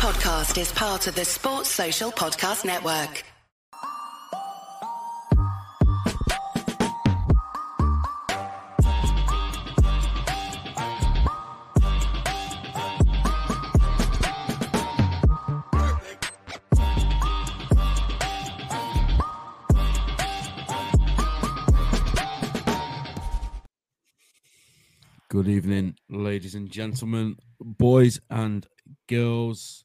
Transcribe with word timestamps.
podcast 0.00 0.58
is 0.58 0.72
part 0.72 1.06
of 1.08 1.14
the 1.14 1.26
Sports 1.26 1.68
Social 1.68 2.10
Podcast 2.10 2.64
Network. 2.64 3.22
Good 25.28 25.46
evening, 25.46 25.96
ladies 26.08 26.54
and 26.54 26.70
gentlemen, 26.70 27.36
boys 27.60 28.18
and 28.30 28.66
girls. 29.06 29.84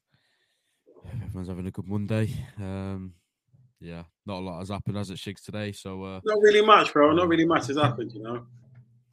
Everyone's 1.22 1.48
having 1.48 1.66
a 1.66 1.70
good 1.70 1.88
Monday. 1.88 2.32
Um, 2.58 3.14
yeah, 3.80 4.04
not 4.24 4.38
a 4.38 4.44
lot 4.44 4.58
has 4.60 4.68
happened 4.68 4.96
as 4.96 5.10
it 5.10 5.18
Shigz 5.18 5.44
today. 5.44 5.72
So, 5.72 6.02
uh, 6.02 6.20
Not 6.24 6.40
really 6.40 6.64
much, 6.64 6.92
bro. 6.92 7.12
Not 7.12 7.28
really 7.28 7.44
much 7.44 7.66
has 7.68 7.76
happened, 7.76 8.12
you 8.12 8.22
know. 8.22 8.46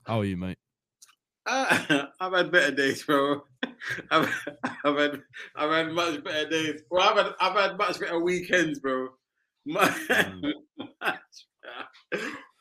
how 0.05 0.19
are 0.19 0.25
you, 0.25 0.37
mate? 0.37 0.57
Uh, 1.45 2.05
I've 2.19 2.33
had 2.33 2.51
better 2.51 2.71
days, 2.71 3.03
bro. 3.03 3.43
I've, 4.11 4.29
I've 4.85 4.97
had 4.97 5.21
I've 5.55 5.71
had 5.71 5.91
much 5.91 6.23
better 6.23 6.49
days. 6.49 6.81
Well, 6.89 7.07
I've 7.07 7.25
had 7.25 7.33
I've 7.39 7.55
had 7.55 7.77
much 7.77 7.99
better 7.99 8.19
weekends, 8.19 8.79
bro. 8.79 9.09
Much, 9.65 9.97
much 11.01 11.19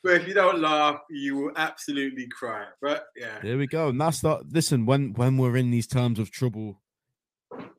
but 0.02 0.20
if 0.20 0.26
you 0.26 0.34
don't 0.34 0.60
laugh, 0.60 1.00
you 1.10 1.36
will 1.36 1.52
absolutely 1.56 2.26
cry. 2.28 2.66
But 2.80 3.04
yeah, 3.16 3.38
There 3.42 3.56
we 3.56 3.66
go. 3.66 3.88
And 3.88 4.00
that's 4.00 4.20
that. 4.20 4.46
Listen, 4.50 4.84
when 4.84 5.12
when 5.14 5.38
we're 5.38 5.56
in 5.56 5.70
these 5.70 5.86
times 5.86 6.18
of 6.18 6.30
trouble, 6.30 6.81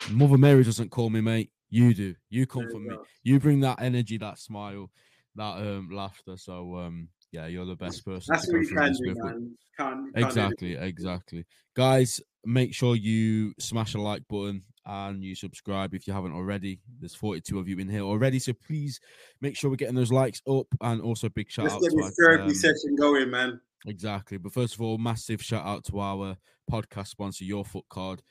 Mother 0.10 0.38
Mary 0.38 0.64
doesn't 0.64 0.92
call 0.92 1.10
me, 1.10 1.22
mate. 1.22 1.52
You 1.70 1.94
do. 1.94 2.16
You 2.30 2.46
come 2.46 2.68
you 2.72 2.80
me. 2.80 2.96
You 3.24 3.40
bring 3.40 3.60
that 3.62 3.82
energy, 3.82 4.18
that 4.20 4.38
smile, 4.38 4.92
that 5.36 5.58
um 5.58 5.90
laughter. 5.92 6.38
So, 6.38 6.78
um, 6.78 7.10
yeah, 7.32 7.48
you're 7.48 7.66
the 7.66 7.76
best 7.76 8.06
person. 8.06 8.32
that's 8.32 8.46
to 8.46 8.54
what 8.54 8.62
you 8.62 8.76
can 8.76 8.94
do, 8.94 9.16
man. 9.16 9.58
Can't, 9.78 10.16
can't 10.16 10.28
Exactly, 10.28 10.76
exactly. 10.76 11.46
Guys, 11.76 12.22
make 12.46 12.76
sure 12.76 12.96
you 12.96 13.54
smash 13.60 13.96
a 13.96 13.98
like 14.00 14.22
button 14.30 14.64
and 14.86 15.24
you 15.24 15.34
subscribe 15.34 15.96
if 15.96 16.06
you 16.08 16.14
haven't 16.14 16.34
already. 16.34 16.80
There's 17.00 17.16
42 17.16 17.58
of 17.58 17.68
you 17.68 17.80
in 17.80 17.90
here 17.90 18.02
already, 18.02 18.38
so 18.38 18.54
please 18.54 19.00
make 19.42 19.58
sure 19.58 19.70
we're 19.72 19.78
getting 19.78 19.96
those 19.96 20.12
likes 20.12 20.42
up 20.48 20.68
and 20.82 21.02
also 21.02 21.30
big 21.30 21.50
shout 21.50 21.64
Let's 21.64 21.76
out 21.76 21.82
get 21.82 21.90
to 21.92 21.98
this 21.98 22.16
therapy 22.20 22.44
um, 22.44 22.54
session 22.54 22.96
going, 22.96 23.32
man. 23.32 23.60
Exactly. 23.88 24.38
But 24.38 24.54
first 24.54 24.76
of 24.76 24.82
all, 24.82 24.98
massive 24.98 25.42
shout 25.42 25.66
out 25.66 25.86
to 25.86 26.00
our 26.00 26.38
podcast 26.72 27.08
sponsor, 27.08 27.46
Your 27.46 27.66
Foot 27.66 27.86
Card. 27.90 28.22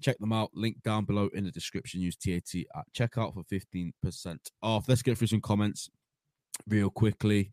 Check 0.00 0.18
them 0.18 0.32
out. 0.32 0.50
Link 0.54 0.82
down 0.82 1.04
below 1.04 1.30
in 1.34 1.44
the 1.44 1.50
description. 1.50 2.00
Use 2.00 2.16
TAT 2.16 2.50
at 2.76 2.84
checkout 2.96 3.34
for 3.34 3.42
15% 3.44 3.92
off. 4.62 4.88
Let's 4.88 5.02
get 5.02 5.18
through 5.18 5.28
some 5.28 5.40
comments 5.40 5.88
real 6.68 6.90
quickly. 6.90 7.52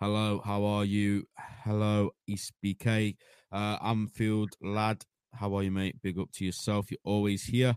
Hello, 0.00 0.40
how 0.44 0.64
are 0.64 0.84
you? 0.84 1.24
Hello, 1.64 2.10
East 2.26 2.52
BK. 2.64 3.16
Uh, 3.52 3.76
Anfield 3.84 4.50
lad, 4.62 5.04
how 5.34 5.54
are 5.54 5.62
you, 5.62 5.70
mate? 5.70 6.00
Big 6.02 6.18
up 6.18 6.32
to 6.32 6.44
yourself. 6.44 6.90
You're 6.90 6.98
always 7.04 7.44
here. 7.44 7.76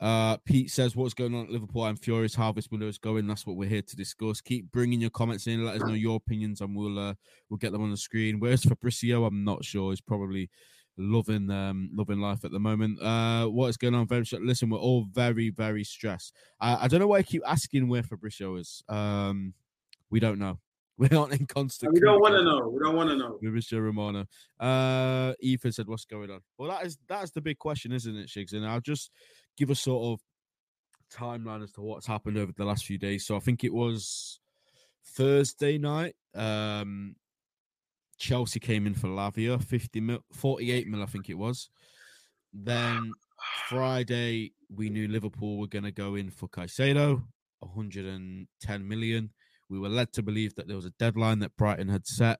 Uh, 0.00 0.36
Pete 0.44 0.70
says, 0.70 0.94
What's 0.94 1.14
going 1.14 1.34
on 1.34 1.46
at 1.46 1.50
Liverpool? 1.50 1.84
I'm 1.84 1.96
furious 1.96 2.34
how 2.34 2.52
this 2.52 2.70
window 2.70 2.88
is 2.88 2.98
going. 2.98 3.26
That's 3.26 3.46
what 3.46 3.56
we're 3.56 3.68
here 3.68 3.82
to 3.82 3.96
discuss. 3.96 4.40
Keep 4.40 4.72
bringing 4.72 5.00
your 5.00 5.10
comments 5.10 5.46
in. 5.46 5.64
Let 5.64 5.76
us 5.76 5.82
know 5.82 5.94
your 5.94 6.16
opinions, 6.16 6.60
and 6.60 6.76
we'll 6.76 6.98
uh, 6.98 7.14
we'll 7.48 7.58
get 7.58 7.72
them 7.72 7.82
on 7.82 7.90
the 7.90 7.96
screen. 7.96 8.40
Where's 8.40 8.64
Fabrizio? 8.64 9.24
I'm 9.24 9.44
not 9.44 9.64
sure. 9.64 9.92
He's 9.92 10.00
probably 10.00 10.50
loving 10.96 11.50
um 11.50 11.90
loving 11.92 12.20
life 12.20 12.44
at 12.44 12.52
the 12.52 12.58
moment. 12.58 13.00
Uh, 13.02 13.46
what 13.46 13.68
is 13.68 13.76
going 13.76 13.94
on? 13.94 14.06
Very 14.06 14.24
listen, 14.40 14.70
we're 14.70 14.78
all 14.78 15.06
very 15.12 15.50
very 15.50 15.84
stressed. 15.84 16.34
I, 16.60 16.84
I 16.84 16.88
don't 16.88 17.00
know 17.00 17.06
why 17.06 17.18
I 17.18 17.22
keep 17.22 17.42
asking 17.46 17.88
where 17.88 18.02
Fabrizio 18.02 18.56
is. 18.56 18.82
Um, 18.88 19.54
we 20.10 20.20
don't 20.20 20.38
know. 20.38 20.58
We 20.96 21.08
aren't 21.08 21.32
in 21.32 21.46
constant. 21.46 21.92
We 21.92 21.98
don't 21.98 22.20
want 22.20 22.34
to 22.34 22.44
know. 22.44 22.68
We 22.68 22.78
don't 22.78 22.94
want 22.94 23.10
to 23.10 23.16
know. 23.16 23.36
Mr. 23.42 23.82
Romano. 23.82 24.26
Uh 24.60 25.32
Ethan 25.40 25.72
said, 25.72 25.88
What's 25.88 26.04
going 26.04 26.30
on? 26.30 26.38
Well, 26.56 26.70
that 26.70 26.86
is 26.86 26.98
that's 27.08 27.32
the 27.32 27.40
big 27.40 27.58
question, 27.58 27.90
isn't 27.90 28.16
it, 28.16 28.28
Shigz? 28.28 28.52
And 28.52 28.64
I'll 28.64 28.80
just 28.80 29.10
give 29.56 29.70
a 29.70 29.74
sort 29.74 30.12
of 30.12 30.20
timeline 31.12 31.64
as 31.64 31.72
to 31.72 31.80
what's 31.80 32.06
happened 32.06 32.38
over 32.38 32.52
the 32.56 32.64
last 32.64 32.84
few 32.84 32.96
days. 32.96 33.26
So 33.26 33.34
I 33.34 33.40
think 33.40 33.64
it 33.64 33.74
was 33.74 34.38
Thursday 35.04 35.78
night. 35.78 36.14
Um 36.32 37.16
Chelsea 38.18 38.60
came 38.60 38.86
in 38.86 38.94
for 38.94 39.08
Lavia, 39.08 39.62
50 39.62 40.00
mil, 40.00 40.18
48 40.32 40.88
mil, 40.88 41.02
I 41.02 41.06
think 41.06 41.28
it 41.28 41.38
was. 41.38 41.70
Then 42.52 43.12
Friday, 43.68 44.52
we 44.74 44.90
knew 44.90 45.08
Liverpool 45.08 45.58
were 45.58 45.66
going 45.66 45.84
to 45.84 45.92
go 45.92 46.14
in 46.14 46.30
for 46.30 46.48
Caicedo, 46.48 47.22
110 47.60 48.88
million. 48.88 49.30
We 49.68 49.78
were 49.78 49.88
led 49.88 50.12
to 50.12 50.22
believe 50.22 50.54
that 50.54 50.68
there 50.68 50.76
was 50.76 50.86
a 50.86 50.94
deadline 50.98 51.40
that 51.40 51.56
Brighton 51.56 51.88
had 51.88 52.06
set, 52.06 52.38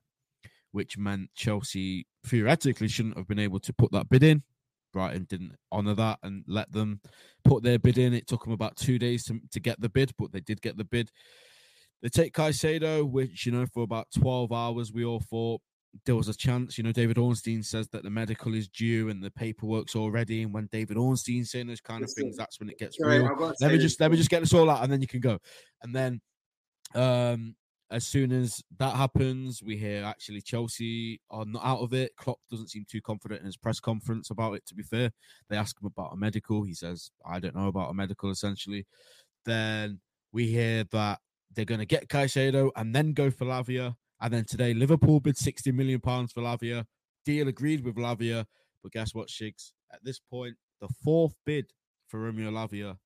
which 0.72 0.98
meant 0.98 1.30
Chelsea 1.34 2.06
theoretically 2.26 2.88
shouldn't 2.88 3.16
have 3.16 3.28
been 3.28 3.38
able 3.38 3.60
to 3.60 3.72
put 3.72 3.92
that 3.92 4.08
bid 4.08 4.22
in. 4.22 4.42
Brighton 4.92 5.26
didn't 5.28 5.56
honour 5.72 5.94
that 5.94 6.20
and 6.22 6.44
let 6.46 6.70
them 6.70 7.00
put 7.44 7.64
their 7.64 7.78
bid 7.78 7.98
in. 7.98 8.14
It 8.14 8.28
took 8.28 8.44
them 8.44 8.52
about 8.52 8.76
two 8.76 8.98
days 8.98 9.24
to, 9.24 9.40
to 9.50 9.60
get 9.60 9.80
the 9.80 9.88
bid, 9.88 10.12
but 10.16 10.32
they 10.32 10.40
did 10.40 10.62
get 10.62 10.76
the 10.76 10.84
bid. 10.84 11.10
They 12.04 12.10
take 12.10 12.34
Caicedo, 12.34 13.10
which, 13.10 13.46
you 13.46 13.52
know, 13.52 13.64
for 13.64 13.82
about 13.82 14.08
12 14.14 14.52
hours, 14.52 14.92
we 14.92 15.06
all 15.06 15.20
thought 15.20 15.62
there 16.04 16.14
was 16.14 16.28
a 16.28 16.36
chance. 16.36 16.76
You 16.76 16.84
know, 16.84 16.92
David 16.92 17.16
Ornstein 17.16 17.62
says 17.62 17.88
that 17.88 18.02
the 18.02 18.10
medical 18.10 18.52
is 18.52 18.68
due 18.68 19.08
and 19.08 19.22
the 19.22 19.30
paperwork's 19.30 19.96
already. 19.96 20.42
And 20.42 20.52
when 20.52 20.68
David 20.70 20.98
Ornstein's 20.98 21.50
saying 21.50 21.66
those 21.66 21.80
kind 21.80 22.04
of 22.04 22.12
things, 22.12 22.36
that's 22.36 22.60
when 22.60 22.68
it 22.68 22.78
gets 22.78 22.98
Sorry, 22.98 23.20
real. 23.20 23.28
I've 23.28 23.38
got 23.38 23.56
to 23.56 23.64
let 23.64 23.72
me 23.72 23.78
just 23.78 23.98
let 24.00 24.10
me 24.10 24.18
just 24.18 24.28
get 24.28 24.40
this 24.40 24.52
all 24.52 24.68
out 24.68 24.82
and 24.82 24.92
then 24.92 25.00
you 25.00 25.06
can 25.06 25.20
go. 25.20 25.38
And 25.82 25.96
then 25.96 26.20
um 26.94 27.56
as 27.90 28.06
soon 28.06 28.32
as 28.32 28.62
that 28.78 28.94
happens 28.94 29.62
we 29.62 29.76
hear 29.76 30.04
actually 30.04 30.40
chelsea 30.40 31.20
are 31.30 31.46
not 31.46 31.64
out 31.64 31.80
of 31.80 31.94
it. 31.94 32.14
Klopp 32.16 32.38
doesn't 32.50 32.68
seem 32.68 32.84
too 32.86 33.00
confident 33.00 33.40
in 33.40 33.46
his 33.46 33.56
press 33.56 33.80
conference 33.80 34.28
about 34.28 34.52
it 34.52 34.66
to 34.66 34.74
be 34.74 34.82
fair. 34.82 35.10
They 35.48 35.56
ask 35.56 35.80
him 35.80 35.86
about 35.86 36.12
a 36.12 36.16
medical. 36.16 36.64
He 36.64 36.74
says 36.74 37.10
i 37.24 37.40
don't 37.40 37.56
know 37.56 37.68
about 37.68 37.90
a 37.90 37.94
medical 37.94 38.30
essentially. 38.30 38.86
Then 39.46 40.00
we 40.32 40.48
hear 40.48 40.84
that 40.92 41.20
they're 41.54 41.64
going 41.64 41.80
to 41.80 41.86
get 41.86 42.08
Caicedo 42.08 42.70
and 42.76 42.94
then 42.94 43.12
go 43.12 43.30
for 43.30 43.44
lavia 43.44 43.94
and 44.20 44.32
then 44.32 44.44
today 44.44 44.74
liverpool 44.74 45.20
bid 45.20 45.36
60 45.36 45.72
million 45.72 46.00
pounds 46.00 46.32
for 46.32 46.40
lavia 46.42 46.84
deal 47.24 47.48
agreed 47.48 47.84
with 47.84 47.96
lavia 47.96 48.46
but 48.82 48.92
guess 48.92 49.14
what 49.14 49.28
shigs 49.28 49.72
at 49.92 50.02
this 50.04 50.18
point 50.18 50.54
the 50.80 50.88
fourth 51.02 51.34
bid 51.46 51.66
for 52.08 52.20
romeo 52.20 52.50
lavia 52.50 52.96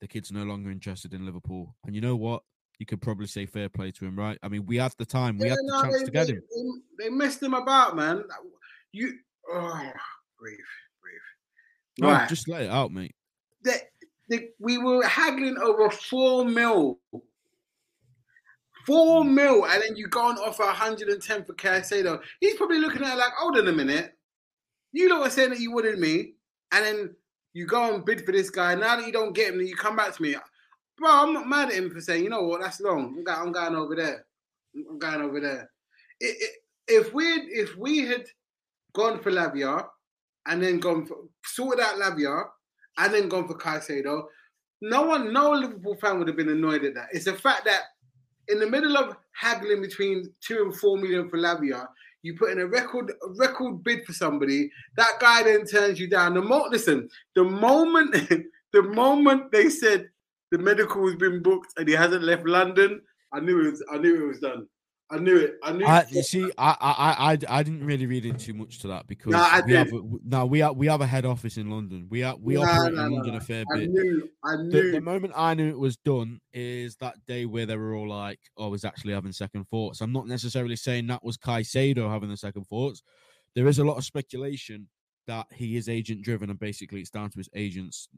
the 0.00 0.06
kid's 0.08 0.30
no 0.30 0.42
longer 0.44 0.70
interested 0.70 1.14
in 1.14 1.24
Liverpool. 1.24 1.74
And 1.86 1.94
you 1.94 2.02
know 2.02 2.16
what? 2.16 2.42
You 2.78 2.84
could 2.84 3.00
probably 3.00 3.26
say 3.28 3.46
fair 3.46 3.70
play 3.70 3.90
to 3.92 4.04
him, 4.04 4.14
right? 4.14 4.38
I 4.42 4.48
mean, 4.48 4.66
we 4.66 4.76
had 4.76 4.92
the 4.98 5.06
time, 5.06 5.38
we 5.38 5.46
Yeah, 5.46 5.52
had 5.52 5.58
the 5.60 5.72
no, 5.72 5.82
chance 5.84 5.98
they, 6.00 6.04
to 6.04 6.10
get 6.10 6.26
they- 6.26 6.32
him. 6.34 6.42
They, 6.98 7.04
they 7.04 7.10
messed 7.10 7.42
him 7.42 7.54
about, 7.54 7.96
man. 7.96 8.22
You, 8.92 9.14
oh, 9.50 9.90
breathe, 10.38 10.58
breathe. 11.00 11.98
No, 11.98 12.10
Right. 12.12 12.28
just 12.28 12.46
let 12.46 12.60
it 12.60 12.70
out, 12.70 12.92
mate. 12.92 13.14
they, 13.64 13.78
they, 14.28 14.48
we 14.60 14.76
were 14.76 15.02
haggling 15.06 15.56
over 15.56 15.88
four 15.88 16.44
mil. 16.44 17.00
Four 18.86 19.24
mil, 19.24 19.66
and 19.66 19.82
then 19.82 19.96
you 19.96 20.06
go 20.06 20.30
and 20.30 20.38
offer 20.38 20.64
110 20.64 21.44
for 21.44 21.54
Caicedo. 21.54 22.20
He's 22.40 22.54
probably 22.54 22.78
looking 22.78 23.02
at 23.02 23.14
it 23.14 23.18
like, 23.18 23.32
hold 23.36 23.58
on 23.58 23.66
a 23.66 23.72
minute. 23.72 24.12
You 24.92 25.08
lot 25.08 25.22
were 25.22 25.30
saying 25.30 25.50
that 25.50 25.60
you 25.60 25.72
wanted 25.72 25.98
me, 25.98 26.34
and 26.72 26.84
then 26.84 27.16
you 27.52 27.66
go 27.66 27.92
and 27.94 28.04
bid 28.04 28.24
for 28.24 28.32
this 28.32 28.48
guy. 28.48 28.74
Now 28.74 28.96
that 28.96 29.06
you 29.06 29.12
don't 29.12 29.34
get 29.34 29.48
him, 29.52 29.58
then 29.58 29.66
you 29.66 29.74
come 29.74 29.96
back 29.96 30.14
to 30.14 30.22
me. 30.22 30.36
Bro, 30.96 31.10
I'm 31.10 31.32
not 31.34 31.48
mad 31.48 31.68
at 31.68 31.74
him 31.74 31.90
for 31.90 32.00
saying, 32.00 32.22
you 32.22 32.30
know 32.30 32.42
what, 32.42 32.60
that's 32.60 32.80
long. 32.80 33.22
I'm 33.28 33.52
going, 33.52 33.74
over 33.74 33.96
there. 33.96 34.24
I'm 34.74 34.98
going 34.98 35.20
over 35.20 35.40
there. 35.40 35.70
If 36.20 37.12
we 37.12 37.24
if 37.24 37.76
we 37.76 38.06
had 38.06 38.24
gone 38.94 39.20
for 39.20 39.32
Lavia 39.32 39.86
and 40.46 40.62
then 40.62 40.78
gone 40.78 41.04
for 41.04 41.16
sorted 41.44 41.84
out 41.84 41.96
Lavia 41.96 42.44
and 42.98 43.12
then 43.12 43.28
gone 43.28 43.48
for 43.48 43.58
Caicedo, 43.58 44.24
no 44.80 45.02
one, 45.02 45.32
no 45.32 45.50
Liverpool 45.50 45.96
fan 45.96 46.18
would 46.18 46.28
have 46.28 46.36
been 46.36 46.48
annoyed 46.48 46.84
at 46.84 46.94
that. 46.94 47.08
It's 47.12 47.24
the 47.24 47.34
fact 47.34 47.64
that 47.64 47.82
in 48.48 48.58
the 48.58 48.68
middle 48.68 48.96
of 48.96 49.16
haggling 49.32 49.82
between 49.82 50.32
two 50.40 50.62
and 50.62 50.74
four 50.76 50.96
million 50.96 51.28
for 51.28 51.38
Lavia, 51.38 51.86
you 52.22 52.36
put 52.36 52.50
in 52.50 52.60
a 52.60 52.66
record 52.66 53.10
a 53.10 53.30
record 53.36 53.84
bid 53.84 54.04
for 54.04 54.12
somebody. 54.12 54.70
That 54.96 55.12
guy 55.20 55.42
then 55.44 55.64
turns 55.64 56.00
you 56.00 56.08
down. 56.08 56.34
The 56.34 56.42
mo- 56.42 56.68
listen, 56.70 57.08
the 57.34 57.44
moment 57.44 58.14
the 58.72 58.82
moment 58.82 59.52
they 59.52 59.68
said 59.68 60.08
the 60.50 60.58
medical 60.58 61.06
has 61.06 61.16
been 61.16 61.42
booked 61.42 61.72
and 61.76 61.88
he 61.88 61.94
hasn't 61.94 62.22
left 62.22 62.46
London, 62.46 63.00
I 63.32 63.40
knew 63.40 63.66
it 63.66 63.70
was 63.70 63.84
I 63.92 63.98
knew 63.98 64.24
it 64.24 64.28
was 64.28 64.40
done. 64.40 64.66
I 65.08 65.18
knew 65.18 65.36
it. 65.38 65.58
I 65.62 65.72
knew. 65.72 65.86
I, 65.86 66.04
you 66.10 66.22
see, 66.22 66.50
I, 66.58 66.76
I, 66.80 67.32
I, 67.32 67.58
I- 67.58 67.62
didn't 67.62 67.84
really 67.86 68.06
read 68.06 68.24
into 68.24 68.52
much 68.54 68.80
to 68.80 68.88
that 68.88 69.06
because 69.06 69.32
No, 69.32 69.38
I 69.38 69.60
we 69.64 69.72
have 69.74 69.92
a, 69.92 70.00
no, 70.24 70.46
we 70.46 70.58
have 70.58 70.76
we 70.76 70.86
have 70.88 71.00
a 71.00 71.06
head 71.06 71.24
office 71.24 71.58
in 71.58 71.70
London. 71.70 72.08
We 72.10 72.24
are 72.24 72.34
we 72.36 72.56
operate 72.56 72.94
in 72.94 73.12
London 73.12 73.36
a 73.36 73.40
fair 73.40 73.64
I 73.72 73.78
bit. 73.78 73.90
knew. 73.90 74.28
I 74.44 74.56
The, 74.56 74.62
knew. 74.64 74.92
the 74.92 75.00
moment 75.00 75.32
I 75.36 75.54
knew 75.54 75.68
it 75.68 75.78
was 75.78 75.96
done 75.96 76.40
is 76.52 76.96
that 76.96 77.14
day 77.26 77.46
where 77.46 77.66
they 77.66 77.76
were 77.76 77.94
all 77.94 78.08
like, 78.08 78.40
"Oh, 78.56 78.72
he's 78.72 78.84
actually 78.84 79.12
having 79.14 79.30
second 79.30 79.66
thoughts." 79.68 80.00
I'm 80.00 80.12
not 80.12 80.26
necessarily 80.26 80.74
saying 80.76 81.06
that 81.06 81.22
was 81.22 81.36
Caicedo 81.38 82.10
having 82.10 82.28
the 82.28 82.36
second 82.36 82.64
thoughts. 82.64 83.02
There 83.54 83.68
is 83.68 83.78
a 83.78 83.84
lot 83.84 83.98
of 83.98 84.04
speculation 84.04 84.88
that 85.28 85.46
he 85.52 85.76
is 85.76 85.88
agent 85.88 86.22
driven, 86.22 86.50
and 86.50 86.58
basically 86.58 87.00
it's 87.00 87.10
down 87.10 87.30
to 87.30 87.38
his 87.38 87.48
agents 87.54 88.08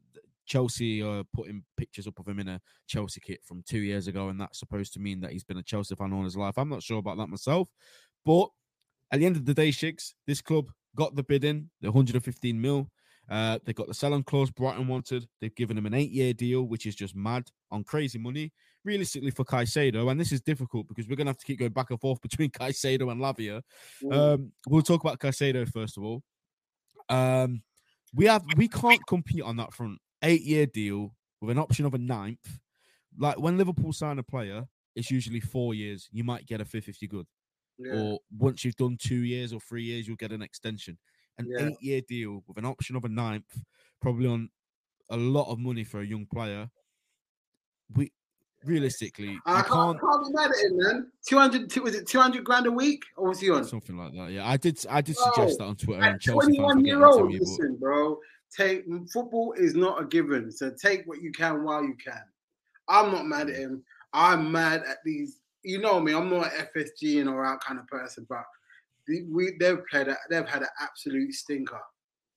Chelsea 0.49 1.03
are 1.03 1.23
putting 1.33 1.63
pictures 1.77 2.07
up 2.07 2.19
of 2.19 2.27
him 2.27 2.41
in 2.41 2.49
a 2.49 2.61
Chelsea 2.87 3.21
kit 3.21 3.41
from 3.45 3.63
two 3.69 3.79
years 3.79 4.09
ago, 4.09 4.31
and 4.31 4.41
that's 4.41 4.59
supposed 4.59 4.93
to 4.95 5.01
mean 5.01 5.21
that 5.21 5.33
he's 5.33 5.45
been 5.45 5.59
a 5.59 5.63
Chelsea 5.63 5.95
fan 5.95 6.13
all 6.13 6.25
his 6.25 6.37
life. 6.37 6.59
I'm 6.59 6.71
not 6.71 6.83
sure 6.83 6.99
about 6.99 7.19
that 7.19 7.29
myself, 7.29 7.69
but 8.25 8.49
at 9.13 9.21
the 9.21 9.27
end 9.27 9.37
of 9.37 9.45
the 9.45 9.55
day, 9.55 9.69
Shigz, 9.69 10.15
this 10.27 10.41
club 10.41 10.71
got 10.97 11.15
the 11.15 11.23
bid 11.23 11.45
in, 11.45 11.71
the 11.81 11.89
115 11.89 12.61
mil. 12.61 12.91
Uh, 13.31 13.59
they 13.65 13.75
got 13.75 13.87
the 13.87 13.95
selling 13.95 14.23
clause 14.23 14.51
Brighton 14.51 14.89
wanted. 14.89 15.29
They've 15.41 15.55
given 15.55 15.77
him 15.77 15.85
an 15.85 15.93
eight-year 15.93 16.33
deal, 16.33 16.63
which 16.63 16.87
is 16.87 16.95
just 16.95 17.15
mad 17.15 17.45
on 17.71 17.85
crazy 17.85 18.19
money. 18.19 18.53
Realistically, 18.85 19.33
for 19.33 19.45
Caicedo, 19.45 20.11
and 20.11 20.19
this 20.19 20.33
is 20.33 20.41
difficult 20.41 20.89
because 20.89 21.09
we're 21.09 21.17
going 21.17 21.27
to 21.27 21.31
have 21.31 21.39
to 21.39 21.45
keep 21.45 21.59
going 21.59 21.73
back 21.73 21.91
and 21.91 22.01
forth 22.01 22.21
between 22.23 22.51
Caicedo 22.51 23.13
and 23.13 23.21
Lavia. 23.21 23.61
Um, 24.11 24.53
we'll 24.67 24.83
talk 24.83 25.03
about 25.03 25.19
Caicedo 25.19 25.71
first 25.71 25.99
of 25.99 26.05
all. 26.05 26.23
Um, 27.11 27.63
we 28.15 28.27
have 28.27 28.43
we 28.57 28.69
can't 28.69 29.05
compete 29.07 29.43
on 29.43 29.57
that 29.57 29.75
front. 29.75 29.99
Eight-year 30.23 30.67
deal 30.67 31.15
with 31.41 31.51
an 31.51 31.59
option 31.59 31.85
of 31.87 31.95
a 31.95 31.99
ninth. 31.99 32.59
Like 33.19 33.39
when 33.39 33.57
Liverpool 33.59 33.93
sign 33.93 34.19
a 34.19 34.23
player, 34.23 34.67
it's 34.97 35.11
usually 35.11 35.41
four 35.41 35.75
years. 35.75 36.09
You 36.13 36.25
might 36.25 36.47
get 36.47 36.61
a 36.61 36.65
fifth 36.65 36.89
if 36.89 37.01
you're 37.01 37.09
good, 37.09 37.27
Yeah. 37.79 37.93
or 37.95 38.19
once 38.37 38.65
you've 38.65 38.77
done 38.77 38.97
two 39.01 39.23
years 39.23 39.53
or 39.53 39.61
three 39.61 39.85
years, 39.85 40.07
you'll 40.07 40.17
get 40.17 40.33
an 40.33 40.43
extension 40.43 40.99
an 41.39 41.47
Yeah. 41.49 41.67
eight 41.69 41.77
year 41.81 42.01
deal 42.09 42.43
with 42.49 42.59
an 42.59 42.65
option 42.65 42.97
of 42.97 43.05
a 43.05 43.09
ninth, 43.09 43.63
probably 44.03 44.27
on 44.27 44.51
a 45.11 45.17
lot 45.17 45.49
of 45.51 45.59
money 45.61 45.85
for 45.85 46.01
a 46.01 46.05
young 46.07 46.27
player. 46.27 46.69
We 47.95 48.13
realistically, 48.65 49.39
I 49.47 49.63
can't, 49.63 49.69
can't, 49.69 50.01
can't 50.01 50.27
be 50.27 50.33
mad 50.33 50.51
at 50.51 50.57
him, 50.71 50.77
man. 50.79 51.13
200, 51.29 51.77
was 51.77 51.95
it 51.95 52.09
200 52.09 52.43
grand 52.45 52.67
a 52.67 52.73
week? 52.73 53.05
Or 53.17 53.29
was 53.29 53.39
he 53.41 53.51
on? 53.51 53.65
something 53.65 53.97
like 53.97 54.13
that. 54.15 54.33
Yeah, 54.33 54.49
I 54.49 54.57
did. 54.57 54.85
I 54.91 55.01
did 55.01 55.17
suggest 55.17 55.59
that 55.59 55.65
on 55.65 55.77
Twitter. 55.77 56.03
And 56.03 56.15
At 56.17 56.21
Chelsea 56.21 56.47
fans 56.47 56.57
21 56.59 56.79
were 56.83 56.87
year 56.87 57.05
old, 57.07 57.29
me, 57.29 57.39
listen, 57.39 57.77
bro. 57.77 58.19
Take 58.57 58.85
football 59.13 59.55
is 59.57 59.75
not 59.75 60.01
a 60.01 60.07
given, 60.07 60.51
so 60.51 60.71
take 60.71 61.07
what 61.07 61.23
you 61.23 61.33
can 61.33 61.65
while 61.65 61.83
you 61.83 61.95
can. 62.03 62.23
I'm 62.89 63.13
not 63.13 63.27
mad 63.27 63.51
at 63.51 63.57
mm. 63.57 63.59
him. 63.59 63.85
I'm 64.13 64.51
mad 64.51 64.83
at 64.89 64.99
these. 65.05 65.41
You 65.63 65.81
know 65.81 66.01
me. 66.01 66.15
I'm 66.15 66.31
not 66.31 66.53
an 66.53 66.67
FSG 66.75 67.21
and 67.21 67.29
all 67.29 67.43
that 67.43 67.61
kind 67.61 67.79
of 67.79 67.87
person, 67.87 68.27
but 68.29 68.45
the- 69.07 69.25
we 69.31 69.53
they've 69.61 69.85
played. 69.91 70.09
A, 70.09 70.17
they've 70.31 70.49
had 70.49 70.63
an 70.63 70.69
absolute 70.81 71.35
stinker. 71.35 71.81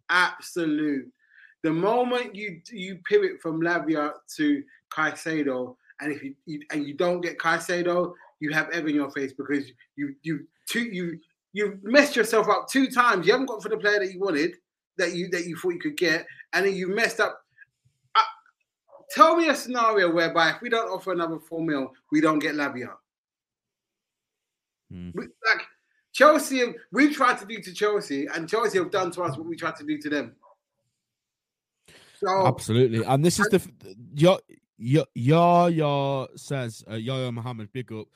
Absolute. 0.09 1.09
The 1.63 1.71
moment 1.71 2.35
you 2.35 2.61
you 2.71 2.99
pivot 3.07 3.41
from 3.41 3.61
Lavia 3.61 4.13
to 4.37 4.63
Caicedo, 4.91 5.75
and 6.01 6.11
if 6.11 6.23
you, 6.23 6.35
you 6.45 6.61
and 6.71 6.85
you 6.85 6.95
don't 6.95 7.21
get 7.21 7.37
Caicedo, 7.37 8.13
you 8.39 8.51
have 8.51 8.69
Evan 8.71 8.89
in 8.89 8.95
your 8.95 9.11
face 9.11 9.31
because 9.31 9.71
you 9.95 10.15
you 10.23 10.45
two 10.67 10.83
you 10.83 11.19
you 11.53 11.79
messed 11.83 12.15
yourself 12.15 12.47
up 12.49 12.67
two 12.69 12.87
times. 12.89 13.25
You 13.25 13.33
haven't 13.33 13.47
got 13.47 13.61
for 13.61 13.69
the 13.69 13.77
player 13.77 13.99
that 13.99 14.11
you 14.11 14.19
wanted, 14.19 14.55
that 14.97 15.13
you 15.13 15.29
that 15.29 15.45
you 15.45 15.57
thought 15.57 15.73
you 15.73 15.79
could 15.79 15.97
get, 15.97 16.25
and 16.53 16.65
then 16.65 16.75
you 16.75 16.87
messed 16.87 17.19
up. 17.19 17.43
Uh, 18.15 18.21
tell 19.09 19.35
me 19.35 19.49
a 19.49 19.55
scenario 19.55 20.11
whereby 20.11 20.51
if 20.51 20.61
we 20.61 20.69
don't 20.69 20.89
offer 20.89 21.11
another 21.11 21.39
four 21.39 21.61
mil, 21.61 21.93
we 22.11 22.21
don't 22.21 22.39
get 22.39 22.55
Lavia. 22.55 22.93
Hmm. 24.91 25.11
We, 25.13 25.23
like 25.23 25.61
Chelsea, 26.13 26.63
we 26.91 27.13
tried 27.13 27.39
to 27.39 27.45
do 27.45 27.61
to 27.61 27.73
Chelsea, 27.73 28.27
and 28.27 28.47
Chelsea 28.49 28.77
have 28.77 28.91
done 28.91 29.11
to 29.11 29.23
us 29.23 29.37
what 29.37 29.47
we 29.47 29.55
tried 29.55 29.75
to 29.77 29.85
do 29.85 29.97
to 29.99 30.09
them. 30.09 30.35
So 32.19 32.45
absolutely. 32.45 33.03
And 33.03 33.25
this 33.25 33.39
is 33.39 33.47
the 33.47 33.61
your 34.13 34.39
your 34.77 35.05
Yaya 35.15 36.27
says 36.35 36.83
uh, 36.89 36.95
Yaya 36.95 37.31
Mohammed 37.31 37.71
big 37.71 37.91
up. 37.91 38.07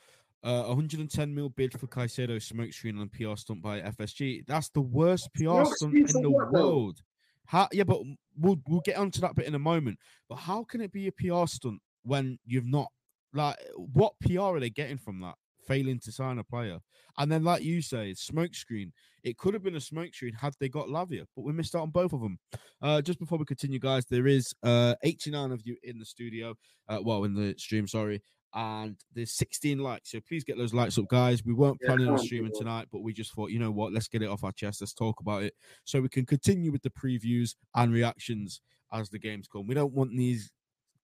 Uh, 0.46 0.62
110 0.62 1.34
mil 1.34 1.48
bid 1.48 1.72
for 1.72 1.88
Caicedo 1.88 2.36
smokescreen 2.36 3.00
and 3.00 3.10
PR 3.10 3.34
stunt 3.34 3.60
by 3.60 3.80
FSG. 3.80 4.46
That's 4.46 4.68
the 4.68 4.80
worst 4.80 5.28
PR 5.34 5.64
stunt 5.64 5.96
in 5.96 6.22
the 6.22 6.30
what, 6.30 6.52
world. 6.52 7.02
How, 7.46 7.66
yeah, 7.72 7.82
but 7.82 8.02
we'll 8.38 8.60
we'll 8.68 8.80
get 8.82 8.96
onto 8.96 9.20
that 9.22 9.34
bit 9.34 9.46
in 9.46 9.56
a 9.56 9.58
moment. 9.58 9.98
But 10.28 10.36
how 10.36 10.62
can 10.62 10.80
it 10.80 10.92
be 10.92 11.08
a 11.08 11.12
PR 11.12 11.48
stunt 11.48 11.80
when 12.04 12.38
you've 12.46 12.64
not 12.64 12.86
like 13.32 13.56
what 13.74 14.12
PR 14.20 14.40
are 14.40 14.60
they 14.60 14.70
getting 14.70 14.98
from 14.98 15.18
that? 15.22 15.34
Failing 15.66 15.98
to 16.04 16.12
sign 16.12 16.38
a 16.38 16.44
player, 16.44 16.78
and 17.18 17.30
then 17.30 17.42
like 17.42 17.64
you 17.64 17.82
say, 17.82 18.12
smokescreen. 18.12 18.92
It 19.24 19.38
could 19.38 19.54
have 19.54 19.64
been 19.64 19.74
a 19.74 19.80
smokescreen 19.80 20.36
had 20.36 20.54
they 20.60 20.68
got 20.68 20.86
Lavia, 20.86 21.24
but 21.34 21.44
we 21.44 21.52
missed 21.52 21.74
out 21.74 21.82
on 21.82 21.90
both 21.90 22.12
of 22.12 22.20
them. 22.20 22.38
Uh, 22.80 23.02
just 23.02 23.18
before 23.18 23.38
we 23.38 23.44
continue, 23.44 23.80
guys, 23.80 24.04
there 24.08 24.28
is 24.28 24.54
uh 24.62 24.94
89 25.02 25.50
of 25.50 25.62
you 25.64 25.76
in 25.82 25.98
the 25.98 26.04
studio, 26.04 26.54
uh, 26.88 27.00
well 27.02 27.24
in 27.24 27.34
the 27.34 27.52
stream, 27.58 27.88
sorry, 27.88 28.22
and 28.56 28.96
there's 29.14 29.34
16 29.34 29.78
likes. 29.78 30.10
So 30.12 30.20
please 30.26 30.42
get 30.42 30.56
those 30.56 30.72
likes 30.72 30.96
up, 30.96 31.08
guys. 31.08 31.44
We 31.44 31.52
weren't 31.52 31.78
Yeah, 31.82 31.88
planning 31.88 32.06
on 32.08 32.14
on, 32.14 32.18
streaming 32.18 32.52
tonight, 32.52 32.88
but 32.90 33.02
we 33.02 33.12
just 33.12 33.34
thought, 33.34 33.50
you 33.50 33.58
know 33.58 33.70
what, 33.70 33.92
let's 33.92 34.08
get 34.08 34.22
it 34.22 34.30
off 34.30 34.44
our 34.44 34.52
chest. 34.52 34.80
Let's 34.80 34.94
talk 34.94 35.20
about 35.20 35.42
it 35.42 35.54
so 35.84 36.00
we 36.00 36.08
can 36.08 36.24
continue 36.24 36.72
with 36.72 36.82
the 36.82 36.90
previews 36.90 37.54
and 37.74 37.92
reactions 37.92 38.62
as 38.92 39.10
the 39.10 39.18
games 39.18 39.46
come. 39.46 39.66
We 39.66 39.74
don't 39.74 39.92
want 39.92 40.16
these 40.16 40.50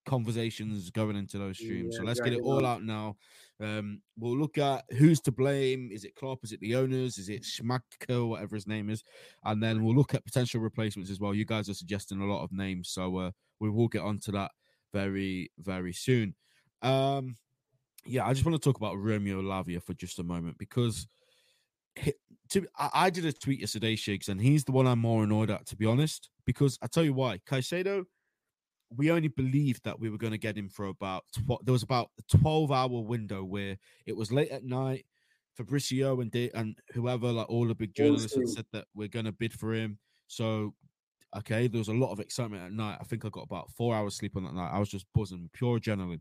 conversations 0.07 0.91
going 0.91 1.15
into 1.15 1.39
those 1.39 1.59
streams. 1.59 1.97
so 1.97 2.03
let's 2.03 2.21
get 2.21 2.33
it 2.33 2.41
all 2.43 2.65
out 2.67 2.83
now. 2.83 3.17
Um, 3.61 4.01
we'll 4.19 4.37
look 4.37 4.57
at 4.57 4.85
who's 4.97 5.21
to 5.21 5.31
blame. 5.33 5.91
Is 5.93 6.05
it 6.05 6.15
Klopp? 6.15 6.43
Is 6.45 6.53
it 6.53 6.61
the 6.61 6.75
owners? 6.75 7.19
Is 7.19 7.29
it 7.29 7.43
Schmadtke, 7.43 8.29
whatever 8.29 8.57
his 8.57 8.67
name 8.67 8.89
is? 8.89 9.05
And 9.45 9.63
then 9.63 9.85
we'll 9.85 9.95
look 9.95 10.15
at 10.15 10.25
potential 10.25 10.61
replacements 10.63 11.11
as 11.11 11.21
well. 11.21 11.35
You 11.35 11.45
guys 11.45 11.69
are 11.69 11.75
suggesting 11.75 12.21
a 12.23 12.27
lot 12.27 12.43
of 12.43 12.51
names, 12.51 12.89
so 12.89 13.17
uh, 13.19 13.31
we 13.61 13.69
will 13.69 13.89
get 13.89 14.03
onto 14.03 14.33
that 14.33 14.53
very, 14.93 15.53
very 15.59 15.93
soon. 15.93 16.35
Um, 16.83 17.37
yeah, 18.05 18.27
I 18.27 18.33
just 18.33 18.45
want 18.45 18.61
to 18.61 18.65
talk 18.67 18.77
about 18.77 18.99
Romeo 18.99 19.41
Lavia 19.41 19.83
for 19.83 19.95
just 19.95 20.19
a 20.19 20.25
moment 20.25 20.59
because 20.59 21.07
he- 21.95 22.15
to, 22.51 22.67
I, 22.79 22.91
I 22.95 23.11
did 23.11 23.25
a 23.25 23.33
tweet 23.33 23.61
yesterday, 23.61 23.95
Shigz, 23.97 24.29
and 24.29 24.41
he's 24.41 24.65
the 24.65 24.73
one 24.73 24.87
I'm 24.87 24.99
more 24.99 25.25
annoyed 25.25 25.51
at, 25.51 25.67
to 25.67 25.77
be 25.77 25.87
honest. 25.87 26.29
Because 26.45 26.79
I 26.83 26.89
tell 26.89 27.05
you 27.05 27.13
why, 27.13 27.39
Caicedo, 27.47 28.05
we 28.97 29.11
only 29.11 29.29
believed 29.29 29.85
that 29.85 29.99
we 30.01 30.11
were 30.11 30.19
going 30.19 30.33
to 30.33 30.39
get 30.39 30.59
him 30.59 30.69
for 30.69 30.87
about 30.87 31.25
tw- 31.33 31.65
there 31.65 31.73
was 31.73 31.85
about 31.85 32.11
a 32.19 32.37
12 32.37 32.73
hour 32.73 33.01
window 33.01 33.43
where 33.45 33.79
it 34.05 34.17
was 34.17 34.33
late 34.33 34.51
at 34.51 34.65
night. 34.65 35.07
Fabrizio 35.57 36.21
and 36.21 36.31
De- 36.31 36.51
and 36.55 36.77
whoever, 36.93 37.31
like 37.31 37.49
all 37.49 37.67
the 37.69 37.75
big 37.75 37.95
journalists, 37.95 38.35
had 38.35 38.41
said 38.49 38.67
that 38.73 38.87
we're 38.95 39.09
going 39.09 39.27
to 39.27 39.33
bid 39.33 39.53
for 39.53 39.73
him. 39.75 39.99
So, 40.27 40.75
okay, 41.37 41.69
there 41.69 41.79
was 41.79 41.89
a 41.89 41.93
lot 41.95 42.11
of 42.11 42.21
excitement 42.21 42.65
at 42.65 42.73
night. 42.73 42.99
I 43.01 43.05
think 43.05 43.25
I 43.25 43.29
got 43.29 43.45
about 43.45 43.71
four 43.71 43.95
hours 43.95 44.17
sleep 44.17 44.35
on 44.37 44.45
that 44.45 44.55
night. 44.55 44.71
I 44.73 44.79
was 44.79 44.89
just 44.89 45.07
buzzing, 45.15 45.51
pure 45.53 45.79
adrenaline. 45.79 46.21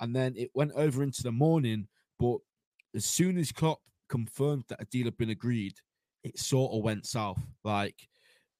And 0.00 0.14
then 0.14 0.34
it 0.36 0.50
went 0.54 0.72
over 0.74 1.02
into 1.02 1.22
the 1.22 1.32
morning. 1.32 1.88
But 2.18 2.38
as 2.94 3.04
soon 3.04 3.38
as 3.38 3.52
Klopp 3.52 3.80
confirmed 4.08 4.64
that 4.68 4.82
a 4.82 4.86
deal 4.86 5.04
had 5.04 5.16
been 5.16 5.30
agreed, 5.30 5.74
it 6.24 6.38
sort 6.38 6.72
of 6.72 6.82
went 6.82 7.06
south. 7.06 7.40
Like 7.64 8.08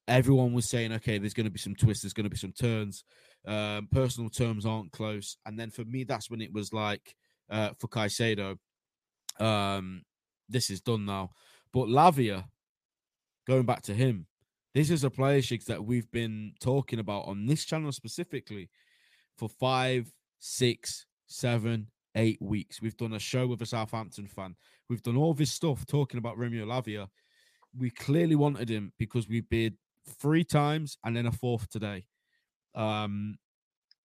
everyone 0.09 0.53
was 0.53 0.69
saying, 0.69 0.93
okay, 0.93 1.19
there's 1.19 1.35
going 1.35 1.47
to 1.47 1.51
be 1.51 1.59
some 1.59 1.75
twists, 1.75 2.03
there's 2.03 2.13
going 2.13 2.25
to 2.25 2.31
be 2.31 2.37
some 2.37 2.53
turns. 2.53 3.05
Um, 3.47 3.89
personal 3.91 4.31
terms 4.31 4.67
aren't 4.67 4.93
close. 4.93 5.37
And 5.47 5.59
then 5.59 5.71
for 5.71 5.85
me, 5.85 6.05
that's 6.05 6.31
when 6.31 6.41
it 6.41 6.53
was 6.53 6.73
like 6.73 7.15
uh, 7.51 7.71
for 7.79 7.89
Caicedo, 7.89 8.57
um, 9.41 10.03
this 10.49 10.71
is 10.71 10.81
done 10.81 11.05
now. 11.05 11.31
But 11.73 11.89
Lavia, 11.89 12.45
going 13.47 13.65
back 13.65 13.83
to 13.83 13.95
him, 13.95 14.27
this 14.75 14.91
is 14.91 15.05
a 15.05 15.11
player 15.11 15.43
that 15.67 15.85
we've 15.85 16.11
been 16.11 16.53
talking 16.61 16.99
about 16.99 17.27
on 17.27 17.47
this 17.47 17.65
channel 17.65 17.93
specifically 17.93 18.71
for 19.37 19.49
five, 19.49 20.11
six, 20.39 21.07
seven, 21.33 21.89
eight 22.15 22.41
weeks. 22.41 22.81
We've 22.81 22.97
done 22.97 23.15
a 23.15 23.19
show 23.19 23.47
with 23.47 23.63
a 23.63 23.67
Southampton 23.67 24.27
fan. 24.27 24.57
We've 24.89 25.03
done 25.03 25.17
all 25.17 25.35
this 25.35 25.53
stuff 25.53 25.87
talking 25.87 26.19
about 26.19 26.39
Romeo 26.39 26.67
Lavia. 26.67 27.09
We 27.77 27.91
clearly 27.91 28.37
wanted 28.37 28.69
him 28.69 28.93
because 28.99 29.29
we 29.29 29.41
bid 29.41 29.77
three 30.21 30.45
times 30.45 30.99
and 31.05 31.17
then 31.17 31.27
a 31.27 31.33
fourth 31.33 31.69
today. 31.71 32.05
Um, 32.75 33.37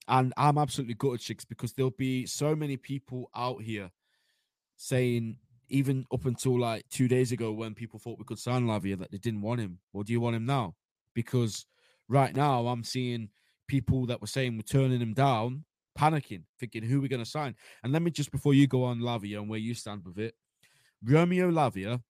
and 0.07 0.33
I'm 0.37 0.57
absolutely 0.57 0.93
gutted, 0.93 1.19
Shigz, 1.19 1.45
because 1.47 1.73
there'll 1.73 1.91
be 1.91 2.25
so 2.25 2.55
many 2.55 2.77
people 2.77 3.29
out 3.35 3.61
here 3.61 3.91
saying, 4.77 5.37
even 5.69 6.05
up 6.13 6.25
until 6.25 6.57
like 6.57 6.87
two 6.89 7.09
days 7.09 7.33
ago, 7.33 7.51
when 7.51 7.73
people 7.73 7.99
thought 7.99 8.19
we 8.19 8.25
could 8.25 8.39
sign 8.39 8.65
Lavia, 8.65 8.97
that 8.99 9.11
they 9.11 9.17
didn't 9.17 9.41
want 9.41 9.59
him. 9.59 9.79
Well, 9.91 10.03
do 10.03 10.13
you 10.13 10.21
want 10.21 10.37
him 10.37 10.45
now? 10.45 10.75
Because 11.13 11.65
right 12.07 12.33
now, 12.33 12.67
I'm 12.67 12.85
seeing 12.85 13.29
people 13.67 14.05
that 14.05 14.21
were 14.21 14.27
saying 14.27 14.55
we're 14.55 14.61
turning 14.61 15.01
him 15.01 15.13
down, 15.13 15.65
panicking, 15.97 16.43
thinking 16.59 16.83
who 16.83 17.01
we're 17.01 17.07
going 17.07 17.23
to 17.23 17.29
sign. 17.29 17.55
And 17.83 17.91
let 17.91 18.01
me 18.01 18.11
just 18.11 18.31
before 18.31 18.53
you 18.53 18.67
go 18.67 18.83
on 18.83 18.99
Lavia 18.99 19.39
and 19.39 19.49
where 19.49 19.59
you 19.59 19.73
stand 19.73 20.03
with 20.05 20.19
it, 20.19 20.35
Romeo 21.03 21.49
Lavia 21.51 22.01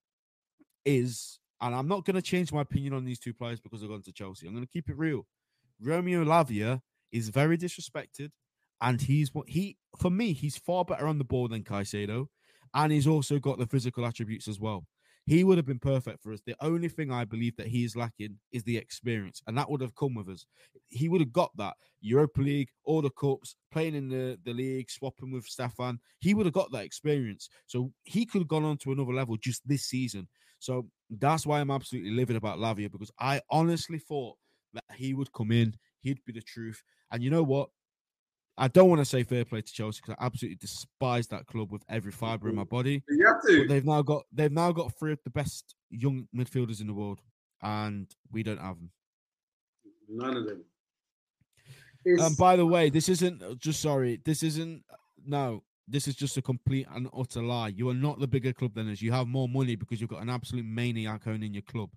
is, 0.85 1.39
and 1.61 1.75
I'm 1.75 1.87
not 1.87 2.05
going 2.05 2.15
to 2.15 2.21
change 2.21 2.51
my 2.51 2.61
opinion 2.61 2.93
on 2.93 3.05
these 3.05 3.19
two 3.19 3.33
players 3.33 3.59
because 3.59 3.79
they're 3.79 3.89
going 3.89 4.03
to 4.03 4.11
Chelsea. 4.11 4.47
I'm 4.47 4.53
going 4.53 4.65
to 4.65 4.71
keep 4.71 4.89
it 4.89 4.97
real. 4.97 5.25
Romeo 5.81 6.23
Lavia 6.23 6.81
is 7.11 7.29
very 7.29 7.57
disrespected, 7.57 8.31
and 8.81 9.01
he's 9.01 9.33
what 9.33 9.49
he 9.49 9.77
for 9.99 10.09
me 10.09 10.33
he's 10.33 10.57
far 10.57 10.85
better 10.85 11.07
on 11.07 11.17
the 11.17 11.23
ball 11.23 11.47
than 11.47 11.63
Caicedo, 11.63 12.27
and 12.73 12.91
he's 12.91 13.07
also 13.07 13.39
got 13.39 13.57
the 13.57 13.67
physical 13.67 14.05
attributes 14.05 14.47
as 14.47 14.59
well. 14.59 14.85
He 15.27 15.43
would 15.43 15.57
have 15.57 15.65
been 15.65 15.77
perfect 15.79 16.23
for 16.23 16.31
us. 16.31 16.39
The 16.45 16.55
only 16.61 16.87
thing 16.87 17.11
I 17.11 17.25
believe 17.25 17.57
that 17.57 17.67
he 17.67 17.83
is 17.83 17.97
lacking 17.97 18.39
is 18.53 18.63
the 18.63 18.77
experience, 18.77 19.41
and 19.45 19.57
that 19.57 19.69
would 19.69 19.81
have 19.81 19.93
come 19.95 20.15
with 20.15 20.29
us. 20.29 20.45
He 20.87 21.09
would 21.09 21.19
have 21.21 21.33
got 21.33 21.51
that 21.57 21.75
Europa 21.99 22.41
League, 22.41 22.69
all 22.85 23.01
the 23.01 23.09
cups, 23.09 23.55
playing 23.71 23.93
in 23.95 24.07
the, 24.07 24.39
the 24.45 24.53
league, 24.53 24.89
swapping 24.89 25.31
with 25.31 25.45
Stefan. 25.45 25.99
He 26.19 26.33
would 26.33 26.45
have 26.45 26.53
got 26.53 26.71
that 26.71 26.85
experience, 26.85 27.49
so 27.65 27.91
he 28.03 28.25
could 28.25 28.41
have 28.41 28.47
gone 28.47 28.63
on 28.63 28.77
to 28.77 28.93
another 28.93 29.13
level 29.13 29.35
just 29.37 29.67
this 29.67 29.83
season. 29.83 30.29
So 30.59 30.87
that's 31.09 31.45
why 31.45 31.59
I'm 31.59 31.71
absolutely 31.71 32.11
livid 32.11 32.37
about 32.37 32.57
Lavia 32.57 32.91
because 32.91 33.11
I 33.19 33.41
honestly 33.51 33.99
thought 33.99 34.37
that 34.73 34.83
he 34.95 35.13
would 35.13 35.31
come 35.33 35.51
in, 35.51 35.75
he'd 36.01 36.23
be 36.25 36.33
the 36.33 36.41
truth, 36.41 36.81
And 37.11 37.21
you 37.21 37.29
know 37.29 37.43
what? 37.43 37.69
I 38.59 38.67
don't 38.67 38.89
want 38.89 38.99
to 38.99 39.05
say 39.05 39.23
fair 39.23 39.45
play 39.45 39.61
to 39.61 39.71
Chelsea 39.73 40.01
because 40.03 40.15
I 40.19 40.25
absolutely 40.25 40.57
despise 40.57 41.27
that 41.27 41.45
club 41.45 41.71
with 41.71 41.83
every 41.89 42.11
fiber 42.11 42.49
in 42.49 42.55
my 42.55 42.63
body. 42.63 43.03
You 43.07 43.27
have 43.27 43.35
But 43.45 43.67
they've 43.67 43.85
now 43.85 44.01
got 44.01 44.23
they've 44.31 44.51
now 44.51 44.71
got 44.71 44.97
three 44.97 45.11
of 45.13 45.19
the 45.23 45.29
best 45.29 45.75
young 45.91 46.27
midfielders 46.35 46.81
in 46.81 46.87
the 46.87 46.93
world, 46.93 47.21
and 47.61 48.07
we 48.31 48.41
don't 48.43 48.59
have 48.59 48.77
them. 48.77 48.89
None 50.09 50.37
of 50.37 50.45
them. 50.45 50.63
Um, 52.05 52.13
It's- 52.13 52.35
by 52.37 52.55
the 52.55 52.65
way, 52.65 52.89
this 52.89 53.09
isn't 53.09 53.43
uh, 53.43 53.55
just 53.55 53.81
sorry. 53.81 54.21
This 54.25 54.41
isn't 54.43 54.83
no. 55.25 55.63
This 55.89 56.07
is 56.07 56.15
just 56.15 56.35
a 56.37 56.41
complete 56.41 56.85
and 56.93 57.07
utter 57.17 57.41
lie. 57.41 57.69
You 57.69 57.89
are 57.89 57.93
not 57.93 58.19
the 58.19 58.27
bigger 58.27 58.51
club 58.53 58.73
than 58.73 58.89
us. 58.91 59.01
You 59.01 59.11
have 59.13 59.27
more 59.27 59.47
money 59.47 59.75
because 59.75 60.01
you've 60.01 60.09
got 60.09 60.21
an 60.21 60.29
absolute 60.29 60.65
maniac 60.65 61.27
owning 61.27 61.53
your 61.53 61.61
club. 61.63 61.89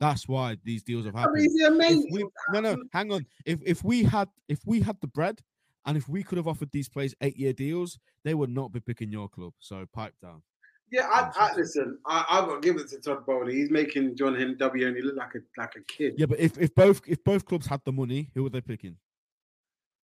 That's 0.00 0.26
why 0.26 0.56
these 0.64 0.82
deals 0.82 1.04
have 1.06 1.14
I 1.14 1.20
happened. 1.20 1.42
mean, 1.42 1.56
they're 1.56 1.68
If 1.68 1.74
amazing. 1.74 2.08
we, 2.12 2.24
no, 2.52 2.60
no, 2.60 2.76
hang 2.92 3.12
on. 3.12 3.24
If 3.44 3.60
if 3.64 3.84
we 3.84 4.02
had 4.02 4.28
if 4.48 4.60
we 4.66 4.80
had 4.80 4.96
the 5.00 5.06
bread 5.08 5.40
and 5.86 5.96
if 5.96 6.08
we 6.08 6.22
could 6.22 6.36
have 6.36 6.48
offered 6.48 6.70
these 6.72 6.88
players 6.88 7.14
eight 7.20 7.36
year 7.36 7.52
deals, 7.52 7.98
they 8.24 8.34
would 8.34 8.50
not 8.50 8.72
be 8.72 8.80
picking 8.80 9.10
your 9.10 9.28
club. 9.28 9.52
So 9.58 9.86
pipe 9.92 10.14
down. 10.20 10.42
Yeah, 10.90 11.08
I, 11.12 11.30
I 11.34 11.54
listen. 11.56 11.98
I, 12.06 12.24
I've 12.28 12.46
got 12.46 12.62
to 12.62 12.66
give 12.68 12.80
it 12.80 12.88
to 12.90 13.00
Todd 13.00 13.26
Boehly. 13.26 13.54
He's 13.54 13.70
making 13.70 14.16
John 14.16 14.36
Henry 14.36 14.54
W 14.54 14.86
only 14.86 15.02
look 15.02 15.16
like 15.16 15.34
a 15.34 15.38
like 15.60 15.74
a 15.76 15.80
kid. 15.80 16.14
Yeah, 16.16 16.26
but 16.26 16.38
if, 16.38 16.58
if 16.58 16.74
both 16.74 17.00
if 17.06 17.22
both 17.24 17.44
clubs 17.44 17.66
had 17.66 17.80
the 17.84 17.92
money, 17.92 18.30
who 18.34 18.46
are 18.46 18.50
they 18.50 18.60
picking? 18.60 18.96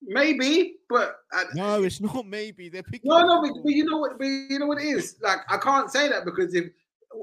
Maybe, 0.04 0.76
but 0.90 1.16
No, 1.56 1.82
it's 1.82 2.00
not. 2.00 2.28
Maybe 2.28 2.70
they're 2.70 2.84
picking. 2.84 3.10
no, 3.10 3.22
no. 3.22 3.42
But, 3.42 3.64
but 3.64 3.74
you 3.74 3.86
know 3.86 3.98
what? 3.98 4.20
But 4.20 4.26
you 4.26 4.60
know 4.60 4.68
what 4.68 4.80
it 4.80 4.86
is. 4.86 5.16
Like 5.22 5.40
I 5.50 5.58
can't 5.58 5.90
say 5.92 6.08
that 6.10 6.26
because 6.26 6.54
if 6.54 6.66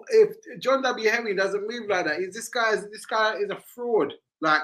if 0.08 0.60
John 0.60 0.82
W 0.82 1.08
Henry 1.08 1.36
doesn't 1.36 1.68
move 1.68 1.88
like 1.88 2.06
that, 2.06 2.18
he's 2.18 2.34
this 2.34 2.48
guy. 2.48 2.72
Is, 2.72 2.90
this 2.90 3.06
guy 3.06 3.36
is 3.36 3.50
a 3.50 3.58
fraud. 3.74 4.12
Like 4.40 4.62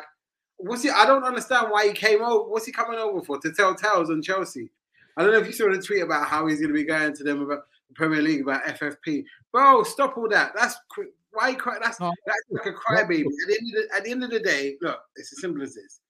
what's 0.62 0.82
he? 0.82 0.90
I 0.90 1.06
don't 1.06 1.24
understand 1.24 1.68
why 1.70 1.86
he 1.88 1.92
came 1.92 2.22
over. 2.22 2.48
What's 2.48 2.66
he 2.66 2.72
coming 2.72 2.98
over 2.98 3.22
for? 3.22 3.38
To 3.40 3.52
tell 3.52 3.74
tales 3.74 4.10
on 4.10 4.22
Chelsea. 4.22 4.70
I 5.16 5.22
don't 5.22 5.32
know 5.32 5.38
if 5.38 5.46
you 5.46 5.52
saw 5.52 5.70
the 5.70 5.80
tweet 5.82 6.02
about 6.02 6.26
how 6.28 6.46
he's 6.46 6.58
going 6.60 6.68
to 6.68 6.74
be 6.74 6.84
going 6.84 7.14
to 7.14 7.24
them 7.24 7.42
about 7.42 7.66
the 7.88 7.94
Premier 7.94 8.22
League 8.22 8.42
about 8.42 8.64
FFP. 8.64 9.24
Bro, 9.52 9.82
stop 9.84 10.16
all 10.16 10.28
that. 10.28 10.52
That's 10.56 10.76
why 11.32 11.50
you 11.50 11.56
cry. 11.56 11.76
That's 11.82 12.00
No. 12.00 12.12
that's 12.26 12.40
like 12.50 12.66
a 12.66 12.72
crybaby. 12.72 13.20
At 13.26 13.48
the, 13.48 13.56
end 13.60 13.68
of 13.68 13.74
the, 13.74 13.96
at 13.96 14.04
the 14.04 14.10
end 14.10 14.24
of 14.24 14.30
the 14.30 14.40
day, 14.40 14.76
look, 14.80 15.00
it's 15.16 15.32
as 15.32 15.40
simple 15.40 15.62
as 15.62 15.74
this. 15.74 16.00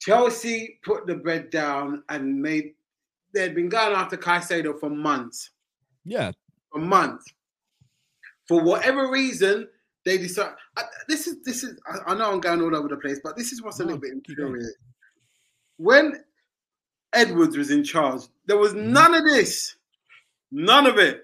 Chelsea 0.00 0.78
put 0.84 1.06
the 1.06 1.14
bread 1.14 1.50
down 1.50 2.02
and 2.08 2.40
made. 2.40 2.74
They'd 3.32 3.54
been 3.54 3.68
going 3.68 3.94
after 3.96 4.16
Caicedo 4.16 4.78
for 4.78 4.90
months, 4.90 5.50
Yeah, 6.04 6.32
for 6.70 6.78
months. 6.80 7.24
For 8.46 8.62
whatever 8.62 9.10
reason, 9.10 9.68
they 10.04 10.18
decide. 10.18 10.52
I, 10.76 10.82
this 11.08 11.26
is 11.26 11.36
this 11.44 11.62
is. 11.64 11.78
I, 11.86 12.12
I 12.12 12.14
know 12.14 12.32
I'm 12.32 12.40
going 12.40 12.60
all 12.60 12.74
over 12.76 12.88
the 12.88 12.96
place, 12.96 13.20
but 13.22 13.36
this 13.36 13.52
is 13.52 13.62
what's 13.62 13.80
a 13.80 13.84
little 13.84 13.98
bit 14.00 14.12
keep 14.24 14.36
going. 14.36 14.48
infuriating. 14.48 14.74
When 15.76 16.24
Edwards 17.12 17.56
was 17.56 17.70
in 17.70 17.84
charge, 17.84 18.22
there 18.46 18.58
was 18.58 18.74
Mhm. 18.74 18.88
none 18.88 19.14
of 19.14 19.24
this. 19.24 19.76
None 20.50 20.86
of 20.86 20.98
it. 20.98 21.22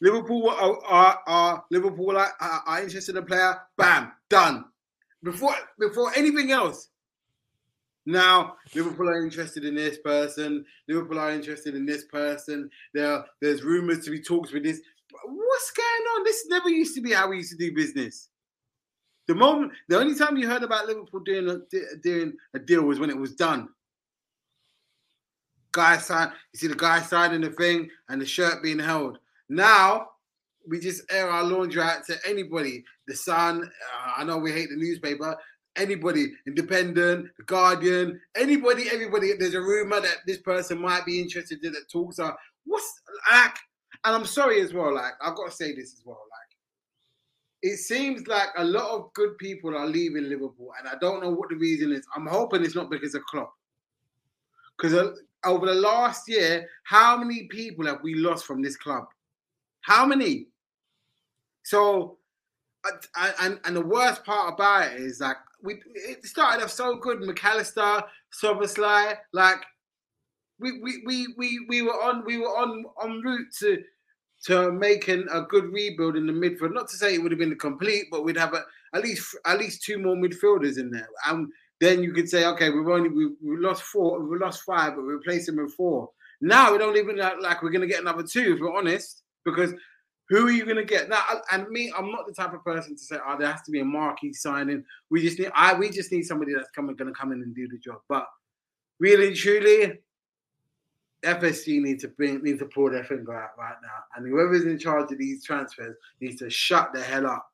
Liverpool 0.00 0.50
are, 0.50 0.84
are, 0.84 1.22
are 1.26 1.64
Liverpool 1.70 2.16
are, 2.18 2.82
interested 2.82 3.16
in 3.16 3.22
a 3.22 3.26
player. 3.26 3.58
Bam, 3.78 4.12
done. 4.28 4.66
Before 5.22 5.54
before 5.78 6.12
anything 6.14 6.52
else. 6.52 6.88
Now 8.04 8.56
Liverpool 8.74 9.08
are 9.08 9.24
interested 9.24 9.64
in 9.64 9.74
this 9.74 9.98
person. 9.98 10.64
Liverpool 10.88 11.18
are 11.18 11.32
interested 11.32 11.74
in 11.74 11.86
this 11.86 12.04
person. 12.04 12.70
There 12.92 13.24
there's 13.40 13.62
rumors 13.62 14.04
to 14.04 14.10
be 14.10 14.20
talks 14.22 14.52
with 14.52 14.62
this. 14.64 14.80
What's 15.24 15.70
going 15.72 15.86
on? 16.16 16.24
This 16.24 16.46
never 16.48 16.68
used 16.68 16.94
to 16.96 17.00
be 17.00 17.12
how 17.12 17.28
we 17.28 17.38
used 17.38 17.52
to 17.52 17.56
do 17.56 17.74
business. 17.74 18.28
The 19.26 19.34
moment, 19.34 19.72
the 19.88 19.98
only 19.98 20.14
time 20.14 20.36
you 20.36 20.46
heard 20.46 20.62
about 20.62 20.86
Liverpool 20.86 21.20
doing 21.20 21.48
a, 21.48 21.96
doing 21.98 22.34
a 22.54 22.58
deal 22.58 22.82
was 22.82 23.00
when 23.00 23.10
it 23.10 23.16
was 23.16 23.34
done. 23.34 23.68
Guy 25.72 25.98
sign, 25.98 26.32
you 26.52 26.58
see 26.58 26.68
the 26.68 26.74
guy 26.74 27.00
signing 27.00 27.40
the 27.40 27.50
thing 27.50 27.88
and 28.08 28.20
the 28.20 28.26
shirt 28.26 28.62
being 28.62 28.78
held. 28.78 29.18
Now 29.48 30.08
we 30.66 30.80
just 30.80 31.02
air 31.10 31.28
our 31.30 31.44
laundry 31.44 31.82
out 31.82 32.04
to 32.06 32.16
anybody. 32.26 32.84
The 33.06 33.14
Sun, 33.14 33.62
uh, 33.62 34.12
I 34.16 34.24
know 34.24 34.38
we 34.38 34.52
hate 34.52 34.70
the 34.70 34.76
newspaper. 34.76 35.36
Anybody, 35.76 36.32
Independent, 36.46 37.28
The 37.36 37.44
Guardian, 37.44 38.18
anybody, 38.34 38.84
everybody. 38.90 39.32
There's 39.38 39.54
a 39.54 39.60
rumor 39.60 40.00
that 40.00 40.18
this 40.26 40.38
person 40.38 40.80
might 40.80 41.04
be 41.04 41.20
interested 41.20 41.62
in 41.62 41.72
that 41.72 41.90
talks 41.90 42.18
are 42.18 42.36
what's 42.64 43.00
like. 43.30 43.56
And 44.06 44.14
I'm 44.14 44.24
sorry 44.24 44.60
as 44.60 44.72
well. 44.72 44.94
Like 44.94 45.14
I've 45.20 45.34
got 45.34 45.50
to 45.50 45.56
say 45.56 45.74
this 45.74 45.92
as 45.92 46.02
well. 46.04 46.22
Like 46.30 47.72
it 47.72 47.78
seems 47.78 48.28
like 48.28 48.50
a 48.56 48.64
lot 48.64 48.88
of 48.88 49.12
good 49.14 49.36
people 49.36 49.76
are 49.76 49.86
leaving 49.86 50.28
Liverpool, 50.28 50.72
and 50.78 50.88
I 50.88 50.94
don't 51.00 51.20
know 51.20 51.30
what 51.30 51.50
the 51.50 51.56
reason 51.56 51.90
is. 51.92 52.06
I'm 52.14 52.26
hoping 52.26 52.64
it's 52.64 52.76
not 52.76 52.88
because 52.88 53.16
of 53.16 53.24
Klopp. 53.24 53.52
Because 54.78 55.18
over 55.44 55.66
the 55.66 55.74
last 55.74 56.28
year, 56.28 56.68
how 56.84 57.16
many 57.16 57.48
people 57.48 57.84
have 57.86 57.98
we 58.04 58.14
lost 58.14 58.46
from 58.46 58.62
this 58.62 58.76
club? 58.76 59.06
How 59.80 60.06
many? 60.06 60.46
So, 61.64 62.18
uh, 62.84 63.32
and 63.40 63.58
and 63.64 63.74
the 63.74 63.84
worst 63.84 64.24
part 64.24 64.54
about 64.54 64.92
it 64.92 65.00
is 65.00 65.18
like 65.18 65.38
we 65.62 65.80
it 65.94 66.24
started 66.24 66.62
off 66.62 66.70
so 66.70 66.94
good. 66.94 67.22
McAllister, 67.22 68.04
Szoboszlai, 68.40 69.16
like 69.32 69.64
we 70.60 70.80
we 70.80 71.02
we 71.04 71.34
we 71.36 71.66
we 71.68 71.82
were 71.82 72.00
on 72.04 72.24
we 72.24 72.38
were 72.38 72.56
on 72.56 72.84
on 73.02 73.20
route 73.22 73.48
to 73.58 73.82
to 74.44 74.70
making 74.72 75.26
a 75.32 75.42
good 75.42 75.72
rebuild 75.72 76.16
in 76.16 76.26
the 76.26 76.32
midfield. 76.32 76.72
Not 76.72 76.88
to 76.88 76.96
say 76.96 77.14
it 77.14 77.22
would 77.22 77.32
have 77.32 77.38
been 77.38 77.58
complete, 77.58 78.06
but 78.10 78.24
we'd 78.24 78.36
have 78.36 78.54
a, 78.54 78.64
at 78.94 79.02
least 79.02 79.36
at 79.44 79.58
least 79.58 79.82
two 79.82 79.98
more 79.98 80.16
midfielders 80.16 80.78
in 80.78 80.90
there. 80.90 81.08
And 81.26 81.48
then 81.80 82.02
you 82.02 82.12
could 82.12 82.28
say, 82.28 82.46
okay, 82.46 82.70
we've 82.70 82.88
only 82.88 83.08
we, 83.08 83.30
lost 83.42 83.82
four, 83.82 84.20
we 84.20 84.38
lost 84.38 84.62
five, 84.62 84.94
but 84.94 85.02
we 85.02 85.12
replaced 85.12 85.46
them 85.46 85.56
with 85.56 85.74
four. 85.74 86.10
Now 86.40 86.72
we 86.72 86.78
don't 86.78 86.96
even 86.96 87.16
look 87.16 87.34
like 87.40 87.62
we're 87.62 87.70
to 87.70 87.86
get 87.86 88.00
another 88.00 88.22
two, 88.22 88.54
if 88.54 88.60
we're 88.60 88.76
honest, 88.76 89.22
because 89.44 89.72
who 90.28 90.48
are 90.48 90.50
you 90.50 90.64
to 90.64 90.84
get 90.84 91.08
now? 91.08 91.22
And 91.52 91.68
me, 91.68 91.92
I'm 91.96 92.10
not 92.10 92.26
the 92.26 92.32
type 92.32 92.52
of 92.52 92.64
person 92.64 92.96
to 92.96 93.02
say, 93.02 93.16
oh, 93.26 93.36
there 93.38 93.50
has 93.50 93.62
to 93.62 93.70
be 93.70 93.80
a 93.80 93.84
marquee 93.84 94.32
signing. 94.32 94.84
We 95.10 95.22
just 95.22 95.38
need, 95.38 95.52
I, 95.54 95.74
we 95.74 95.88
just 95.88 96.10
need 96.10 96.24
somebody 96.24 96.52
that's 96.52 96.70
coming, 96.70 96.96
to 96.96 97.12
come 97.12 97.32
in 97.32 97.42
and 97.42 97.54
do 97.54 97.68
the 97.68 97.78
job. 97.78 98.00
But 98.08 98.26
really, 98.98 99.34
truly, 99.34 100.00
FSG 101.26 101.82
need 101.82 102.00
to 102.00 102.08
bring, 102.08 102.42
need 102.42 102.58
to 102.60 102.66
pull 102.66 102.90
their 102.90 103.04
finger 103.04 103.34
out 103.34 103.50
right 103.58 103.76
now, 103.82 104.04
and 104.14 104.26
whoever's 104.26 104.64
in 104.64 104.78
charge 104.78 105.10
of 105.10 105.18
these 105.18 105.44
transfers 105.44 105.96
needs 106.20 106.36
to 106.36 106.48
shut 106.48 106.92
the 106.92 107.02
hell 107.02 107.26
up, 107.26 107.50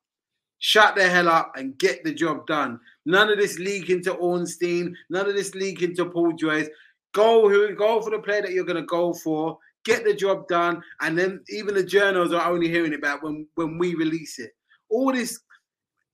shut 0.58 0.94
the 0.94 1.08
hell 1.08 1.28
up, 1.28 1.52
and 1.56 1.78
get 1.78 2.04
the 2.04 2.12
job 2.12 2.46
done. 2.46 2.78
None 3.06 3.30
of 3.30 3.38
this 3.38 3.58
leak 3.58 3.90
into 3.90 4.12
Ornstein, 4.12 4.94
none 5.10 5.28
of 5.28 5.34
this 5.34 5.54
leak 5.54 5.82
into 5.82 6.04
Paul 6.04 6.32
Joyce. 6.32 6.68
Go 7.12 7.48
who 7.48 7.74
go 7.74 8.00
for 8.00 8.10
the 8.10 8.18
player 8.18 8.42
that 8.42 8.52
you're 8.52 8.64
going 8.64 8.76
to 8.76 8.86
go 8.86 9.12
for. 9.12 9.58
Get 9.84 10.04
the 10.04 10.14
job 10.14 10.46
done, 10.48 10.82
and 11.00 11.18
then 11.18 11.42
even 11.48 11.74
the 11.74 11.82
journals 11.82 12.32
are 12.32 12.48
only 12.48 12.68
hearing 12.68 12.94
about 12.94 13.22
when 13.22 13.46
when 13.56 13.78
we 13.78 13.94
release 13.94 14.38
it. 14.38 14.52
All 14.88 15.12
this 15.12 15.40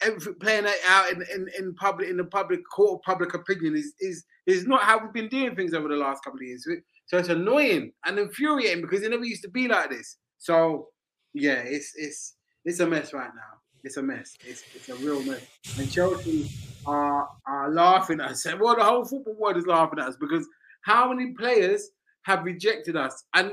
every, 0.00 0.34
playing 0.34 0.64
it 0.66 0.76
out 0.86 1.10
in, 1.10 1.22
in, 1.34 1.48
in 1.58 1.74
public 1.74 2.08
in 2.08 2.16
the 2.16 2.24
public 2.24 2.60
court 2.68 3.00
of 3.00 3.02
public 3.02 3.34
opinion 3.34 3.76
is 3.76 3.94
is 4.00 4.24
is 4.46 4.66
not 4.66 4.82
how 4.82 4.98
we've 4.98 5.12
been 5.12 5.28
doing 5.28 5.54
things 5.54 5.74
over 5.74 5.88
the 5.88 5.96
last 5.96 6.24
couple 6.24 6.40
of 6.40 6.46
years. 6.46 6.66
So 7.08 7.16
it's 7.16 7.30
annoying 7.30 7.92
and 8.04 8.18
infuriating 8.18 8.82
because 8.82 9.02
it 9.02 9.10
never 9.10 9.24
used 9.24 9.42
to 9.42 9.50
be 9.50 9.66
like 9.66 9.90
this. 9.90 10.16
So 10.36 10.88
yeah, 11.32 11.62
it's 11.64 11.92
it's 11.96 12.34
it's 12.64 12.80
a 12.80 12.86
mess 12.86 13.12
right 13.12 13.30
now. 13.34 13.58
It's 13.82 13.96
a 13.96 14.02
mess. 14.02 14.36
It's 14.44 14.62
it's 14.74 14.88
a 14.90 14.94
real 14.96 15.22
mess. 15.22 15.40
And 15.78 15.90
Chelsea 15.90 16.50
are 16.86 17.28
are 17.46 17.70
laughing 17.70 18.20
at 18.20 18.30
us. 18.30 18.46
Well, 18.60 18.76
the 18.76 18.84
whole 18.84 19.06
football 19.06 19.36
world 19.38 19.56
is 19.56 19.66
laughing 19.66 19.98
at 19.98 20.08
us 20.08 20.16
because 20.20 20.46
how 20.82 21.12
many 21.12 21.32
players 21.32 21.88
have 22.22 22.44
rejected 22.44 22.94
us? 22.94 23.24
And 23.34 23.52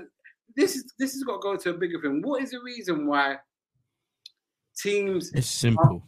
this 0.57 0.75
is 0.75 0.93
this 0.99 1.13
has 1.13 1.23
got 1.23 1.41
to 1.41 1.41
go 1.41 1.55
to 1.55 1.69
a 1.69 1.77
bigger 1.77 2.01
thing. 2.01 2.21
What 2.23 2.43
is 2.43 2.51
the 2.51 2.59
reason 2.59 3.07
why 3.07 3.37
teams? 4.77 5.31
it's 5.33 5.47
simple. 5.47 6.03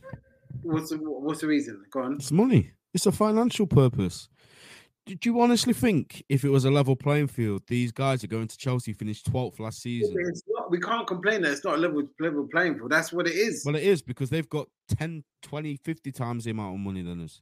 What's 0.63 0.89
the, 0.89 0.97
what's 0.97 1.41
the 1.41 1.47
reason? 1.47 1.81
Go 1.91 2.01
on. 2.01 2.15
It's 2.15 2.31
money. 2.31 2.71
It's 2.93 3.05
a 3.05 3.11
financial 3.11 3.67
purpose. 3.67 4.27
Did 5.07 5.25
you 5.25 5.39
honestly 5.39 5.73
think 5.73 6.21
if 6.27 6.43
it 6.43 6.49
was 6.49 6.65
a 6.65 6.71
level 6.71 6.95
playing 6.95 7.27
field, 7.27 7.63
these 7.67 7.93
guys 7.93 8.23
are 8.25 8.27
going 8.27 8.47
to 8.49 8.57
Chelsea 8.57 8.91
finish 8.91 9.23
12th 9.23 9.57
last 9.59 9.81
season? 9.81 10.13
Not, 10.49 10.69
we 10.69 10.79
can't 10.81 11.07
complain 11.07 11.41
that 11.43 11.51
it's 11.53 11.63
not 11.63 11.75
a 11.75 11.77
level 11.77 12.03
level 12.19 12.45
playing 12.51 12.75
field. 12.75 12.91
That's 12.91 13.13
what 13.13 13.25
it 13.25 13.35
is. 13.35 13.63
Well, 13.65 13.75
it 13.77 13.83
is 13.83 14.01
because 14.01 14.29
they've 14.29 14.49
got 14.49 14.67
10, 14.97 15.23
20, 15.43 15.77
50 15.77 16.11
times 16.11 16.43
the 16.43 16.51
amount 16.51 16.75
of 16.75 16.79
money 16.81 17.01
than 17.03 17.23
us. 17.23 17.41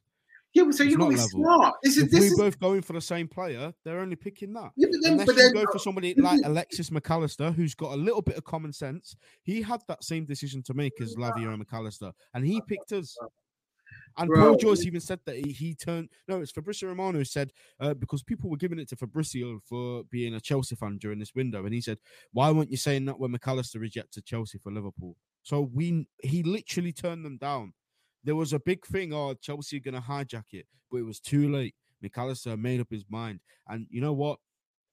yeah, 0.54 0.62
but 0.62 0.74
so 0.76 0.84
it's 0.84 0.92
you've 0.92 1.00
got 1.00 1.06
to 1.06 1.10
be 1.10 1.16
level. 1.16 1.28
smart. 1.28 1.74
This 1.82 1.96
is 1.96 2.04
If 2.04 2.10
this 2.12 2.20
we 2.20 2.26
is 2.28 2.38
both 2.38 2.60
going 2.60 2.82
for 2.82 2.92
the 2.92 3.00
same 3.00 3.26
player, 3.26 3.74
they're 3.84 3.98
only 3.98 4.14
picking 4.16 4.52
that. 4.52 4.70
yeah, 4.76 4.86
but 4.92 4.98
then, 5.02 5.12
Unless 5.14 5.26
but 5.26 5.36
you 5.36 5.42
then 5.42 5.52
go 5.54 5.64
for 5.64 5.76
uh, 5.76 5.80
somebody 5.80 6.14
like 6.14 6.40
Alexis 6.44 6.90
McAllister, 6.90 7.52
who's 7.52 7.74
got 7.74 7.94
a 7.94 7.96
little 7.96 8.22
bit 8.22 8.36
of 8.36 8.44
common 8.44 8.72
sense, 8.72 9.16
he 9.42 9.60
had 9.60 9.82
that 9.88 10.04
same 10.04 10.24
decision 10.24 10.62
to 10.62 10.74
make 10.74 10.92
as 11.00 11.14
Lavia 11.18 11.52
and 11.52 11.66
McAllister, 11.66 12.12
and 12.34 12.46
he 12.46 12.60
picked 12.68 12.92
us. 12.92 13.16
And 14.18 14.28
Bro. 14.28 14.40
Paul 14.40 14.56
Joyce 14.56 14.86
even 14.86 15.00
said 15.00 15.20
that 15.26 15.36
he, 15.36 15.52
he 15.52 15.74
turned. 15.74 16.08
No, 16.26 16.40
it's 16.40 16.50
Fabrizio 16.52 16.88
Romano 16.88 17.18
who 17.18 17.24
said 17.24 17.52
uh, 17.80 17.94
because 17.94 18.22
people 18.22 18.48
were 18.48 18.56
giving 18.56 18.78
it 18.78 18.88
to 18.88 18.96
Fabrizio 18.96 19.60
for 19.68 20.04
being 20.10 20.34
a 20.34 20.40
Chelsea 20.40 20.74
fan 20.74 20.98
during 20.98 21.18
this 21.18 21.34
window, 21.34 21.64
and 21.64 21.74
he 21.74 21.80
said, 21.80 21.98
"Why 22.32 22.50
weren't 22.50 22.70
you 22.70 22.76
saying 22.78 23.04
that 23.06 23.18
when 23.18 23.32
McAllister 23.32 23.80
rejected 23.80 24.24
Chelsea 24.24 24.58
for 24.58 24.72
Liverpool?" 24.72 25.16
So 25.42 25.70
we 25.72 26.08
he 26.22 26.42
literally 26.42 26.92
turned 26.92 27.24
them 27.24 27.36
down. 27.36 27.74
there 28.26 28.34
was 28.34 28.52
a 28.52 28.58
big 28.58 28.84
thing, 28.84 29.12
oh, 29.14 29.34
Chelsea 29.34 29.80
going 29.80 29.94
to 29.94 30.00
hijack 30.00 30.52
it, 30.52 30.66
but 30.90 30.98
it 30.98 31.04
was 31.04 31.20
too 31.20 31.48
late. 31.48 31.74
McAllister 32.04 32.58
made 32.58 32.80
up 32.80 32.88
his 32.90 33.04
mind. 33.08 33.40
And 33.68 33.86
you 33.88 34.00
know 34.00 34.12
what? 34.12 34.38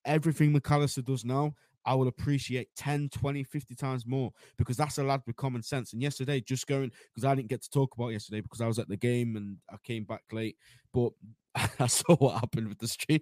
Everything 0.05 0.53
McAllister 0.53 1.03
does 1.03 1.25
now, 1.25 1.55
I 1.85 1.95
will 1.95 2.07
appreciate 2.07 2.69
10, 2.75 3.09
20, 3.09 3.43
50 3.43 3.75
times 3.75 4.05
more 4.05 4.31
because 4.57 4.77
that's 4.77 4.97
a 4.97 5.03
lad 5.03 5.21
with 5.25 5.35
common 5.35 5.61
sense. 5.61 5.93
And 5.93 6.01
yesterday, 6.01 6.41
just 6.41 6.67
going 6.67 6.91
because 7.13 7.25
I 7.25 7.35
didn't 7.35 7.49
get 7.49 7.61
to 7.63 7.69
talk 7.69 7.95
about 7.95 8.09
yesterday 8.09 8.41
because 8.41 8.61
I 8.61 8.67
was 8.67 8.79
at 8.79 8.87
the 8.87 8.97
game 8.97 9.35
and 9.35 9.57
I 9.71 9.75
came 9.83 10.03
back 10.03 10.23
late, 10.31 10.57
but 10.93 11.11
I 11.79 11.87
saw 11.87 12.15
what 12.15 12.39
happened 12.39 12.69
with 12.69 12.79
the 12.79 12.87
stream. 12.87 13.21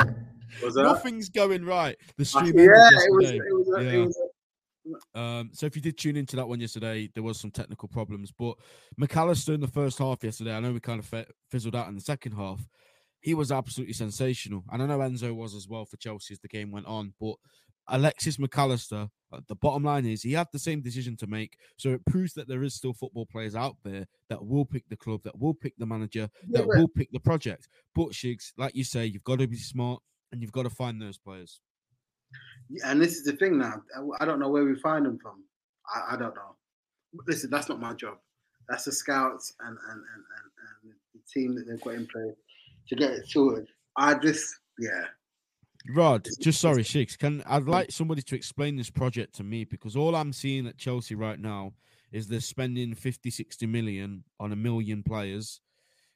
Nothing's 0.74 1.28
going 1.28 1.64
right. 1.64 1.96
The 2.16 2.24
stream. 2.24 2.58
yeah, 2.58 2.64
it 2.64 3.12
was, 3.12 3.30
it 3.30 3.40
was, 3.40 3.84
yeah. 3.84 3.90
It 3.90 4.06
was 4.06 4.18
um, 5.14 5.50
so 5.52 5.66
if 5.66 5.76
you 5.76 5.82
did 5.82 5.98
tune 5.98 6.16
into 6.16 6.36
that 6.36 6.48
one 6.48 6.60
yesterday, 6.60 7.10
there 7.14 7.22
was 7.22 7.40
some 7.40 7.50
technical 7.50 7.88
problems. 7.88 8.32
But 8.36 8.56
McAllister 9.00 9.54
in 9.54 9.60
the 9.60 9.68
first 9.68 9.98
half 9.98 10.22
yesterday, 10.22 10.54
I 10.54 10.60
know 10.60 10.72
we 10.72 10.80
kind 10.80 11.00
of 11.00 11.26
fizzled 11.50 11.76
out 11.76 11.88
in 11.88 11.94
the 11.94 12.00
second 12.00 12.32
half. 12.32 12.60
He 13.20 13.34
was 13.34 13.50
absolutely 13.50 13.94
sensational, 13.94 14.62
and 14.70 14.82
I 14.82 14.86
know 14.86 14.98
Enzo 14.98 15.34
was 15.34 15.54
as 15.54 15.66
well 15.66 15.84
for 15.84 15.96
Chelsea 15.96 16.34
as 16.34 16.40
the 16.40 16.48
game 16.48 16.70
went 16.70 16.86
on. 16.86 17.12
But 17.20 17.36
Alexis 17.88 18.36
McAllister, 18.38 19.08
uh, 19.32 19.40
the 19.48 19.54
bottom 19.56 19.84
line 19.84 20.06
is 20.06 20.22
he 20.22 20.32
had 20.32 20.48
the 20.52 20.58
same 20.58 20.80
decision 20.80 21.16
to 21.16 21.26
make. 21.26 21.56
So 21.76 21.90
it 21.90 22.04
proves 22.06 22.32
that 22.34 22.48
there 22.48 22.62
is 22.62 22.74
still 22.74 22.92
football 22.92 23.26
players 23.26 23.54
out 23.54 23.76
there 23.84 24.06
that 24.28 24.44
will 24.44 24.64
pick 24.64 24.88
the 24.88 24.96
club, 24.96 25.22
that 25.24 25.38
will 25.38 25.54
pick 25.54 25.74
the 25.78 25.86
manager, 25.86 26.28
yeah, 26.48 26.60
that 26.60 26.66
will 26.66 26.88
pick 26.88 27.10
the 27.12 27.20
project. 27.20 27.68
But 27.94 28.08
Shigz, 28.08 28.52
like 28.56 28.74
you 28.74 28.84
say, 28.84 29.06
you've 29.06 29.24
got 29.24 29.38
to 29.38 29.46
be 29.46 29.56
smart 29.56 30.02
and 30.32 30.42
you've 30.42 30.52
got 30.52 30.64
to 30.64 30.70
find 30.70 31.00
those 31.00 31.18
players 31.18 31.60
Yeah, 32.70 32.90
and 32.90 33.00
this 33.00 33.16
is 33.16 33.24
the 33.24 33.32
thing 33.32 33.58
now. 33.58 33.82
I 34.20 34.24
don't 34.24 34.40
know 34.40 34.48
where 34.48 34.64
we 34.64 34.74
find 34.76 35.06
them 35.06 35.18
from. 35.18 35.44
I, 35.94 36.14
I 36.14 36.16
don't 36.16 36.34
know. 36.34 36.56
Listen, 37.26 37.50
that's 37.50 37.68
not 37.68 37.80
my 37.80 37.94
job. 37.94 38.18
That's 38.68 38.84
the 38.84 38.92
scouts 38.92 39.54
and 39.60 39.68
and, 39.68 39.78
and, 39.90 40.24
and, 40.36 40.46
and 40.84 40.94
the 41.14 41.20
team 41.32 41.54
that 41.54 41.66
they've 41.68 41.80
got 41.80 41.94
in 41.94 42.06
place 42.06 42.34
to 42.88 42.96
get 42.96 43.12
it 43.12 43.28
sorted. 43.28 43.68
I 43.96 44.14
just, 44.14 44.54
yeah. 44.78 45.04
Rod, 45.94 46.26
just 46.40 46.60
sorry, 46.60 46.82
Sheiks. 46.82 47.16
Can 47.16 47.42
I'd 47.46 47.64
like 47.64 47.90
somebody 47.90 48.22
to 48.22 48.34
explain 48.34 48.76
this 48.76 48.90
project 48.90 49.34
to 49.36 49.44
me 49.44 49.64
because 49.64 49.96
all 49.96 50.14
I'm 50.16 50.32
seeing 50.32 50.66
at 50.66 50.78
Chelsea 50.78 51.14
right 51.14 51.38
now 51.38 51.72
is 52.12 52.26
they're 52.26 52.40
spending 52.40 52.94
50, 52.94 53.30
60 53.30 53.66
million 53.66 54.24
on 54.40 54.52
a 54.52 54.56
million 54.56 55.02
players. 55.02 55.60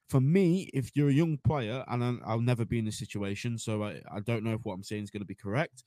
For 0.08 0.20
me, 0.20 0.68
if 0.74 0.90
you're 0.94 1.10
a 1.10 1.12
young 1.12 1.38
player, 1.38 1.84
and 1.88 2.20
I'll 2.24 2.40
never 2.40 2.64
be 2.64 2.78
in 2.78 2.84
this 2.84 2.98
situation, 2.98 3.58
so 3.58 3.84
I, 3.84 4.00
I 4.12 4.20
don't 4.20 4.42
know 4.42 4.54
if 4.54 4.60
what 4.64 4.74
I'm 4.74 4.82
saying 4.82 5.04
is 5.04 5.10
going 5.10 5.22
to 5.22 5.26
be 5.26 5.36
correct 5.36 5.84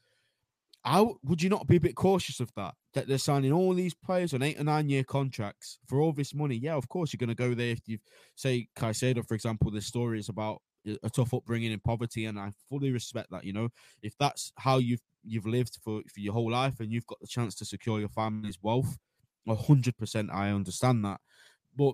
how 0.83 1.15
would 1.23 1.41
you 1.41 1.49
not 1.49 1.67
be 1.67 1.77
a 1.77 1.81
bit 1.81 1.95
cautious 1.95 2.39
of 2.39 2.53
that? 2.55 2.75
That 2.93 3.07
they're 3.07 3.17
signing 3.17 3.53
all 3.53 3.73
these 3.73 3.93
players 3.93 4.33
on 4.33 4.43
eight 4.43 4.59
or 4.59 4.63
nine 4.63 4.89
year 4.89 5.03
contracts 5.03 5.79
for 5.87 5.99
all 5.99 6.11
this 6.11 6.33
money. 6.33 6.55
Yeah, 6.55 6.75
of 6.75 6.89
course 6.89 7.13
you're 7.13 7.25
going 7.25 7.35
to 7.35 7.35
go 7.35 7.53
there 7.53 7.71
if 7.71 7.81
you 7.87 7.99
say 8.35 8.67
Caicedo, 8.75 9.25
for 9.25 9.33
example. 9.33 9.71
The 9.71 9.81
story 9.81 10.19
is 10.19 10.29
about 10.29 10.61
a 11.03 11.09
tough 11.09 11.33
upbringing 11.33 11.71
in 11.71 11.79
poverty, 11.79 12.25
and 12.25 12.39
I 12.39 12.51
fully 12.69 12.91
respect 12.91 13.31
that. 13.31 13.43
You 13.43 13.53
know, 13.53 13.69
if 14.01 14.17
that's 14.17 14.51
how 14.57 14.77
you've 14.77 15.01
you've 15.23 15.45
lived 15.45 15.77
for 15.83 16.01
for 16.07 16.19
your 16.19 16.33
whole 16.33 16.51
life, 16.51 16.79
and 16.79 16.91
you've 16.91 17.07
got 17.07 17.19
the 17.19 17.27
chance 17.27 17.55
to 17.55 17.65
secure 17.65 17.99
your 17.99 18.09
family's 18.09 18.59
wealth, 18.61 18.97
hundred 19.47 19.97
percent, 19.97 20.29
I 20.31 20.51
understand 20.51 21.03
that. 21.05 21.19
But 21.75 21.93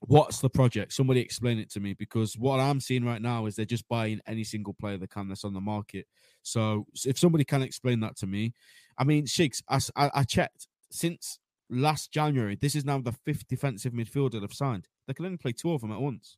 what's 0.00 0.40
the 0.40 0.50
project? 0.50 0.92
Somebody 0.92 1.20
explain 1.20 1.58
it 1.58 1.70
to 1.72 1.80
me 1.80 1.94
because 1.94 2.36
what 2.36 2.60
I'm 2.60 2.80
seeing 2.80 3.04
right 3.04 3.20
now 3.20 3.46
is 3.46 3.56
they're 3.56 3.64
just 3.64 3.88
buying 3.88 4.20
any 4.26 4.44
single 4.44 4.74
player 4.74 4.96
they 4.96 5.06
can 5.06 5.28
that's 5.28 5.44
on 5.44 5.54
the 5.54 5.60
market. 5.60 6.06
So 6.42 6.86
if 7.04 7.18
somebody 7.18 7.44
can 7.44 7.62
explain 7.62 8.00
that 8.00 8.16
to 8.18 8.26
me, 8.26 8.54
I 8.96 9.04
mean, 9.04 9.26
Shigz, 9.26 9.62
I, 9.68 9.78
I, 9.96 10.10
I 10.14 10.24
checked 10.24 10.68
since 10.90 11.38
last 11.68 12.12
January. 12.12 12.56
This 12.60 12.74
is 12.74 12.84
now 12.84 12.98
the 12.98 13.12
fifth 13.12 13.46
defensive 13.46 13.92
midfielder 13.92 14.40
they've 14.40 14.52
signed. 14.52 14.88
They 15.06 15.14
can 15.14 15.26
only 15.26 15.38
play 15.38 15.52
two 15.52 15.72
of 15.72 15.80
them 15.80 15.92
at 15.92 16.00
once. 16.00 16.36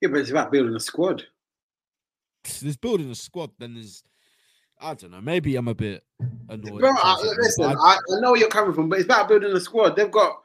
Yeah, 0.00 0.08
but 0.08 0.20
it's 0.20 0.30
about 0.30 0.50
building 0.50 0.74
a 0.74 0.80
squad. 0.80 1.24
There's 2.62 2.76
building 2.76 3.10
a 3.10 3.14
squad. 3.14 3.50
Then 3.58 3.74
there's, 3.74 4.02
I 4.80 4.94
don't 4.94 5.10
know. 5.10 5.20
Maybe 5.20 5.56
I'm 5.56 5.68
a 5.68 5.74
bit 5.74 6.02
annoyed. 6.48 6.80
Bro, 6.80 6.92
I, 6.96 7.16
listen, 7.38 7.64
I, 7.64 7.96
I 7.96 8.20
know 8.20 8.32
where 8.32 8.40
you're 8.40 8.48
coming 8.48 8.72
from, 8.72 8.88
but 8.88 8.98
it's 8.98 9.04
about 9.04 9.28
building 9.28 9.52
a 9.52 9.60
squad. 9.60 9.96
They've 9.96 10.10
got 10.10 10.40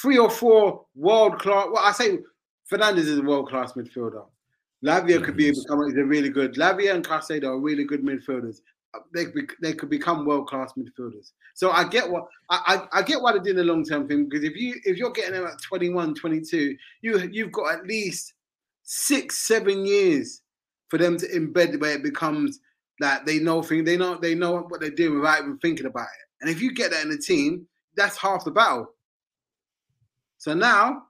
three 0.00 0.18
or 0.18 0.30
four 0.30 0.86
world 0.94 1.38
class. 1.38 1.66
Well, 1.72 1.82
I 1.84 1.92
say 1.92 2.18
Fernandes 2.70 2.98
is 2.98 3.18
a 3.18 3.22
world 3.22 3.48
class 3.48 3.72
midfielder. 3.72 4.24
Lavia 4.84 5.22
could 5.24 5.36
be 5.36 5.50
become 5.50 5.80
a 5.80 6.04
really 6.04 6.28
good. 6.28 6.54
Lavia 6.54 6.94
and 6.94 7.04
Caicedo 7.04 7.48
are 7.48 7.58
really 7.58 7.84
good 7.84 8.02
midfielders. 8.02 8.60
Uh, 8.94 9.00
they 9.12 9.24
they 9.60 9.72
could 9.72 9.90
become 9.90 10.24
world 10.24 10.46
class 10.46 10.72
midfielders. 10.78 11.32
So 11.54 11.70
I 11.72 11.86
get 11.88 12.08
what 12.08 12.26
I, 12.48 12.86
I, 12.92 13.00
I 13.00 13.02
get 13.02 13.20
why 13.20 13.32
they 13.32 13.40
did 13.40 13.56
the 13.56 13.64
long 13.64 13.84
term 13.84 14.06
thing 14.06 14.28
because 14.28 14.44
if 14.44 14.56
you 14.56 14.76
if 14.84 14.96
you're 14.96 15.10
getting 15.10 15.34
them 15.34 15.46
at 15.46 15.60
21, 15.62 16.14
22, 16.14 16.76
you 17.02 17.28
you've 17.32 17.52
got 17.52 17.74
at 17.74 17.86
least 17.86 18.34
six 18.90 19.46
seven 19.46 19.84
years 19.84 20.40
for 20.88 20.96
them 20.96 21.18
to 21.18 21.28
embed 21.28 21.78
where 21.78 21.92
it 21.92 22.02
becomes 22.02 22.58
that 23.00 23.26
they 23.26 23.38
know 23.38 23.62
thing 23.62 23.84
they 23.84 23.98
know 23.98 24.16
they 24.16 24.34
know 24.34 24.62
what 24.62 24.80
they're 24.80 24.88
doing 24.90 25.18
without 25.20 25.40
even 25.40 25.58
thinking 25.58 25.84
about 25.84 26.04
it. 26.04 26.26
And 26.40 26.48
if 26.48 26.62
you 26.62 26.72
get 26.72 26.90
that 26.92 27.02
in 27.02 27.10
the 27.10 27.18
team, 27.18 27.66
that's 27.96 28.16
half 28.16 28.46
the 28.46 28.50
battle. 28.50 28.94
So 30.38 30.54
now 30.54 31.02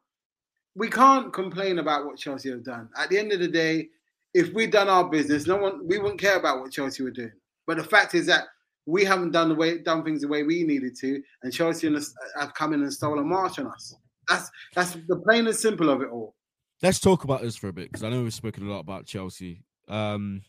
we 0.74 0.90
can't 0.90 1.32
complain 1.32 1.78
about 1.78 2.04
what 2.04 2.18
Chelsea 2.18 2.50
have 2.50 2.64
done. 2.64 2.88
At 2.98 3.10
the 3.10 3.18
end 3.18 3.30
of 3.30 3.38
the 3.38 3.48
day, 3.48 3.88
if 4.34 4.52
we'd 4.54 4.72
done 4.72 4.88
our 4.88 5.08
business, 5.08 5.46
no 5.46 5.56
one 5.56 5.86
we 5.86 5.98
wouldn't 5.98 6.20
care 6.20 6.36
about 6.36 6.58
what 6.58 6.72
Chelsea 6.72 7.04
were 7.04 7.12
doing. 7.12 7.32
But 7.64 7.76
the 7.76 7.84
fact 7.84 8.16
is 8.16 8.26
that 8.26 8.46
we 8.86 9.04
haven't 9.04 9.30
done 9.30 9.50
the 9.50 9.54
way 9.54 9.78
done 9.78 10.02
things 10.02 10.22
the 10.22 10.28
way 10.28 10.42
we 10.42 10.64
needed 10.64 10.96
to, 10.96 11.22
and 11.44 11.52
Chelsea 11.52 11.94
uh, 11.94 12.00
have 12.40 12.54
come 12.54 12.72
in 12.72 12.82
and 12.82 12.92
stolen 12.92 13.28
march 13.28 13.60
on 13.60 13.68
us. 13.68 13.94
That's 14.28 14.50
that's 14.74 14.96
the 15.06 15.20
plain 15.24 15.46
and 15.46 15.54
simple 15.54 15.90
of 15.90 16.02
it 16.02 16.08
all. 16.08 16.34
Let's 16.82 17.00
talk 17.00 17.24
about 17.24 17.42
this 17.42 17.56
for 17.56 17.68
a 17.68 17.72
bit 17.72 17.90
because 17.90 18.04
I 18.04 18.10
know 18.10 18.22
we've 18.22 18.32
spoken 18.32 18.66
a 18.66 18.70
lot 18.70 18.80
about 18.80 19.06
Chelsea. 19.06 19.64
Um, 19.88 20.42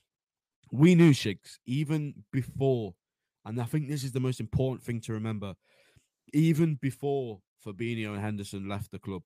we 0.71 0.93
knew 0.93 1.11
Shigz 1.11 1.57
even 1.65 2.13
before, 2.31 2.93
and 3.45 3.59
I 3.59 3.65
think 3.65 3.87
this 3.87 4.03
is 4.03 4.11
the 4.11 4.19
most 4.19 4.39
important 4.39 4.83
thing 4.83 5.01
to 5.01 5.13
remember. 5.13 5.55
Even 6.33 6.75
before 6.75 7.39
Fabinho 7.65 8.13
and 8.13 8.21
Henderson 8.21 8.69
left 8.69 8.91
the 8.91 8.99
club, 8.99 9.23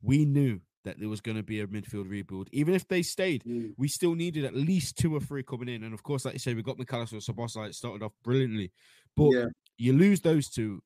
we 0.00 0.24
knew 0.24 0.60
that 0.84 0.98
there 0.98 1.10
was 1.10 1.20
going 1.20 1.36
to 1.36 1.42
be 1.42 1.60
a 1.60 1.66
midfield 1.66 2.08
rebuild. 2.08 2.48
Even 2.52 2.74
if 2.74 2.88
they 2.88 3.02
stayed, 3.02 3.44
mm. 3.44 3.74
we 3.76 3.86
still 3.86 4.14
needed 4.14 4.46
at 4.46 4.56
least 4.56 4.96
two 4.96 5.14
or 5.14 5.20
three 5.20 5.42
coming 5.42 5.68
in. 5.68 5.84
And 5.84 5.92
of 5.92 6.02
course, 6.02 6.24
like 6.24 6.34
you 6.34 6.40
say, 6.40 6.54
we 6.54 6.62
got 6.62 6.78
McAllister 6.78 7.12
and 7.12 7.20
Szoboszlai. 7.20 7.68
It 7.68 7.74
started 7.74 8.02
off 8.02 8.12
brilliantly, 8.24 8.72
but 9.14 9.30
yeah. 9.30 9.46
you 9.76 9.92
lose 9.92 10.22
those 10.22 10.48
two. 10.48 10.82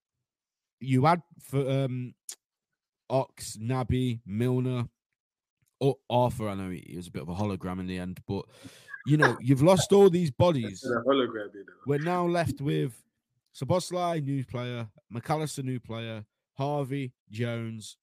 You 0.80 1.06
add 1.06 1.22
for 1.40 1.70
um, 1.70 2.14
Ox, 3.08 3.56
Naby, 3.56 4.20
Milner, 4.26 4.88
Arthur. 6.10 6.48
I 6.48 6.54
know 6.54 6.70
he 6.70 6.94
was 6.96 7.08
a 7.08 7.10
bit 7.10 7.22
of 7.22 7.28
a 7.28 7.34
hologram 7.34 7.80
in 7.80 7.86
the 7.86 7.98
end, 7.98 8.20
but 8.26 8.44
you 9.06 9.16
know 9.16 9.36
you've 9.40 9.62
lost 9.62 9.92
all 9.92 10.10
these 10.10 10.30
bodies. 10.30 10.84
hologram, 11.06 11.54
you 11.54 11.64
know. 11.66 11.74
We're 11.86 11.98
now 11.98 12.26
left 12.26 12.60
with 12.60 12.94
Szoboszlai, 13.54 14.22
new 14.22 14.44
player, 14.44 14.88
McAllister, 15.12 15.64
new 15.64 15.80
player, 15.80 16.24
Harvey, 16.54 17.12
Jones, 17.30 17.96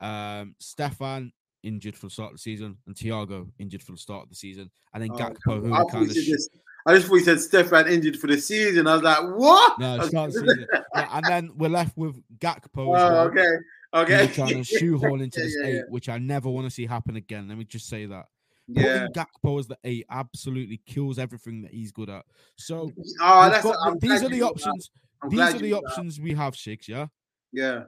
um, 0.00 0.54
Stefan 0.58 1.32
injured 1.62 1.96
for 1.96 2.06
the 2.06 2.10
start 2.10 2.30
of 2.30 2.36
the 2.36 2.42
season, 2.42 2.76
and 2.86 2.94
Thiago 2.94 3.48
injured 3.58 3.82
for 3.82 3.92
the 3.92 3.98
start 3.98 4.24
of 4.24 4.28
the 4.28 4.36
season, 4.36 4.70
and 4.94 5.02
then 5.02 5.10
oh, 5.12 5.16
Gakpo, 5.16 5.66
who 5.66 5.74
I, 5.74 5.84
kind 5.90 6.08
of. 6.08 6.14
Just, 6.14 6.50
I 6.86 6.94
just 6.94 7.08
thought 7.08 7.16
you 7.16 7.24
said 7.24 7.40
Stefan 7.40 7.88
injured 7.88 8.16
for 8.16 8.28
the 8.28 8.38
season. 8.38 8.86
I 8.86 8.94
was 8.94 9.02
like, 9.02 9.18
what? 9.34 9.78
No, 9.78 10.00
start 10.08 10.32
season. 10.32 10.66
yeah, 10.94 11.08
and 11.12 11.24
then 11.24 11.50
we're 11.56 11.68
left 11.68 11.96
with 11.96 12.22
Gakpo. 12.38 12.78
Oh, 12.78 12.88
well, 12.90 13.18
okay. 13.28 13.56
Okay. 13.94 14.26
Trying 14.34 14.62
to 14.62 14.64
shoehorn 14.64 15.20
into 15.20 15.40
this 15.40 15.56
yeah, 15.60 15.66
eight, 15.66 15.74
yeah. 15.74 15.82
which 15.88 16.08
I 16.08 16.18
never 16.18 16.48
want 16.48 16.66
to 16.66 16.70
see 16.70 16.86
happen 16.86 17.16
again. 17.16 17.48
Let 17.48 17.58
me 17.58 17.64
just 17.64 17.88
say 17.88 18.06
that. 18.06 18.26
Yeah. 18.68 19.06
Putting 19.06 19.24
Gakpo 19.24 19.60
as 19.60 19.66
the 19.66 19.78
eight 19.84 20.06
absolutely 20.10 20.80
kills 20.86 21.18
everything 21.18 21.62
that 21.62 21.72
he's 21.72 21.92
good 21.92 22.10
at. 22.10 22.24
So 22.56 22.90
oh, 23.20 23.60
got, 23.62 24.00
these 24.00 24.22
are 24.22 24.28
the 24.28 24.42
options. 24.42 24.90
These 25.28 25.40
are 25.40 25.58
the 25.58 25.74
options 25.74 26.20
we 26.20 26.34
have, 26.34 26.54
Shigz. 26.54 26.88
Yeah. 26.88 27.06
Yeah. 27.52 27.84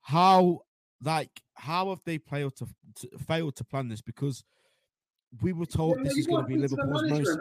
How 0.00 0.60
like 1.02 1.30
how 1.54 1.90
have 1.90 2.00
they 2.04 2.18
failed 2.18 2.56
to, 2.56 2.66
to 3.00 3.18
failed 3.26 3.56
to 3.56 3.64
plan 3.64 3.88
this? 3.88 4.00
Because 4.00 4.42
we 5.40 5.52
were 5.52 5.66
told 5.66 6.02
this 6.04 6.16
is 6.16 6.26
going 6.26 6.42
to 6.42 6.48
be 6.48 6.56
Liverpool's 6.56 7.08
most. 7.10 7.38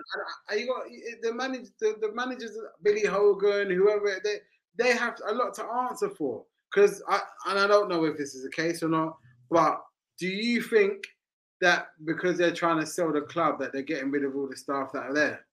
You 0.56 0.68
got 0.68 0.84
the 1.22 1.34
manage 1.34 1.68
the, 1.80 1.96
the 2.00 2.14
managers, 2.14 2.58
Billy 2.84 3.06
Hogan, 3.06 3.70
whoever 3.70 4.20
they 4.24 4.38
they 4.78 4.96
have 4.96 5.18
a 5.28 5.34
lot 5.34 5.54
to 5.56 5.66
answer 5.66 6.10
for. 6.10 6.46
Because 6.74 7.02
I 7.08 7.20
and 7.48 7.60
I 7.60 7.68
don't 7.68 7.90
know 7.90 8.06
if 8.06 8.18
this 8.18 8.36
is 8.36 8.44
the 8.44 8.50
case 8.50 8.82
or 8.82 8.90
not, 8.90 9.18
but 9.50 9.82
do 10.18 10.28
you 10.28 10.62
think 10.62 11.06
that 11.60 11.88
because 12.06 12.38
they're 12.38 12.54
trying 12.54 12.80
to 12.80 12.86
sell 12.86 13.12
the 13.12 13.22
club 13.22 13.60
that 13.60 13.74
they're 13.74 13.82
getting 13.82 14.12
rid 14.12 14.24
of 14.24 14.36
all 14.36 14.48
the 14.48 14.56
staff 14.56 14.92
that 14.94 15.04
are 15.04 15.14
there? 15.14 15.46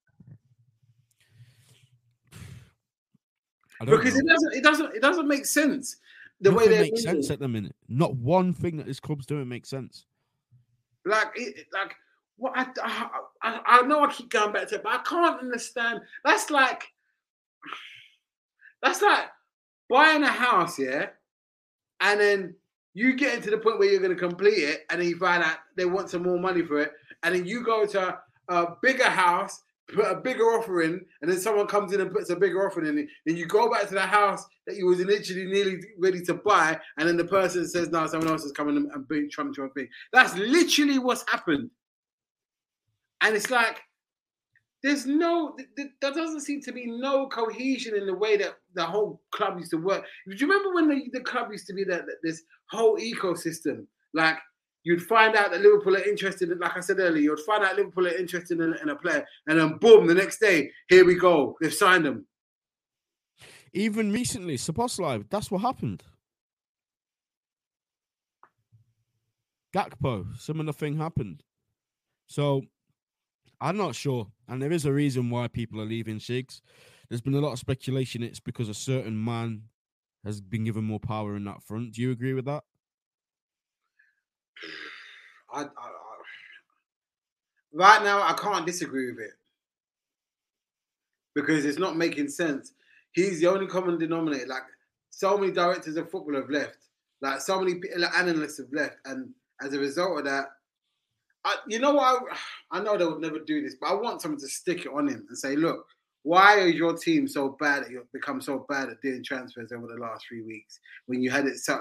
Because 3.81 4.15
know. 4.15 4.21
it 4.21 4.27
doesn't 4.27 4.55
it 4.55 4.63
doesn't 4.63 4.95
it 4.95 5.03
doesn't 5.03 5.29
make 5.29 5.47
sense 5.47 5.97
the 6.41 6.53
Nothing 6.53 6.71
way 6.71 6.77
they 6.77 6.83
makes 6.91 7.03
sense 7.03 7.31
at 7.31 7.41
the 7.41 7.49
minute. 7.49 7.75
Not 7.89 8.15
one 8.15 8.53
thing 8.53 8.77
that 8.77 8.87
this 8.87 9.01
club's 9.01 9.27
doing 9.27 9.49
makes 9.49 9.69
sense. 9.69 10.05
Like, 11.05 11.29
it, 11.35 11.67
like 11.73 11.95
what 12.37 12.53
I, 12.55 12.67
I, 13.43 13.61
I 13.67 13.83
know 13.83 14.05
I 14.05 14.13
keep 14.13 14.31
going 14.31 14.53
back 14.53 14.69
to 14.69 14.77
it, 14.77 14.83
but 14.85 14.93
I 14.93 14.99
can't 14.99 15.41
understand. 15.41 16.01
That's 16.25 16.51
like, 16.51 16.85
that's 18.83 19.03
like 19.03 19.25
buying 19.89 20.23
a 20.23 20.29
house, 20.29 20.79
yeah, 20.79 21.11
and 22.01 22.21
then 22.21 22.57
You 22.95 23.15
get 23.15 23.35
into 23.37 23.51
the 23.51 23.59
point 23.59 23.79
where 23.79 23.89
you're 23.89 24.01
going 24.01 24.15
to 24.15 24.29
complete 24.29 24.59
it, 24.59 24.85
and 24.91 25.01
then 25.01 25.09
you 25.09 25.17
find 25.19 25.43
out 25.43 25.59
they 25.77 25.85
want 25.85 26.11
some 26.11 26.23
more 26.25 26.39
money 26.39 26.63
for 26.63 26.81
it, 26.81 26.91
and 27.23 27.33
then 27.35 27.47
you 27.47 27.63
go 27.63 27.87
to 27.87 28.19
a 28.49 28.67
bigger 28.83 29.05
house, 29.05 29.63
put 29.95 30.05
a 30.07 30.17
bigger 30.17 30.43
offer 30.45 30.83
in, 30.83 31.05
and 31.23 31.31
then 31.31 31.39
someone 31.39 31.69
comes 31.69 31.93
in 31.93 32.01
and 32.01 32.11
puts 32.13 32.31
a 32.31 32.37
bigger 32.37 32.67
offer 32.67 32.81
in, 32.83 32.99
and 32.99 33.09
then 33.25 33.37
you 33.37 33.47
go 33.47 33.71
back 33.71 33.87
to 33.89 33.95
the 33.95 34.01
house 34.01 34.45
that 34.67 34.77
you 34.77 34.87
was 34.87 34.99
initially 34.99 35.45
nearly 35.45 35.81
ready 35.99 36.21
to 36.23 36.35
buy, 36.35 36.77
and 36.99 37.09
then 37.09 37.17
the 37.17 37.25
person 37.25 37.69
says, 37.69 37.89
"No, 37.91 38.05
someone 38.09 38.31
else 38.31 38.45
is 38.45 38.53
coming 38.53 38.77
and, 38.77 39.09
being 39.09 39.31
trying 39.31 39.55
to 39.55 39.69
thing." 39.71 39.89
That's 40.13 40.35
literally 40.35 40.99
what's 40.99 41.25
happened, 41.31 41.71
and 43.21 43.37
it's 43.37 43.51
like 43.51 43.81
there's 44.83 45.07
no 45.07 45.57
there 45.77 46.13
doesn't 46.13 46.41
seem 46.41 46.61
to 46.63 46.73
be 46.73 46.87
no 46.87 47.27
cohesion 47.29 47.97
in 47.97 48.07
the 48.07 48.15
way 48.15 48.37
that 48.37 48.59
the 48.75 48.85
whole 48.85 49.21
club 49.33 49.59
used 49.59 49.73
to 49.73 49.77
work. 49.77 50.05
Do 50.29 50.37
you 50.37 50.47
remember 50.47 50.75
when 50.75 50.89
the, 50.89 51.11
the 51.13 51.25
club 51.25 51.51
used 51.51 51.67
to 51.67 51.73
be 51.73 51.85
that 51.85 52.05
this 52.23 52.43
whole 52.71 52.97
ecosystem? 52.97 53.87
Like 54.15 54.37
you'd 54.85 55.03
find 55.03 55.35
out 55.37 55.51
that 55.51 55.61
Liverpool 55.61 55.97
are 55.97 56.05
interested 56.05 56.51
in, 56.51 56.59
like 56.59 56.77
I 56.77 56.81
said 56.81 57.01
earlier, 57.01 57.23
you'd 57.23 57.41
find 57.41 57.65
out 57.65 57.77
Liverpool 57.77 58.07
are 58.07 58.17
interested 58.17 58.61
in, 58.61 58.75
in 58.81 58.89
a 58.89 58.97
player, 58.97 59.27
and 59.47 59.59
then 59.59 59.79
boom, 59.79 60.07
the 60.07 60.15
next 60.15 60.39
day, 60.39 60.71
here 60.89 61.05
we 61.05 61.17
go, 61.17 61.57
they've 61.61 61.75
signed 61.75 62.07
them. 62.07 62.27
Even 63.73 64.13
recently, 64.13 64.57
Szoboszlai, 64.57 65.29
that's 65.29 65.51
what 65.51 65.61
happened. 65.61 66.05
Gakpo, 69.75 70.39
similar 70.39 70.73
thing 70.73 70.97
happened. 70.97 71.43
So 72.27 72.63
I'm 73.61 73.77
not 73.77 73.95
sure. 73.95 74.29
And 74.49 74.63
there 74.63 74.73
is 74.73 74.85
a 74.85 74.93
reason 74.93 75.31
why 75.31 75.49
people 75.49 75.81
are 75.81 75.87
leaving 75.87 76.19
Shigz. 76.19 76.61
There's 77.09 77.21
been 77.21 77.35
a 77.35 77.41
lot 77.41 77.53
of 77.53 77.59
speculation 77.59 78.23
it's 78.23 78.41
because 78.41 78.69
a 78.69 78.75
certain 78.75 79.23
man 79.23 79.63
has 80.25 80.41
been 80.41 80.65
given 80.65 80.85
more 80.85 81.01
power 81.01 81.37
in 81.37 81.45
that 81.45 81.63
front. 81.63 81.95
Do 81.95 82.03
you 82.03 82.11
agree 82.11 82.35
with 82.35 82.45
that? 82.45 82.65
I, 85.53 85.63
I, 85.63 85.65
I, 85.65 85.69
right 87.73 88.03
now, 88.03 88.23
I 88.23 88.35
can't 88.35 88.67
disagree 88.67 89.11
with 89.11 89.21
it 89.21 89.33
because 91.35 91.65
it's 91.65 91.79
not 91.79 91.97
making 91.97 92.29
sense. 92.29 92.73
He's 93.13 93.41
the 93.41 93.47
only 93.47 93.67
common 93.67 93.99
denominator. 93.99 94.47
Like 94.47 94.65
so 95.11 95.39
many 95.39 95.53
directors 95.53 95.97
of 95.97 96.11
football 96.11 96.35
have 96.35 96.51
left, 96.51 96.77
like 97.23 97.41
so 97.41 97.61
many 97.61 97.81
analysts 98.17 98.59
have 98.59 98.73
left, 98.73 98.97
and 99.07 99.31
as 99.63 99.73
a 99.73 99.79
result 99.79 100.19
of 100.19 100.25
that, 100.27 100.47
I, 101.49 101.57
you 101.67 101.79
know 101.79 101.95
what? 101.95 102.23
I, 102.31 102.37
I 102.79 102.83
know 102.83 102.97
they 102.97 103.05
would 103.05 103.21
never 103.21 103.39
do 103.39 103.63
this, 103.63 103.77
but 103.81 103.89
I 103.89 103.95
want 103.95 104.23
someone 104.23 104.41
to 104.41 104.49
stick 104.49 104.85
it 104.85 104.93
on 104.95 105.09
him 105.09 105.27
and 105.29 105.39
say, 105.39 105.57
look, 105.57 105.85
why 106.23 106.59
is 106.59 106.75
your 106.75 106.97
team 106.97 107.27
so 107.27 107.57
bad 107.61 107.85
you've 107.91 108.13
become 108.13 108.41
so 108.41 108.67
bad 108.69 108.89
at 108.89 109.01
doing 109.01 109.25
transfers 109.25 109.73
over 109.73 109.87
the 109.87 110.01
last 110.01 110.27
three 110.29 110.43
weeks 110.43 110.79
when 111.07 111.23
you 111.23 111.31
had 111.31 111.47
it 111.47 111.57
so 111.57 111.81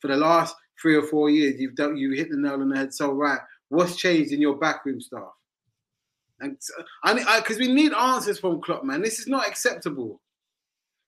for 0.00 0.08
the 0.08 0.16
last 0.16 0.54
three 0.80 0.96
or 0.96 1.02
four 1.04 1.30
years 1.30 1.58
you've 1.58 1.76
done 1.76 1.96
you 1.96 2.12
hit 2.12 2.28
the 2.28 2.36
nail 2.36 2.54
on 2.54 2.68
the 2.68 2.76
head 2.76 2.92
so 2.92 3.12
right. 3.12 3.40
What's 3.68 3.96
changed 3.96 4.32
in 4.32 4.40
your 4.40 4.56
backroom 4.56 5.00
staff? 5.00 5.32
And 6.40 6.58
I 7.02 7.40
because 7.40 7.58
we 7.58 7.72
need 7.72 7.92
answers 7.94 8.38
from 8.38 8.60
Klopp 8.60 8.84
man. 8.84 9.00
This 9.00 9.18
is 9.18 9.26
not 9.26 9.48
acceptable. 9.48 10.20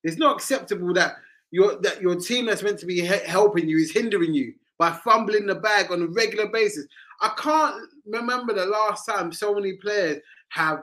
It's 0.02 0.16
not 0.16 0.36
acceptable 0.36 0.94
that 0.94 1.16
your 1.50 1.76
that 1.82 2.00
your 2.00 2.16
team 2.16 2.46
that's 2.46 2.62
meant 2.62 2.78
to 2.78 2.86
be 2.86 3.02
he- 3.02 3.26
helping 3.26 3.68
you 3.68 3.76
is 3.76 3.92
hindering 3.92 4.32
you 4.32 4.54
by 4.78 4.92
fumbling 4.92 5.46
the 5.46 5.54
bag 5.54 5.90
on 5.90 6.02
a 6.02 6.06
regular 6.06 6.48
basis 6.48 6.86
I 7.20 7.32
can't 7.36 7.88
remember 8.06 8.54
the 8.54 8.66
last 8.66 9.06
time 9.06 9.32
so 9.32 9.54
many 9.54 9.74
players 9.74 10.22
have 10.50 10.82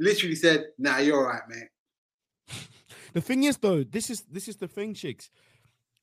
literally 0.00 0.34
said, 0.34 0.66
"Nah, 0.78 0.98
you're 0.98 1.16
all 1.16 1.32
right, 1.32 1.48
man." 1.48 1.68
The 3.14 3.22
thing 3.22 3.44
is, 3.44 3.56
though, 3.56 3.84
this 3.84 4.10
is 4.10 4.22
this 4.30 4.48
is 4.48 4.56
the 4.56 4.68
thing, 4.68 4.92
Shigz. 4.92 5.30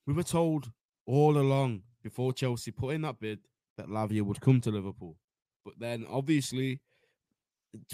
We 0.08 0.14
were 0.14 0.24
told 0.24 0.72
all 1.06 1.38
along 1.38 1.84
before 2.04 2.34
Chelsea 2.34 2.72
put 2.72 2.96
in 2.96 3.04
that 3.04 3.20
bid 3.20 3.40
that 3.78 3.90
Lavia 3.90 4.24
would 4.24 4.42
come 4.42 4.60
to 4.62 4.72
Liverpool, 4.72 5.16
but 5.64 5.76
then 5.78 6.06
obviously 6.10 6.82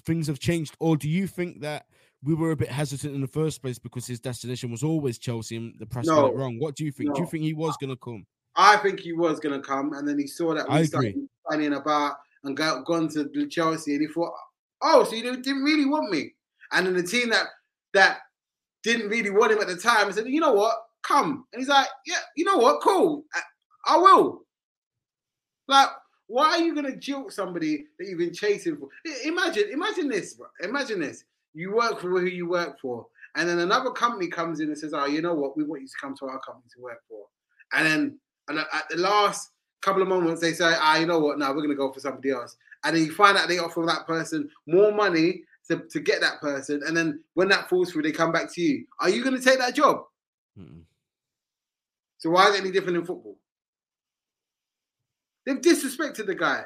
things 0.05 0.27
have 0.27 0.39
changed. 0.39 0.75
Or 0.79 0.95
do 0.95 1.09
you 1.09 1.27
think 1.27 1.59
that 1.59 1.87
we 2.23 2.33
were 2.33 2.51
a 2.51 2.55
bit 2.55 2.69
hesitant 2.69 3.13
in 3.13 3.21
the 3.21 3.27
first 3.27 3.61
place 3.61 3.79
because 3.79 4.07
his 4.07 4.21
destination 4.21 4.71
was 4.71 4.81
always 4.81 5.19
Chelsea 5.19 5.57
and 5.57 5.75
the 5.77 5.85
press 5.85 6.05
no, 6.05 6.15
got 6.15 6.31
it 6.31 6.35
wrong? 6.35 6.57
What 6.57 6.75
do 6.75 6.85
you 6.85 6.91
think? 6.91 7.09
No. 7.09 7.15
Do 7.15 7.21
you 7.21 7.27
think 7.27 7.43
he 7.43 7.53
was 7.53 7.75
going 7.77 7.89
to 7.89 7.97
come? 7.97 8.25
I 8.55 8.77
think 8.77 8.99
he 8.99 9.13
was 9.13 9.39
going 9.39 9.59
to 9.59 9.65
come, 9.65 9.93
and 9.93 10.07
then 10.07 10.19
he 10.19 10.27
saw 10.27 10.53
that 10.53 10.67
we 10.67 10.75
I 10.75 10.83
started 10.83 11.15
signing 11.49 11.73
about 11.73 12.17
and 12.43 12.57
got 12.57 12.85
gone 12.85 13.07
to 13.09 13.47
Chelsea, 13.47 13.93
and 13.93 14.01
he 14.01 14.07
thought, 14.13 14.33
"Oh, 14.81 15.03
so 15.03 15.15
you 15.15 15.23
didn't 15.23 15.63
really 15.63 15.85
want 15.85 16.11
me?" 16.11 16.33
And 16.71 16.87
then 16.87 16.95
the 16.95 17.03
team 17.03 17.29
that 17.29 17.47
that 17.93 18.19
didn't 18.83 19.09
really 19.09 19.29
want 19.29 19.51
him 19.51 19.59
at 19.59 19.67
the 19.67 19.77
time 19.77 20.11
said, 20.11 20.27
"You 20.27 20.41
know 20.41 20.53
what? 20.53 20.75
Come." 21.03 21.45
And 21.53 21.61
he's 21.61 21.69
like, 21.69 21.87
"Yeah, 22.05 22.19
you 22.35 22.45
know 22.45 22.57
what? 22.57 22.81
Cool, 22.81 23.25
I, 23.33 23.41
I 23.95 23.97
will." 23.97 24.45
Like, 25.67 25.89
why 26.27 26.49
are 26.51 26.59
you 26.59 26.73
going 26.73 26.91
to 26.91 26.97
jilt 26.97 27.31
somebody 27.31 27.85
that 27.97 28.07
you've 28.07 28.17
been 28.17 28.33
chasing 28.33 28.77
for? 28.77 28.89
Imagine, 29.23 29.69
imagine 29.71 30.09
this, 30.09 30.33
bro. 30.33 30.47
Imagine 30.63 30.99
this. 30.99 31.23
You 31.53 31.73
work 31.73 32.01
for 32.01 32.09
who 32.09 32.25
you 32.25 32.49
work 32.49 32.79
for, 32.81 33.05
and 33.35 33.47
then 33.47 33.59
another 33.59 33.91
company 33.91 34.27
comes 34.27 34.59
in 34.59 34.67
and 34.67 34.77
says, 34.77 34.93
"Oh, 34.93 35.05
you 35.05 35.21
know 35.21 35.33
what? 35.33 35.55
We 35.55 35.63
want 35.63 35.83
you 35.83 35.87
to 35.87 35.93
come 36.01 36.15
to 36.17 36.25
our 36.25 36.39
company 36.39 36.69
to 36.75 36.81
work 36.81 36.99
for," 37.07 37.27
and 37.73 37.85
then 37.85 38.19
and 38.51 38.59
at 38.59 38.89
the 38.89 38.97
last 38.97 39.51
couple 39.81 40.01
of 40.01 40.07
moments, 40.07 40.41
they 40.41 40.53
say, 40.53 40.73
ah, 40.75 40.97
you 40.97 41.05
know 41.05 41.19
what? 41.19 41.39
Now 41.39 41.49
we're 41.49 41.57
going 41.57 41.69
to 41.69 41.75
go 41.75 41.91
for 41.91 41.99
somebody 41.99 42.31
else. 42.31 42.55
And 42.83 42.95
then 42.95 43.03
you 43.03 43.13
find 43.13 43.37
out 43.37 43.47
they 43.47 43.59
offer 43.59 43.83
that 43.85 44.07
person 44.07 44.49
more 44.67 44.91
money 44.91 45.43
to, 45.67 45.83
to 45.89 45.99
get 45.99 46.21
that 46.21 46.39
person. 46.39 46.81
And 46.85 46.95
then 46.95 47.23
when 47.33 47.47
that 47.49 47.69
falls 47.69 47.91
through, 47.91 48.03
they 48.03 48.11
come 48.11 48.31
back 48.31 48.51
to 48.53 48.61
you. 48.61 48.85
Are 48.99 49.09
you 49.09 49.23
going 49.23 49.37
to 49.37 49.43
take 49.43 49.59
that 49.59 49.75
job? 49.75 50.03
Mm-mm. 50.57 50.81
So 52.17 52.29
why 52.29 52.49
is 52.49 52.55
it 52.55 52.61
any 52.61 52.71
different 52.71 52.97
in 52.97 53.05
football? 53.05 53.37
They've 55.45 55.59
disrespected 55.59 56.27
the 56.27 56.35
guy. 56.35 56.65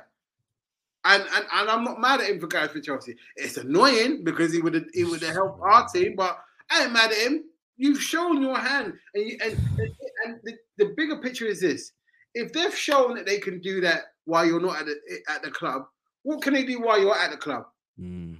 And, 1.05 1.21
and 1.21 1.45
and 1.53 1.69
I'm 1.69 1.83
not 1.83 2.01
mad 2.01 2.19
at 2.19 2.29
him 2.29 2.39
for 2.39 2.47
guys 2.47 2.71
for 2.71 2.81
Chelsea. 2.81 3.15
It's 3.35 3.57
annoying 3.57 4.23
because 4.23 4.51
he 4.51 4.59
would 4.59 4.73
have 4.73 4.85
he 4.91 5.03
would 5.03 5.21
have 5.21 5.33
helped 5.33 5.61
our 5.61 5.87
team, 5.87 6.15
but 6.15 6.39
I 6.71 6.83
ain't 6.83 6.93
mad 6.93 7.11
at 7.11 7.17
him. 7.17 7.43
You've 7.77 8.01
shown 8.01 8.41
your 8.41 8.57
hand, 8.57 8.93
and 9.13 9.25
you, 9.25 9.37
and, 9.43 9.53
and, 9.77 9.91
and 10.25 10.39
the, 10.43 10.53
the 10.77 10.93
bigger 10.97 11.17
picture 11.17 11.45
is 11.45 11.61
this: 11.61 11.91
if 12.33 12.51
they've 12.53 12.75
shown 12.75 13.15
that 13.15 13.25
they 13.25 13.39
can 13.39 13.59
do 13.61 13.81
that 13.81 14.03
while 14.25 14.45
you're 14.45 14.59
not 14.59 14.79
at 14.79 14.85
the 14.85 14.95
at 15.29 15.43
the 15.43 15.51
club, 15.51 15.83
what 16.23 16.41
can 16.41 16.53
they 16.53 16.63
do 16.63 16.81
while 16.81 16.99
you're 16.99 17.17
at 17.17 17.31
the 17.31 17.37
club? 17.37 17.63
Mm. 17.99 18.37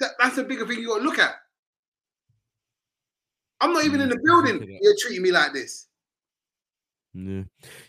That, 0.00 0.10
that's 0.18 0.38
a 0.38 0.44
bigger 0.44 0.66
thing 0.66 0.78
you 0.78 0.88
got 0.88 0.98
to 0.98 1.04
look 1.04 1.18
at. 1.18 1.34
I'm 3.60 3.72
not 3.72 3.84
even 3.84 4.00
mm. 4.00 4.04
in 4.04 4.08
the 4.10 4.20
building. 4.22 4.78
You're 4.80 4.96
treating 5.00 5.22
me 5.22 5.32
like 5.32 5.52
this. 5.52 5.88
Yeah. 7.14 7.42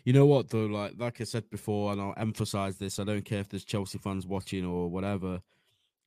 You 0.03 0.13
know 0.13 0.27
what 0.27 0.49
though, 0.49 0.67
like 0.67 0.93
like 0.97 1.19
I 1.19 1.23
said 1.23 1.49
before, 1.49 1.91
and 1.91 1.99
I'll 1.99 2.13
emphasize 2.17 2.77
this, 2.77 2.99
I 2.99 3.03
don't 3.03 3.25
care 3.25 3.39
if 3.39 3.49
there's 3.49 3.65
Chelsea 3.65 3.97
fans 3.97 4.27
watching 4.27 4.65
or 4.65 4.87
whatever. 4.87 5.41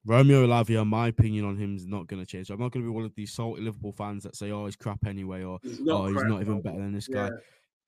Romeo 0.04 0.46
Lavia, 0.46 0.86
my 0.86 1.08
opinion 1.08 1.44
on 1.44 1.56
him 1.56 1.76
is 1.76 1.86
not 1.86 2.06
going 2.06 2.20
to 2.22 2.26
change. 2.26 2.50
I'm 2.50 2.60
not 2.60 2.72
going 2.72 2.84
to 2.84 2.90
be 2.90 2.94
one 2.94 3.04
of 3.04 3.14
these 3.14 3.32
salty 3.32 3.62
Liverpool 3.62 3.92
fans 3.92 4.22
that 4.24 4.36
say, 4.36 4.50
"Oh, 4.50 4.66
he's 4.66 4.76
crap 4.76 5.06
anyway," 5.06 5.42
or 5.42 5.58
he's 5.62 5.80
"Oh, 5.88 6.06
he's 6.06 6.22
not 6.24 6.40
even 6.40 6.60
better 6.60 6.78
than 6.78 6.92
this 6.92 7.08
yeah. 7.08 7.30
guy." 7.30 7.36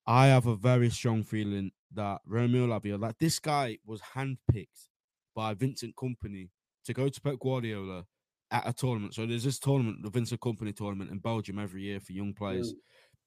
I 0.07 0.27
have 0.27 0.47
a 0.47 0.57
very 0.57 0.91
strong 0.91 1.23
feeling 1.23 1.71
that 1.95 2.21
Romeo 2.27 2.67
Lavia, 2.67 3.01
like 3.01 3.19
this 3.19 3.39
guy, 3.39 3.79
was 3.87 4.01
handpicked 4.15 4.89
by 5.35 5.55
Vincent 5.55 5.95
Kompany 5.97 6.49
to 6.85 6.93
go 6.93 7.09
to 7.09 7.21
Pep 7.21 7.39
Guardiola 7.39 8.05
at 8.51 8.69
a 8.69 8.73
tournament. 8.73 9.15
So 9.15 9.27
there's 9.27 9.45
this 9.45 9.59
tournament, 9.59 10.03
the 10.03 10.11
Vincent 10.11 10.41
Kompany 10.41 10.75
tournament 10.75 11.11
in 11.11 11.19
Belgium 11.19 11.59
every 11.59 11.83
year 11.83 12.01
for 12.01 12.13
young 12.13 12.35
players. 12.35 12.73
Mm. 12.73 12.77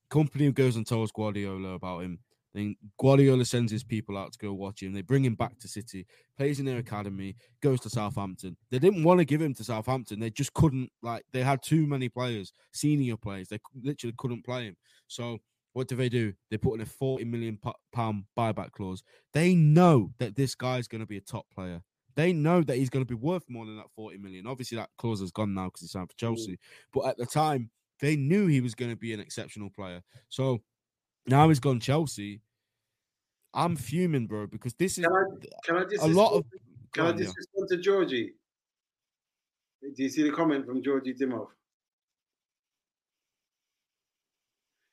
Kompany 0.10 0.54
goes 0.54 0.76
and 0.76 0.86
tells 0.86 1.12
Guardiola 1.12 1.70
about 1.70 2.04
him. 2.04 2.20
Then 2.54 2.76
Guardiola 3.00 3.46
sends 3.46 3.72
his 3.72 3.84
people 3.84 4.18
out 4.18 4.32
to 4.34 4.38
go 4.38 4.54
watch 4.54 4.84
him. 4.84 4.94
They 4.94 5.02
bring 5.02 5.26
him 5.26 5.36
back 5.36 5.58
to 5.60 5.68
City, 5.68 6.06
plays 6.38 6.60
in 6.60 6.66
their 6.66 6.78
academy, 6.78 7.36
goes 7.62 7.80
to 7.82 7.90
Southampton. 7.90 8.58
They 8.70 8.80
didn't 8.80 9.04
want 9.04 9.20
to 9.20 9.26
give 9.26 9.42
him 9.42 9.54
to 9.56 9.64
Southampton. 9.64 10.20
They 10.20 10.30
just 10.30 10.54
couldn't, 10.54 10.92
like, 11.02 11.24
they 11.34 11.42
had 11.42 11.64
too 11.64 11.88
many 11.88 12.10
players, 12.10 12.54
senior 12.72 13.18
players. 13.18 13.48
They 13.50 13.60
literally 13.82 14.14
couldn't 14.18 14.46
play 14.46 14.66
him. 14.66 14.78
So 15.08 15.40
what 15.74 15.88
do 15.88 15.96
they 15.96 16.10
do? 16.10 16.34
They 16.52 16.58
put 16.58 16.76
in 16.76 16.82
a 16.82 16.86
40 16.86 17.26
million 17.26 17.60
pound 17.92 18.24
buyback 18.38 18.72
clause. 18.72 19.04
They 19.34 19.56
know 19.56 20.12
that 20.20 20.36
this 20.36 20.56
guy's 20.56 20.88
going 20.88 21.02
to 21.02 21.08
be 21.08 21.18
a 21.18 21.22
top 21.22 21.46
player. 21.54 21.82
They 22.16 22.32
know 22.32 22.62
that 22.62 22.78
he's 22.78 22.92
going 22.92 23.04
to 23.04 23.10
be 23.10 23.20
worth 23.20 23.44
more 23.50 23.66
than 23.66 23.78
that 23.78 23.90
40 23.96 24.20
million. 24.20 24.46
Obviously, 24.46 24.78
that 24.78 24.90
clause 25.00 25.20
has 25.22 25.32
gone 25.32 25.56
now 25.56 25.66
because 25.66 25.82
he 25.82 25.88
signed 25.88 26.10
for 26.10 26.16
mm. 26.16 26.20
Chelsea. 26.20 26.60
But 26.94 27.08
at 27.08 27.18
the 27.18 27.26
time, 27.26 27.72
they 28.00 28.16
knew 28.16 28.46
he 28.46 28.62
was 28.62 28.76
going 28.76 28.92
to 28.92 28.98
be 28.98 29.14
an 29.14 29.20
exceptional 29.20 29.72
player. 29.72 30.04
So 30.30 30.62
now 31.28 31.50
he's 31.50 31.60
gone 31.60 31.80
Chelsea. 31.80 32.42
I'm 33.54 33.76
fuming, 33.76 34.28
bro, 34.28 34.48
because 34.48 34.74
this 34.74 34.98
is 34.98 35.06
can 35.06 35.14
I, 35.14 35.24
can 35.66 35.78
I 35.78 35.84
just 35.86 36.04
a 36.04 36.08
lot 36.08 36.34
of. 36.34 36.46
Can 36.94 37.06
I 37.06 37.12
just 37.12 37.24
yeah. 37.24 37.34
respond 37.38 37.70
to 37.70 37.78
Georgie? 37.78 38.34
Do 39.82 40.04
you 40.04 40.10
see 40.10 40.24
the 40.24 40.32
comment 40.32 40.66
from 40.66 40.82
Georgie 40.82 41.14
Dimov? 41.14 41.48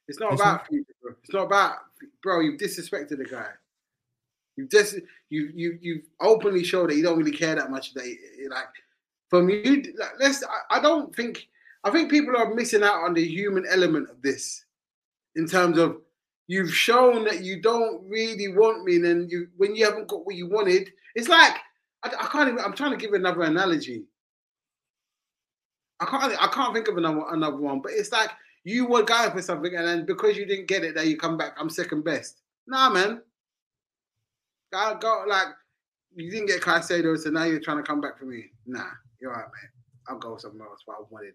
It's 0.08 0.18
not 0.18 0.32
it's 0.32 0.40
about 0.40 0.66
not... 0.70 0.84
bro. 1.00 1.12
It's 1.22 1.32
not 1.32 1.46
about 1.46 1.76
bro. 2.22 2.40
You've 2.40 2.60
disrespected 2.60 3.18
the 3.18 3.24
guy. 3.24 3.48
You've 4.56 4.68
just 4.68 4.96
you 5.30 5.50
you 5.54 5.78
you've 5.80 6.04
openly 6.20 6.64
showed 6.64 6.90
that 6.90 6.96
you 6.96 7.02
don't 7.02 7.18
really 7.18 7.36
care 7.36 7.54
that 7.54 7.70
much. 7.70 7.94
That 7.94 8.04
like 8.50 8.66
from 9.28 9.48
you, 9.48 9.82
like, 9.98 10.10
let's. 10.18 10.44
I, 10.44 10.78
I 10.78 10.82
don't 10.82 11.14
think. 11.14 11.48
I 11.82 11.90
think 11.90 12.10
people 12.10 12.36
are 12.36 12.52
missing 12.52 12.82
out 12.82 13.04
on 13.04 13.14
the 13.14 13.24
human 13.24 13.64
element 13.66 14.10
of 14.10 14.20
this, 14.20 14.66
in 15.36 15.46
terms 15.46 15.78
of 15.78 16.02
you've 16.50 16.74
shown 16.74 17.22
that 17.22 17.44
you 17.44 17.62
don't 17.62 18.02
really 18.08 18.48
want 18.48 18.84
me, 18.84 18.96
and 18.96 19.04
then 19.04 19.28
you 19.30 19.46
when 19.56 19.76
you 19.76 19.84
haven't 19.84 20.08
got 20.08 20.26
what 20.26 20.34
you 20.34 20.48
wanted, 20.48 20.90
it's 21.14 21.28
like 21.28 21.52
I, 22.02 22.08
I 22.08 22.26
can't 22.26 22.48
even. 22.48 22.58
I'm 22.58 22.74
trying 22.74 22.90
to 22.90 22.96
give 22.96 23.12
another 23.12 23.42
analogy. 23.42 24.02
I 26.00 26.06
can't. 26.06 26.42
I 26.42 26.48
can't 26.48 26.74
think 26.74 26.88
of 26.88 26.96
another 26.96 27.22
another 27.30 27.56
one, 27.56 27.80
but 27.80 27.92
it's 27.92 28.10
like 28.10 28.30
you 28.64 28.84
were 28.84 29.04
going 29.04 29.30
for 29.30 29.40
something, 29.40 29.76
and 29.76 29.86
then 29.86 30.06
because 30.06 30.36
you 30.36 30.44
didn't 30.44 30.66
get 30.66 30.82
it, 30.82 30.96
there 30.96 31.04
you 31.04 31.16
come 31.16 31.36
back. 31.36 31.54
I'm 31.56 31.70
second 31.70 32.02
best. 32.02 32.40
Nah, 32.66 32.90
man. 32.90 33.22
I 34.74 34.94
got 35.00 35.28
like 35.28 35.48
you 36.16 36.32
didn't 36.32 36.46
get 36.46 36.62
Caicedo, 36.62 37.16
so 37.16 37.30
now 37.30 37.44
you're 37.44 37.60
trying 37.60 37.76
to 37.76 37.84
come 37.84 38.00
back 38.00 38.18
for 38.18 38.24
me. 38.24 38.46
Nah, 38.66 38.90
you're 39.20 39.30
right, 39.30 39.38
man. 39.38 39.70
I'll 40.08 40.18
go 40.18 40.36
somewhere 40.36 40.66
else. 40.66 40.82
What 40.84 40.96
I 40.98 41.02
wanted. 41.10 41.34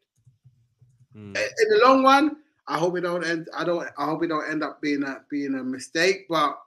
Mm. 1.16 1.38
In 1.38 1.70
the 1.70 1.80
long 1.86 2.04
run, 2.04 2.36
I 2.68 2.78
hope 2.78 2.94
we 2.94 3.02
don't 3.02 3.24
end. 3.24 3.48
I 3.56 3.64
don't. 3.64 3.88
I 3.98 4.06
hope 4.06 4.24
it 4.24 4.28
don't 4.28 4.50
end 4.50 4.64
up 4.64 4.82
being 4.82 5.04
a 5.04 5.22
being 5.30 5.56
a 5.56 5.64
mistake. 5.64 6.26
But 6.30 6.58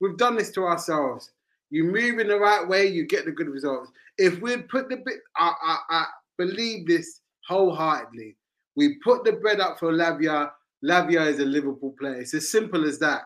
we've 0.00 0.16
done 0.16 0.36
this 0.36 0.50
to 0.52 0.64
ourselves. 0.64 1.30
You 1.70 1.84
move 1.84 2.18
in 2.18 2.28
the 2.28 2.38
right 2.38 2.66
way, 2.66 2.86
you 2.86 3.06
get 3.06 3.24
the 3.24 3.32
good 3.32 3.48
results. 3.48 3.90
If 4.16 4.40
we 4.40 4.56
put 4.58 4.88
the 4.88 4.96
bit, 4.96 5.16
I, 5.36 5.52
I, 5.60 5.78
I 5.90 6.06
believe 6.38 6.86
this 6.86 7.20
wholeheartedly. 7.48 8.36
We 8.76 8.96
put 9.02 9.24
the 9.24 9.32
bread 9.32 9.60
up 9.60 9.78
for 9.78 9.92
Lavia. 9.92 10.50
Lavia 10.84 11.26
is 11.26 11.40
a 11.40 11.44
Liverpool 11.44 11.94
player. 11.98 12.20
It's 12.20 12.34
as 12.34 12.48
simple 12.48 12.84
as 12.84 12.98
that. 13.00 13.22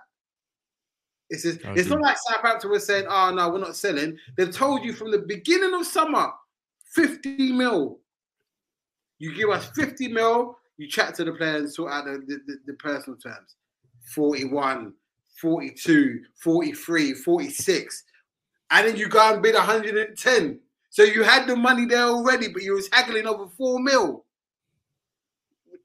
It's 1.31 1.43
just, 1.43 1.61
it's 1.63 1.89
not 1.91 2.01
like 2.01 2.17
Southampton 2.19 2.71
was 2.71 2.87
saying, 2.87 3.05
"Oh 3.09 3.31
no, 3.35 3.51
we're 3.51 3.59
not 3.59 3.77
selling." 3.77 4.17
They've 4.37 4.51
told 4.51 4.83
you 4.83 4.95
from 4.95 5.11
the 5.11 5.19
beginning 5.19 5.75
of 5.75 5.87
summer, 5.87 6.31
fifty 6.95 7.53
mil. 7.53 7.99
You 9.19 9.35
give 9.35 9.51
us 9.51 9.69
fifty 9.77 10.09
mil. 10.09 10.57
You 10.79 10.89
chat 10.89 11.15
to 11.17 11.25
the 11.25 11.33
player 11.33 11.57
and 11.57 11.71
sort 11.71 11.93
out 11.93 12.05
the, 12.07 12.23
the, 12.27 12.59
the 12.67 12.73
personal 12.75 13.19
terms. 13.19 13.57
41, 14.15 14.95
42, 15.41 16.21
43, 16.43 17.15
46. 17.15 18.05
And 18.71 18.89
then 18.89 18.97
you 18.97 19.09
go 19.09 19.35
and 19.35 19.43
bid 19.43 19.55
110. 19.55 20.61
So 20.91 21.03
you 21.03 21.23
had 21.23 21.47
the 21.47 21.57
money 21.57 21.85
there 21.85 22.05
already, 22.05 22.49
but 22.49 22.63
you 22.63 22.75
was 22.75 22.89
haggling 22.93 23.27
over 23.27 23.47
four 23.57 23.81
mil. 23.81 24.25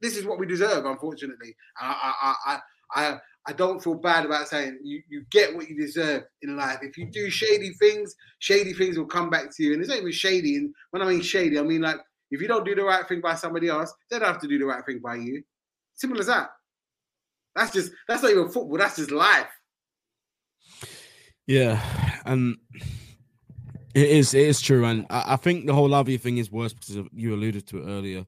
This 0.01 0.17
is 0.17 0.25
what 0.25 0.39
we 0.39 0.45
deserve, 0.45 0.85
unfortunately. 0.85 1.55
I 1.79 2.13
I 2.21 2.33
I 2.45 2.59
I 2.95 3.19
I 3.45 3.53
don't 3.53 3.83
feel 3.83 3.95
bad 3.95 4.25
about 4.25 4.47
saying 4.47 4.79
you, 4.83 5.01
you 5.09 5.25
get 5.29 5.53
what 5.53 5.69
you 5.69 5.77
deserve 5.77 6.23
in 6.41 6.55
life. 6.55 6.79
If 6.81 6.97
you 6.97 7.05
do 7.05 7.29
shady 7.29 7.71
things, 7.73 8.15
shady 8.39 8.73
things 8.73 8.97
will 8.97 9.05
come 9.05 9.29
back 9.29 9.55
to 9.55 9.63
you. 9.63 9.73
And 9.73 9.81
it's 9.81 9.89
not 9.89 9.99
even 9.99 10.11
shady. 10.11 10.55
And 10.55 10.73
when 10.91 11.01
I 11.01 11.09
mean 11.09 11.21
shady, 11.21 11.59
I 11.59 11.63
mean 11.63 11.81
like 11.81 11.97
if 12.33 12.41
you 12.41 12.47
don't 12.47 12.65
do 12.65 12.75
the 12.75 12.83
right 12.83 13.07
thing 13.07 13.21
by 13.21 13.35
somebody 13.35 13.69
else, 13.69 13.93
they 14.09 14.17
don't 14.17 14.27
have 14.27 14.41
to 14.41 14.47
do 14.47 14.57
the 14.57 14.65
right 14.65 14.83
thing 14.85 14.99
by 14.99 15.15
you. 15.15 15.43
Simple 15.93 16.19
as 16.19 16.27
that. 16.27 16.49
That's 17.55 17.71
just 17.71 17.91
that's 18.07 18.23
not 18.23 18.31
even 18.31 18.49
football. 18.49 18.77
That's 18.77 18.95
just 18.95 19.11
life. 19.11 19.47
Yeah, 21.45 21.79
and 22.25 22.57
it 23.93 24.09
is 24.09 24.33
it 24.33 24.47
is 24.47 24.61
true, 24.61 24.85
and 24.85 25.05
I, 25.09 25.33
I 25.33 25.35
think 25.35 25.67
the 25.67 25.73
whole 25.73 25.89
Lavia 25.89 26.19
thing 26.19 26.39
is 26.39 26.51
worse 26.51 26.73
because 26.73 27.05
you 27.13 27.35
alluded 27.35 27.67
to 27.67 27.77
it 27.77 27.85
earlier 27.85 28.25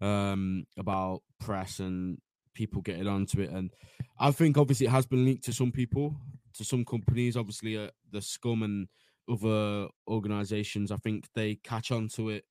um, 0.00 0.64
about 0.78 1.22
press 1.38 1.80
and 1.80 2.18
people 2.54 2.80
getting 2.80 3.06
onto 3.06 3.42
it, 3.42 3.50
and 3.50 3.70
I 4.18 4.30
think 4.30 4.56
obviously 4.56 4.86
it 4.86 4.90
has 4.90 5.04
been 5.04 5.26
linked 5.26 5.44
to 5.44 5.52
some 5.52 5.72
people, 5.72 6.16
to 6.54 6.64
some 6.64 6.86
companies. 6.86 7.36
Obviously, 7.36 7.76
uh, 7.76 7.90
the 8.10 8.22
scum 8.22 8.62
and 8.62 8.88
other 9.28 9.88
organizations. 10.08 10.90
I 10.90 10.96
think 10.96 11.26
they 11.34 11.56
catch 11.56 11.90
on 11.90 12.08
to 12.14 12.30
it 12.30 12.44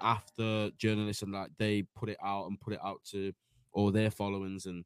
after 0.00 0.70
journalists 0.78 1.22
and 1.22 1.32
like 1.32 1.50
they 1.58 1.82
put 1.94 2.08
it 2.08 2.18
out 2.24 2.46
and 2.46 2.60
put 2.60 2.72
it 2.72 2.80
out 2.84 3.02
to 3.04 3.32
all 3.72 3.90
their 3.90 4.10
followings 4.10 4.66
and 4.66 4.84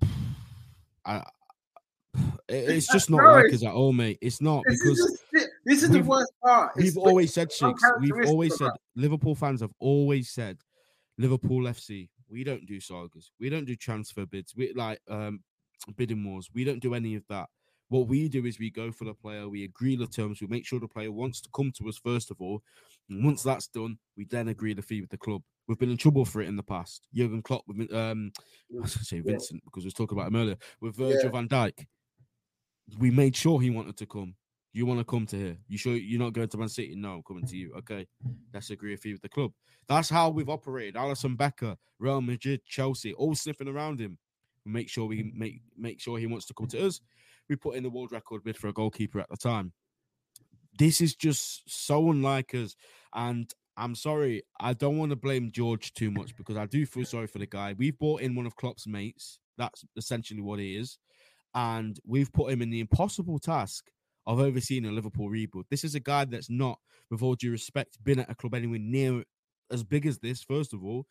I 1.04 1.22
it's 2.48 2.86
just 2.86 3.10
not 3.10 3.24
like 3.24 3.52
us 3.52 3.64
at 3.64 3.72
all, 3.72 3.92
mate. 3.92 4.18
It's 4.20 4.40
not 4.40 4.62
this 4.66 4.80
because 4.80 4.98
is 4.98 5.22
just, 5.34 5.48
this 5.64 5.82
is 5.82 5.90
the 5.90 6.00
worst 6.00 6.32
part. 6.42 6.72
It's 6.76 6.96
we've 6.96 6.98
always 6.98 7.34
said, 7.34 7.48
we've 8.00 8.26
always 8.26 8.56
said, 8.56 8.70
Liverpool 8.94 9.34
fans 9.34 9.60
have 9.60 9.72
always 9.78 10.30
said, 10.30 10.58
Liverpool 11.18 11.62
FC, 11.62 12.08
we 12.28 12.44
don't 12.44 12.66
do 12.66 12.80
sagas, 12.80 13.32
we 13.40 13.48
don't 13.48 13.64
do 13.64 13.74
transfer 13.76 14.26
bids, 14.26 14.54
we 14.56 14.72
like 14.74 15.00
um 15.08 15.40
bidding 15.96 16.24
wars, 16.24 16.50
we 16.54 16.64
don't 16.64 16.80
do 16.80 16.94
any 16.94 17.14
of 17.14 17.26
that. 17.28 17.48
What 17.88 18.08
we 18.08 18.28
do 18.28 18.44
is 18.46 18.58
we 18.58 18.70
go 18.70 18.90
for 18.90 19.04
the 19.04 19.14
player, 19.14 19.48
we 19.48 19.64
agree 19.64 19.96
the 19.96 20.06
terms, 20.06 20.40
we 20.40 20.46
make 20.48 20.66
sure 20.66 20.80
the 20.80 20.88
player 20.88 21.12
wants 21.12 21.40
to 21.42 21.48
come 21.54 21.72
to 21.78 21.88
us 21.88 21.98
first 21.98 22.30
of 22.30 22.40
all. 22.40 22.62
And 23.08 23.24
once 23.24 23.42
that's 23.42 23.68
done, 23.68 23.98
we 24.16 24.24
then 24.24 24.48
agree 24.48 24.74
the 24.74 24.82
fee 24.82 25.00
with 25.00 25.10
the 25.10 25.18
club. 25.18 25.42
We've 25.68 25.78
been 25.78 25.90
in 25.90 25.96
trouble 25.96 26.24
for 26.24 26.40
it 26.40 26.48
in 26.48 26.56
the 26.56 26.62
past. 26.62 27.08
Jurgen 27.14 27.42
Klopp, 27.42 27.62
with 27.66 27.92
um, 27.92 28.32
I 28.38 28.80
was 28.80 28.94
going 28.94 29.00
to 29.00 29.04
say 29.04 29.20
Vincent 29.20 29.62
because 29.64 29.84
we 29.84 29.88
was 29.88 29.94
talking 29.94 30.16
about 30.16 30.28
him 30.28 30.36
earlier 30.36 30.56
with 30.80 30.96
Virgil 30.96 31.24
yeah. 31.24 31.30
van 31.30 31.48
Dijk. 31.48 31.86
We 32.98 33.10
made 33.10 33.34
sure 33.34 33.60
he 33.60 33.70
wanted 33.70 33.96
to 33.96 34.06
come. 34.06 34.34
You 34.72 34.86
want 34.86 35.00
to 35.00 35.04
come 35.04 35.26
to 35.26 35.36
here? 35.36 35.56
You 35.68 35.78
sure 35.78 35.96
you're 35.96 36.20
not 36.20 36.34
going 36.34 36.48
to 36.48 36.58
Man 36.58 36.68
City? 36.68 36.94
No, 36.94 37.14
I'm 37.14 37.22
coming 37.22 37.46
to 37.46 37.56
you. 37.56 37.72
Okay, 37.78 38.06
let's 38.52 38.70
agree 38.70 38.94
a 38.94 38.96
fee 38.96 39.12
with 39.12 39.22
the 39.22 39.28
club. 39.28 39.52
That's 39.88 40.08
how 40.08 40.28
we've 40.28 40.50
operated. 40.50 40.94
Alisson 40.94 41.36
Becker, 41.36 41.76
Real 41.98 42.20
Madrid, 42.20 42.60
Chelsea, 42.66 43.14
all 43.14 43.34
sniffing 43.34 43.68
around 43.68 44.00
him. 44.00 44.18
We 44.64 44.72
make 44.72 44.88
sure 44.88 45.06
we 45.06 45.32
make 45.34 45.62
make 45.76 46.00
sure 46.00 46.18
he 46.18 46.26
wants 46.26 46.46
to 46.46 46.54
come 46.54 46.68
to 46.68 46.86
us 46.86 47.00
we 47.48 47.56
put 47.56 47.76
in 47.76 47.82
the 47.82 47.90
world 47.90 48.12
record 48.12 48.44
bid 48.44 48.56
for 48.56 48.68
a 48.68 48.72
goalkeeper 48.72 49.20
at 49.20 49.28
the 49.28 49.36
time. 49.36 49.72
This 50.78 51.00
is 51.00 51.14
just 51.14 51.62
so 51.66 52.10
unlike 52.10 52.54
us. 52.54 52.74
And 53.14 53.50
I'm 53.76 53.94
sorry, 53.94 54.42
I 54.60 54.72
don't 54.72 54.98
want 54.98 55.10
to 55.10 55.16
blame 55.16 55.52
George 55.52 55.92
too 55.94 56.10
much 56.10 56.34
because 56.36 56.56
I 56.56 56.66
do 56.66 56.86
feel 56.86 57.04
sorry 57.04 57.26
for 57.26 57.38
the 57.38 57.46
guy. 57.46 57.74
We've 57.76 57.98
brought 57.98 58.22
in 58.22 58.34
one 58.34 58.46
of 58.46 58.56
Klopp's 58.56 58.86
mates. 58.86 59.38
That's 59.58 59.84
essentially 59.96 60.40
what 60.40 60.58
he 60.58 60.76
is. 60.76 60.98
And 61.54 61.98
we've 62.06 62.32
put 62.32 62.52
him 62.52 62.62
in 62.62 62.70
the 62.70 62.80
impossible 62.80 63.38
task 63.38 63.84
of 64.26 64.40
overseeing 64.40 64.84
a 64.86 64.90
Liverpool 64.92 65.30
rebuild. 65.30 65.66
This 65.70 65.84
is 65.84 65.94
a 65.94 66.00
guy 66.00 66.24
that's 66.24 66.50
not, 66.50 66.78
with 67.10 67.22
all 67.22 67.34
due 67.34 67.50
respect, 67.50 68.02
been 68.02 68.18
at 68.20 68.30
a 68.30 68.34
club 68.34 68.54
anywhere 68.54 68.78
near 68.78 69.22
as 69.70 69.84
big 69.84 70.06
as 70.06 70.18
this, 70.18 70.42
first 70.42 70.74
of 70.74 70.84
all. 70.84 71.06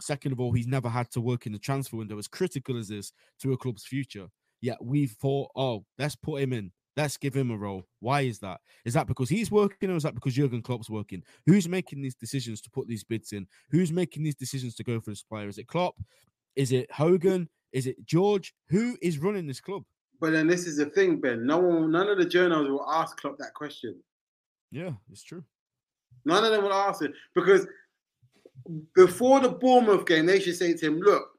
Second 0.00 0.32
of 0.32 0.40
all, 0.40 0.52
he's 0.52 0.66
never 0.66 0.88
had 0.88 1.10
to 1.12 1.20
work 1.20 1.46
in 1.46 1.52
the 1.52 1.58
transfer 1.58 1.96
window 1.96 2.18
as 2.18 2.28
critical 2.28 2.76
as 2.76 2.88
this 2.88 3.12
to 3.40 3.52
a 3.52 3.56
club's 3.56 3.84
future. 3.84 4.26
Yet 4.60 4.84
we 4.84 5.06
thought, 5.06 5.50
oh, 5.56 5.84
let's 5.98 6.16
put 6.16 6.42
him 6.42 6.52
in. 6.52 6.72
Let's 6.96 7.18
give 7.18 7.34
him 7.34 7.50
a 7.50 7.56
role. 7.56 7.86
Why 8.00 8.22
is 8.22 8.38
that? 8.38 8.60
Is 8.86 8.94
that 8.94 9.06
because 9.06 9.28
he's 9.28 9.50
working 9.50 9.90
or 9.90 9.96
is 9.96 10.02
that 10.04 10.14
because 10.14 10.34
Jurgen 10.34 10.62
Klopp's 10.62 10.88
working? 10.88 11.22
Who's 11.44 11.68
making 11.68 12.00
these 12.00 12.14
decisions 12.14 12.62
to 12.62 12.70
put 12.70 12.88
these 12.88 13.04
bids 13.04 13.32
in? 13.32 13.46
Who's 13.70 13.92
making 13.92 14.22
these 14.22 14.34
decisions 14.34 14.74
to 14.76 14.84
go 14.84 14.98
for 15.00 15.10
this 15.10 15.22
player? 15.22 15.48
Is 15.48 15.58
it 15.58 15.68
Klopp? 15.68 15.96
Is 16.54 16.72
it 16.72 16.90
Hogan? 16.90 17.48
Is 17.72 17.86
it 17.86 18.04
George? 18.06 18.54
Who 18.70 18.96
is 19.02 19.18
running 19.18 19.46
this 19.46 19.60
club? 19.60 19.84
But 20.20 20.30
then 20.30 20.46
this 20.46 20.66
is 20.66 20.78
the 20.78 20.86
thing, 20.86 21.20
Ben. 21.20 21.46
No 21.46 21.58
one, 21.58 21.90
none 21.90 22.08
of 22.08 22.16
the 22.16 22.24
journals 22.24 22.68
will 22.68 22.88
ask 22.88 23.18
Klopp 23.18 23.36
that 23.38 23.52
question. 23.52 23.96
Yeah, 24.70 24.92
it's 25.12 25.22
true. 25.22 25.44
None 26.24 26.44
of 26.44 26.50
them 26.50 26.62
will 26.62 26.72
ask 26.72 27.02
it 27.02 27.12
because 27.34 27.66
before 28.94 29.40
the 29.40 29.50
Bournemouth 29.50 30.06
game, 30.06 30.24
they 30.24 30.40
should 30.40 30.56
say 30.56 30.72
to 30.72 30.86
him, 30.86 30.98
"Look, 30.98 31.38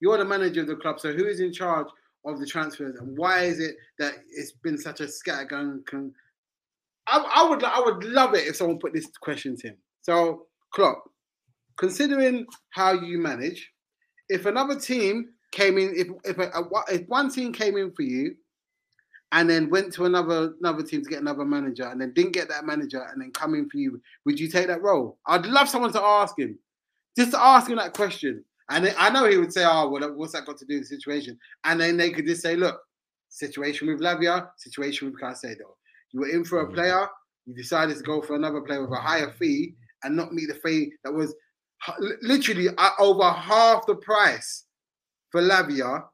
you're 0.00 0.18
the 0.18 0.24
manager 0.24 0.60
of 0.60 0.68
the 0.68 0.76
club, 0.76 1.00
so 1.00 1.12
who 1.12 1.26
is 1.26 1.40
in 1.40 1.52
charge 1.52 1.88
of 2.24 2.40
the 2.40 2.46
transfers 2.46 2.96
and 2.96 3.16
why 3.16 3.42
is 3.42 3.60
it 3.60 3.76
that 3.98 4.14
it's 4.30 4.52
been 4.52 4.78
such 4.78 5.00
a 5.00 5.04
scattergun? 5.04 5.84
Con- 5.86 6.12
I, 7.06 7.18
I 7.18 7.48
would 7.48 7.62
I 7.62 7.80
would 7.80 8.04
love 8.04 8.34
it 8.34 8.46
if 8.46 8.56
someone 8.56 8.78
put 8.78 8.92
this 8.92 9.06
question 9.20 9.56
to 9.58 9.68
him. 9.68 9.76
So, 10.02 10.46
Klopp, 10.72 11.04
considering 11.76 12.46
how 12.70 12.92
you 12.92 13.18
manage, 13.18 13.70
if 14.28 14.46
another 14.46 14.78
team 14.78 15.30
came 15.52 15.78
in, 15.78 15.94
if 15.96 16.08
if, 16.24 16.38
a, 16.38 16.50
if 16.88 17.06
one 17.08 17.30
team 17.30 17.52
came 17.52 17.76
in 17.76 17.92
for 17.92 18.02
you, 18.02 18.34
and 19.32 19.50
then 19.50 19.68
went 19.68 19.92
to 19.94 20.04
another 20.06 20.54
another 20.60 20.82
team 20.82 21.02
to 21.02 21.10
get 21.10 21.20
another 21.20 21.44
manager, 21.44 21.84
and 21.84 22.00
then 22.00 22.12
didn't 22.14 22.32
get 22.32 22.48
that 22.48 22.64
manager, 22.64 23.02
and 23.12 23.20
then 23.20 23.32
come 23.32 23.54
in 23.54 23.68
for 23.68 23.76
you, 23.76 24.00
would 24.24 24.40
you 24.40 24.48
take 24.48 24.68
that 24.68 24.82
role? 24.82 25.18
I'd 25.26 25.46
love 25.46 25.68
someone 25.68 25.92
to 25.92 26.02
ask 26.02 26.38
him, 26.38 26.58
just 27.16 27.32
to 27.32 27.40
ask 27.40 27.68
him 27.68 27.76
that 27.76 27.92
question. 27.92 28.44
And 28.70 28.94
I 28.98 29.10
know 29.10 29.28
he 29.28 29.36
would 29.36 29.52
say, 29.52 29.64
"Oh, 29.66 29.88
well, 29.90 30.14
what's 30.14 30.32
that 30.32 30.46
got 30.46 30.56
to 30.58 30.64
do 30.64 30.74
with 30.78 30.88
the 30.88 30.96
situation?" 30.96 31.38
And 31.64 31.80
then 31.80 31.96
they 31.96 32.10
could 32.10 32.26
just 32.26 32.42
say, 32.42 32.56
"Look, 32.56 32.80
situation 33.34 33.88
with 33.88 34.00
Lavia, 34.00 34.48
situation 34.56 35.10
with 35.10 35.20
Caicedo. 35.20 35.74
You 36.12 36.20
were 36.20 36.28
in 36.28 36.44
for 36.44 36.60
a 36.60 36.66
mm. 36.66 36.74
player, 36.74 37.08
you 37.46 37.54
decided 37.54 37.96
to 37.96 38.02
go 38.02 38.22
for 38.22 38.36
another 38.36 38.60
player 38.60 38.80
with 38.80 38.96
a 38.96 39.00
higher 39.00 39.32
fee 39.32 39.74
and 40.04 40.16
not 40.16 40.32
meet 40.32 40.48
the 40.48 40.54
fee 40.54 40.92
that 41.02 41.12
was 41.12 41.34
literally 42.22 42.68
over 42.98 43.30
half 43.30 43.86
the 43.86 43.96
price 43.96 44.64
for 45.30 45.42
Lavia. 45.42 46.04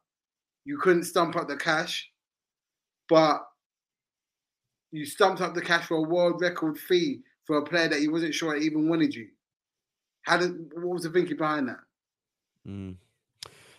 You 0.64 0.78
couldn't 0.78 1.04
stump 1.04 1.36
up 1.36 1.48
the 1.48 1.56
cash, 1.56 2.08
but 3.08 3.42
you 4.92 5.04
stumped 5.04 5.40
up 5.40 5.54
the 5.54 5.60
cash 5.60 5.86
for 5.86 5.98
a 5.98 6.08
world 6.08 6.40
record 6.40 6.78
fee 6.78 7.20
for 7.44 7.58
a 7.58 7.64
player 7.64 7.88
that 7.88 8.00
he 8.00 8.08
wasn't 8.08 8.34
sure 8.34 8.56
even 8.56 8.88
wanted 8.88 9.14
you. 9.14 9.28
How 10.22 10.38
did 10.38 10.72
what 10.74 10.94
was 10.94 11.02
the 11.02 11.10
thinking 11.10 11.36
behind 11.36 11.68
that? 11.68 11.78
Mm. 12.70 12.96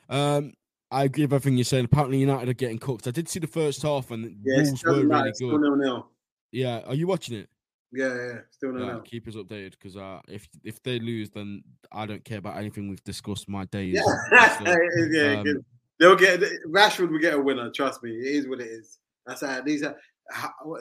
Um, 0.09 0.53
I 0.91 1.05
agree 1.05 1.23
with 1.23 1.33
everything 1.33 1.57
you're 1.57 1.63
saying. 1.63 1.85
Apparently, 1.85 2.19
United 2.19 2.49
are 2.49 2.53
getting 2.53 2.77
cooked. 2.77 3.07
I 3.07 3.11
did 3.11 3.29
see 3.29 3.39
the 3.39 3.47
first 3.47 3.81
half, 3.81 4.11
and 4.11 4.35
yeah, 4.43 4.63
Wolves 4.63 4.83
were 4.83 5.05
really 5.05 5.31
good. 5.39 5.61
Nil 5.61 5.75
nil. 5.77 6.07
Yeah, 6.51 6.81
are 6.85 6.95
you 6.95 7.07
watching 7.07 7.37
it? 7.37 7.49
Yeah, 7.93 8.13
yeah, 8.13 8.39
still 8.49 8.73
no. 8.73 8.85
Yeah, 8.85 8.99
keep 9.03 9.27
us 9.27 9.35
updated 9.35 9.71
because 9.71 9.95
uh, 9.95 10.19
if 10.27 10.47
if 10.63 10.81
they 10.83 10.99
lose, 10.99 11.29
then 11.29 11.63
I 11.91 12.05
don't 12.05 12.23
care 12.23 12.37
about 12.37 12.57
anything 12.57 12.89
we've 12.89 13.03
discussed. 13.03 13.47
My 13.47 13.65
day 13.65 13.89
is 13.89 14.03
yeah, 14.31 14.75
yeah, 15.11 15.39
um, 15.39 15.65
they'll 15.99 16.15
get 16.15 16.41
Rashford 16.67 17.09
will 17.09 17.19
get 17.19 17.33
a 17.33 17.39
winner. 17.39 17.69
Trust 17.71 18.03
me, 18.03 18.11
it 18.11 18.35
is 18.35 18.47
what 18.47 18.59
it 18.59 18.67
is. 18.67 18.99
That's 19.25 19.41
how 19.41 19.61
these 19.61 19.83
are. 19.83 19.95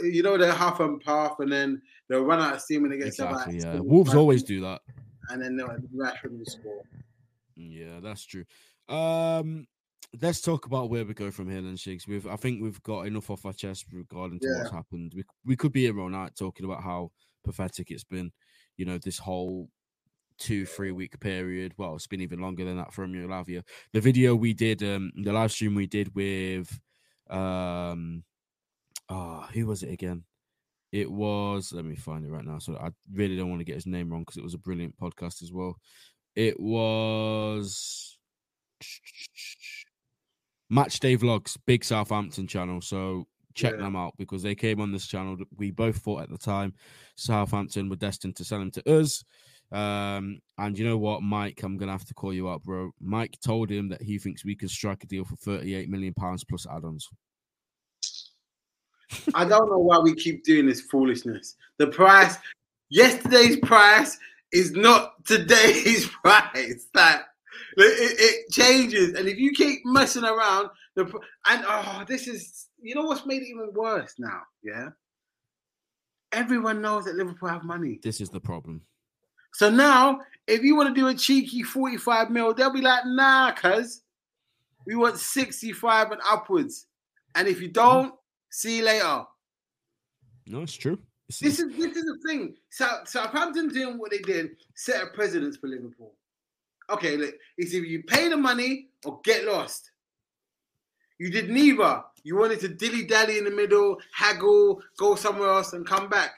You 0.02 0.22
know 0.22 0.38
they're 0.38 0.52
half 0.52 0.78
and 0.80 1.00
path, 1.00 1.36
and 1.40 1.50
then 1.50 1.82
they'll 2.08 2.24
run 2.24 2.40
out 2.40 2.54
of 2.54 2.60
steam 2.60 2.82
when 2.82 2.90
they 2.92 2.98
get 2.98 3.08
exactly. 3.08 3.58
Yeah, 3.58 3.80
Wolves 3.80 4.14
always 4.14 4.42
do 4.42 4.60
that, 4.60 4.80
and 5.30 5.42
then 5.42 5.58
Rashford 5.96 6.36
will 6.36 6.44
score. 6.44 6.82
Yeah, 7.68 8.00
that's 8.00 8.24
true. 8.24 8.44
Um, 8.88 9.66
let's 10.20 10.40
talk 10.40 10.66
about 10.66 10.90
where 10.90 11.04
we 11.04 11.14
go 11.14 11.30
from 11.30 11.50
here, 11.50 11.62
then, 11.62 11.76
Shigz. 11.76 12.08
We've, 12.08 12.26
I 12.26 12.36
think 12.36 12.62
we've 12.62 12.82
got 12.82 13.06
enough 13.06 13.30
off 13.30 13.46
our 13.46 13.52
chest 13.52 13.86
regarding 13.92 14.40
to 14.40 14.46
yeah. 14.48 14.58
what's 14.58 14.70
happened. 14.70 15.12
We 15.14 15.24
we 15.44 15.56
could 15.56 15.72
be 15.72 15.82
here 15.82 15.98
all 16.00 16.08
night 16.08 16.32
talking 16.36 16.64
about 16.64 16.82
how 16.82 17.10
pathetic 17.44 17.90
it's 17.90 18.04
been. 18.04 18.32
You 18.76 18.86
know, 18.86 18.98
this 18.98 19.18
whole 19.18 19.68
two 20.38 20.66
three 20.66 20.90
week 20.90 21.20
period. 21.20 21.74
Well, 21.76 21.94
it's 21.94 22.06
been 22.06 22.22
even 22.22 22.40
longer 22.40 22.64
than 22.64 22.78
that 22.78 22.92
from 22.92 23.12
Romeo 23.12 23.28
Lavia. 23.28 23.62
The 23.92 24.00
video 24.00 24.34
we 24.34 24.54
did, 24.54 24.82
um, 24.82 25.12
the 25.14 25.32
live 25.32 25.52
stream 25.52 25.74
we 25.74 25.86
did 25.86 26.14
with, 26.14 26.80
um, 27.28 28.24
ah, 29.08 29.44
oh, 29.44 29.52
who 29.52 29.66
was 29.66 29.82
it 29.82 29.92
again? 29.92 30.24
It 30.92 31.10
was. 31.10 31.72
Let 31.72 31.84
me 31.84 31.94
find 31.94 32.24
it 32.24 32.30
right 32.30 32.44
now. 32.44 32.58
So 32.58 32.76
I 32.76 32.90
really 33.12 33.36
don't 33.36 33.50
want 33.50 33.60
to 33.60 33.64
get 33.64 33.76
his 33.76 33.86
name 33.86 34.10
wrong 34.10 34.22
because 34.22 34.38
it 34.38 34.42
was 34.42 34.54
a 34.54 34.58
brilliant 34.58 34.98
podcast 34.98 35.42
as 35.42 35.52
well. 35.52 35.76
It 36.36 36.58
was 36.58 38.18
Match 40.70 41.00
Day 41.00 41.16
Vlogs, 41.16 41.56
big 41.66 41.84
Southampton 41.84 42.46
channel. 42.46 42.80
So 42.80 43.26
check 43.54 43.72
yeah. 43.72 43.82
them 43.82 43.96
out 43.96 44.14
because 44.18 44.42
they 44.42 44.54
came 44.54 44.80
on 44.80 44.92
this 44.92 45.06
channel. 45.06 45.36
We 45.56 45.70
both 45.70 45.98
thought 45.98 46.22
at 46.22 46.30
the 46.30 46.38
time 46.38 46.74
Southampton 47.16 47.88
were 47.88 47.96
destined 47.96 48.36
to 48.36 48.44
sell 48.44 48.60
him 48.60 48.70
to 48.72 48.98
us. 48.98 49.24
Um, 49.72 50.40
and 50.58 50.76
you 50.76 50.84
know 50.84 50.98
what, 50.98 51.22
Mike, 51.22 51.62
I'm 51.62 51.76
gonna 51.76 51.92
have 51.92 52.06
to 52.06 52.14
call 52.14 52.32
you 52.32 52.48
up, 52.48 52.64
bro. 52.64 52.90
Mike 53.00 53.38
told 53.44 53.70
him 53.70 53.88
that 53.90 54.02
he 54.02 54.18
thinks 54.18 54.44
we 54.44 54.56
could 54.56 54.70
strike 54.70 55.04
a 55.04 55.06
deal 55.06 55.24
for 55.24 55.36
38 55.36 55.88
million 55.88 56.12
pounds 56.14 56.44
plus 56.44 56.66
add-ons. 56.66 57.08
I 59.34 59.44
don't 59.44 59.70
know 59.70 59.78
why 59.78 59.98
we 59.98 60.14
keep 60.14 60.44
doing 60.44 60.66
this 60.66 60.80
foolishness. 60.82 61.56
The 61.78 61.88
price, 61.88 62.36
yesterday's 62.88 63.58
price 63.58 64.18
is 64.52 64.72
not 64.72 65.24
today's 65.24 66.06
price. 66.22 66.86
Like 66.94 67.20
it, 67.76 68.16
it 68.18 68.52
changes, 68.52 69.14
and 69.14 69.28
if 69.28 69.38
you 69.38 69.52
keep 69.52 69.80
messing 69.84 70.24
around, 70.24 70.70
the 70.96 71.04
and 71.46 71.64
oh, 71.66 72.04
this 72.06 72.26
is 72.26 72.68
you 72.80 72.94
know 72.94 73.04
what's 73.04 73.26
made 73.26 73.42
it 73.42 73.48
even 73.48 73.70
worse 73.72 74.14
now. 74.18 74.40
Yeah, 74.62 74.88
everyone 76.32 76.80
knows 76.80 77.04
that 77.04 77.16
Liverpool 77.16 77.48
have 77.48 77.64
money. 77.64 78.00
This 78.02 78.20
is 78.20 78.30
the 78.30 78.40
problem. 78.40 78.82
So 79.52 79.68
now, 79.68 80.20
if 80.46 80.62
you 80.62 80.76
want 80.76 80.94
to 80.94 81.00
do 81.00 81.08
a 81.08 81.14
cheeky 81.14 81.62
45 81.62 82.30
mil, 82.30 82.54
they'll 82.54 82.72
be 82.72 82.80
like, 82.80 83.04
nah, 83.04 83.52
cuz 83.52 84.02
we 84.86 84.94
want 84.94 85.18
65 85.18 86.12
and 86.12 86.20
upwards. 86.26 86.86
And 87.34 87.46
if 87.46 87.60
you 87.60 87.68
don't, 87.68 88.14
see 88.50 88.78
you 88.78 88.84
later. 88.84 89.24
No, 90.46 90.62
it's 90.62 90.74
true. 90.74 90.98
This 91.38 91.60
is 91.60 91.76
this 91.76 91.96
is 91.96 92.04
the 92.04 92.18
thing. 92.26 92.56
So 92.70 92.86
Southampton 93.04 93.68
doing 93.68 93.98
what 93.98 94.10
they 94.10 94.18
did, 94.18 94.50
set 94.74 95.02
a 95.02 95.06
precedence 95.06 95.56
for 95.56 95.68
Liverpool. 95.68 96.14
Okay, 96.90 97.16
look, 97.16 97.34
it's 97.56 97.72
either 97.72 97.86
you 97.86 98.02
pay 98.02 98.28
the 98.28 98.36
money 98.36 98.88
or 99.04 99.20
get 99.22 99.44
lost. 99.44 99.90
You 101.18 101.30
did 101.30 101.48
neither. 101.50 102.02
You 102.24 102.36
wanted 102.36 102.60
to 102.60 102.68
dilly 102.68 103.04
dally 103.04 103.38
in 103.38 103.44
the 103.44 103.50
middle, 103.50 103.98
haggle, 104.12 104.82
go 104.98 105.14
somewhere 105.14 105.50
else, 105.50 105.72
and 105.72 105.86
come 105.86 106.08
back. 106.08 106.32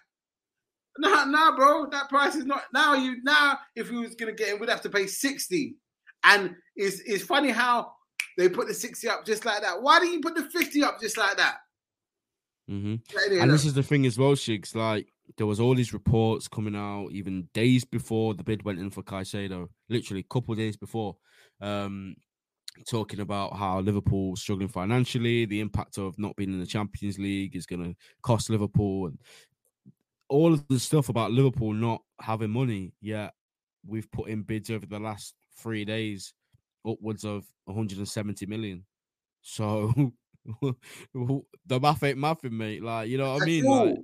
Nah, 0.99 1.25
nah, 1.25 1.57
bro. 1.57 1.87
That 1.91 2.11
price 2.11 2.35
is 2.35 2.45
not 2.45 2.65
now. 2.75 2.95
You 2.95 3.17
now, 3.23 3.59
if 3.75 3.91
we 3.91 3.99
was 3.99 4.15
gonna 4.15 4.33
get 4.33 4.49
him, 4.49 4.61
we'd 4.61 4.69
have 4.69 4.83
to 4.83 4.91
pay 4.91 5.07
60. 5.07 5.77
And 6.25 6.55
it's 6.77 7.01
it's 7.01 7.25
funny 7.25 7.51
how 7.51 7.93
they 8.37 8.49
put 8.49 8.69
the 8.69 8.75
60 8.75 9.09
up 9.09 9.25
just 9.25 9.47
like 9.47 9.63
that. 9.63 9.81
Why 9.81 10.01
didn't 10.01 10.15
you 10.15 10.21
put 10.21 10.35
the 10.35 10.45
50 10.51 10.85
up 10.85 11.01
just 11.01 11.17
like 11.17 11.39
that? 11.39 11.57
Mm-hmm. 12.71 13.41
And 13.41 13.51
this 13.51 13.65
is 13.65 13.75
the 13.75 13.83
thing 13.83 14.07
as 14.07 14.19
well, 14.19 14.33
Shigz. 14.33 14.75
Like 14.75 15.13
there 15.37 15.47
was 15.47 15.61
all 15.61 15.75
these 15.75 15.93
reports 15.93 16.49
coming 16.49 16.77
out 16.77 17.09
even 17.13 17.49
days 17.53 17.85
before 17.85 18.35
the 18.35 18.45
bid 18.45 18.65
went 18.65 18.79
in 18.79 18.91
for 18.91 19.03
Caicedo, 19.03 19.69
literally 19.89 20.21
a 20.21 20.33
couple 20.33 20.55
days 20.55 20.77
before, 20.77 21.17
um, 21.61 22.15
talking 22.89 23.21
about 23.21 23.57
how 23.57 23.81
Liverpool 23.81 24.37
struggling 24.37 24.69
financially, 24.69 25.45
the 25.45 25.61
impact 25.61 25.99
of 25.99 26.19
not 26.19 26.37
being 26.37 26.53
in 26.53 26.61
the 26.61 26.67
Champions 26.67 27.19
League 27.19 27.57
is 27.57 27.67
going 27.67 27.83
to 27.83 27.97
cost 28.23 28.51
Liverpool, 28.51 29.07
and 29.07 29.19
all 30.29 30.53
of 30.53 30.67
the 30.69 30.79
stuff 30.79 31.09
about 31.09 31.33
Liverpool 31.33 31.73
not 31.73 32.03
having 32.21 32.51
money, 32.51 32.95
yet 33.01 33.35
we've 33.87 34.11
put 34.13 34.29
in 34.29 34.43
bids 34.43 34.71
over 34.71 34.87
the 34.87 34.99
last 34.99 35.35
three 35.59 35.85
days 35.85 36.33
upwards 36.87 37.25
of 37.25 37.45
170 37.67 38.47
million. 38.47 38.85
So 39.43 39.93
the 41.13 41.81
math 41.81 42.03
ain't 42.03 42.19
mathing, 42.19 42.53
mate. 42.53 42.83
Like, 42.83 43.09
you 43.09 43.19
know 43.19 43.33
what 43.35 43.43
I 43.43 43.47
mean? 43.47 43.65
Like, 43.65 43.99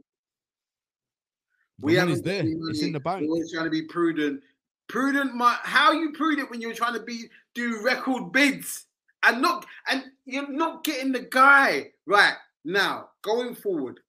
we 1.80 1.94
have 1.94 2.22
there. 2.22 2.42
It's 2.44 2.82
in 2.82 2.92
the 2.92 3.00
bank. 3.00 3.22
We're 3.22 3.34
always 3.34 3.52
trying 3.52 3.64
to 3.64 3.70
be 3.70 3.82
prudent. 3.82 4.42
Prudent, 4.88 5.34
my, 5.34 5.56
how 5.62 5.92
you 5.92 6.12
prudent 6.12 6.50
when 6.50 6.60
you're 6.60 6.74
trying 6.74 6.94
to 6.94 7.02
be 7.02 7.26
do 7.54 7.80
record 7.82 8.32
bids 8.32 8.86
and 9.22 9.42
not 9.42 9.66
and 9.88 10.04
you're 10.24 10.50
not 10.50 10.84
getting 10.84 11.12
the 11.12 11.20
guy 11.30 11.90
right 12.06 12.34
now 12.64 13.10
going 13.22 13.54
forward. 13.54 14.00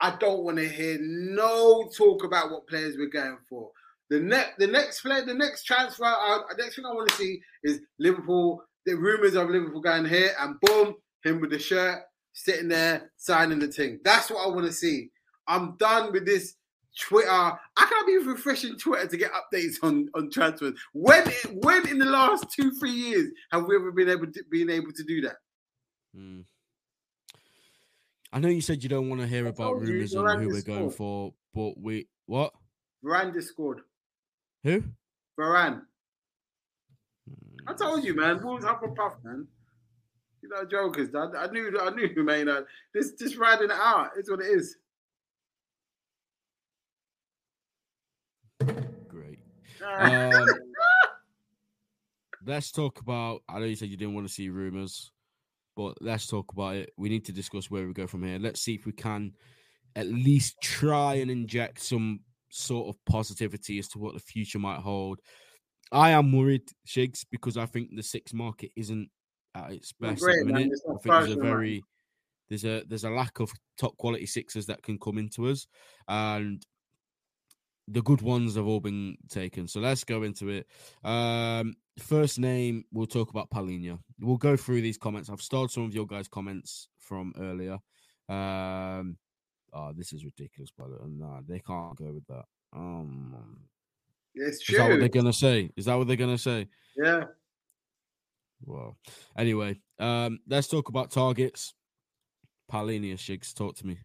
I 0.00 0.16
don't 0.18 0.44
want 0.44 0.56
to 0.56 0.68
hear 0.68 0.98
no 1.00 1.90
talk 1.94 2.24
about 2.24 2.50
what 2.50 2.66
players 2.66 2.96
we're 2.96 3.08
going 3.08 3.36
for. 3.48 3.70
The 4.08 4.18
next, 4.18 4.58
the 4.58 4.66
next 4.66 5.02
player, 5.02 5.24
the 5.24 5.34
next 5.34 5.64
transfer, 5.64 6.04
uh, 6.04 6.38
the 6.48 6.62
next 6.62 6.76
thing 6.76 6.86
I 6.86 6.92
want 6.92 7.10
to 7.10 7.16
see 7.16 7.40
is 7.62 7.80
Liverpool. 7.98 8.64
The 8.86 8.94
rumors 8.94 9.34
of 9.34 9.50
Liverpool 9.50 9.82
going 9.82 10.06
here, 10.06 10.30
and 10.40 10.58
boom, 10.62 10.94
him 11.24 11.40
with 11.40 11.50
the 11.50 11.58
shirt, 11.58 12.02
sitting 12.32 12.68
there 12.68 13.12
signing 13.16 13.58
the 13.58 13.68
thing. 13.68 14.00
That's 14.04 14.30
what 14.30 14.46
I 14.46 14.48
want 14.48 14.66
to 14.66 14.72
see. 14.72 15.10
I'm 15.46 15.76
done 15.78 16.12
with 16.12 16.26
this 16.26 16.54
Twitter. 16.98 17.30
I 17.30 17.58
can't 17.76 18.06
be 18.06 18.18
refreshing 18.18 18.76
Twitter 18.76 19.06
to 19.06 19.16
get 19.16 19.32
updates 19.32 19.76
on 19.82 20.08
on 20.14 20.30
transfers. 20.30 20.78
When 20.92 21.24
when 21.54 21.88
in 21.88 21.98
the 21.98 22.06
last 22.06 22.50
two 22.50 22.72
three 22.72 22.90
years 22.90 23.30
have 23.52 23.66
we 23.66 23.76
ever 23.76 23.92
been 23.92 24.08
able 24.08 24.26
to 24.26 24.44
been 24.50 24.70
able 24.70 24.92
to 24.92 25.04
do 25.04 25.20
that? 25.22 25.36
Hmm. 26.14 26.40
I 28.32 28.38
know 28.38 28.48
you 28.48 28.60
said 28.60 28.82
you 28.82 28.88
don't 28.88 29.08
want 29.08 29.20
to 29.20 29.26
hear 29.26 29.46
about 29.46 29.80
rumors 29.80 30.14
on 30.14 30.40
who 30.40 30.48
we're 30.48 30.62
going 30.62 30.90
for, 30.90 31.34
but 31.52 31.78
we 31.78 32.08
what? 32.26 32.52
Varane 33.04 33.32
just 33.32 33.48
scored. 33.48 33.80
Who? 34.62 34.84
Varane. 35.38 35.82
I 37.66 37.72
told 37.74 38.04
you, 38.04 38.14
man. 38.14 38.42
Wolves 38.42 38.64
up 38.64 38.82
a 38.82 38.88
puff, 38.88 39.14
man. 39.24 39.46
You 40.42 40.48
know, 40.48 40.64
jokers. 40.64 41.14
I, 41.14 41.26
I 41.36 41.46
knew, 41.50 41.78
I 41.80 41.90
knew, 41.90 42.22
man. 42.24 42.48
Uh, 42.48 42.62
this 42.94 43.12
just 43.12 43.36
riding 43.36 43.70
it 43.70 43.72
out. 43.72 44.10
It's 44.16 44.30
what 44.30 44.40
it 44.40 44.46
is. 44.46 44.76
Great. 49.08 49.38
Um, 49.84 50.46
let's 52.46 52.72
talk 52.72 53.00
about. 53.00 53.42
I 53.48 53.58
know 53.58 53.66
you 53.66 53.76
said 53.76 53.88
you 53.88 53.96
didn't 53.96 54.14
want 54.14 54.26
to 54.26 54.32
see 54.32 54.48
rumors 54.48 55.10
but 55.80 55.94
let's 56.02 56.26
talk 56.26 56.52
about 56.52 56.76
it. 56.76 56.92
We 56.98 57.08
need 57.08 57.24
to 57.24 57.32
discuss 57.32 57.70
where 57.70 57.86
we 57.86 57.94
go 57.94 58.06
from 58.06 58.22
here. 58.22 58.38
Let's 58.38 58.60
see 58.60 58.74
if 58.74 58.84
we 58.84 58.92
can 58.92 59.32
at 59.96 60.06
least 60.08 60.56
try 60.62 61.14
and 61.14 61.30
inject 61.30 61.80
some 61.80 62.20
sort 62.50 62.88
of 62.88 62.96
positivity 63.06 63.78
as 63.78 63.88
to 63.88 63.98
what 63.98 64.12
the 64.12 64.20
future 64.20 64.58
might 64.58 64.80
hold. 64.80 65.20
I 65.90 66.10
am 66.10 66.36
worried, 66.36 66.68
Shigz, 66.86 67.24
because 67.30 67.56
I 67.56 67.64
think 67.64 67.90
the 67.96 68.02
six 68.02 68.34
market 68.34 68.70
isn't 68.76 69.08
at 69.54 69.72
its 69.72 69.92
best 69.92 70.22
great, 70.22 70.46
the. 70.46 70.52
I 70.52 70.56
think 70.56 70.72
there's 71.04 71.30
a 71.30 71.36
very 71.36 71.82
there's 72.48 72.64
a 72.64 72.82
there's 72.86 73.04
a 73.04 73.10
lack 73.10 73.40
of 73.40 73.50
top 73.78 73.96
quality 73.96 74.26
sixes 74.26 74.66
that 74.66 74.82
can 74.82 74.98
come 74.98 75.18
into 75.18 75.48
us, 75.48 75.66
and 76.08 76.64
the 77.88 78.02
good 78.02 78.22
ones 78.22 78.56
have 78.56 78.66
all 78.66 78.80
been 78.80 79.16
taken. 79.28 79.66
So 79.66 79.80
let's 79.80 80.04
go 80.04 80.22
into 80.22 80.48
it. 80.48 80.66
Um, 81.04 81.74
first 81.98 82.38
name, 82.38 82.84
we'll 82.92 83.06
talk 83.06 83.30
about 83.30 83.50
Palhinha. 83.50 83.98
We'll 84.20 84.36
go 84.36 84.56
through 84.56 84.82
these 84.82 84.98
comments. 84.98 85.28
I've 85.28 85.42
started 85.42 85.72
some 85.72 85.84
of 85.84 85.94
your 85.94 86.06
guys' 86.06 86.28
comments 86.28 86.88
from 86.98 87.32
earlier. 87.38 87.78
Um, 88.28 89.16
oh, 89.72 89.92
this 89.92 90.12
is 90.12 90.24
ridiculous, 90.24 90.70
but 90.76 90.88
nah, 91.08 91.40
they 91.46 91.58
can't 91.60 91.96
go 91.96 92.12
with 92.12 92.26
that. 92.28 92.44
Um, 92.72 93.58
it's 94.34 94.60
true. 94.60 94.74
Is 94.74 94.78
that 94.78 94.90
what 94.90 95.00
they're 95.00 95.08
gonna 95.08 95.32
say? 95.32 95.70
Is 95.76 95.84
that 95.86 95.94
what 95.96 96.06
they're 96.06 96.16
gonna 96.16 96.38
say? 96.38 96.68
Yeah. 96.96 97.24
Well, 98.64 98.96
anyway, 99.36 99.80
um, 99.98 100.40
let's 100.48 100.68
talk 100.68 100.88
about 100.88 101.10
targets. 101.10 101.74
Palhinha, 102.70 103.14
Shigz, 103.14 103.54
talk 103.54 103.76
to 103.76 103.86
me. 103.86 103.98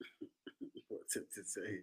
What's 0.88 1.16
it 1.16 1.26
to 1.34 1.44
say? 1.44 1.82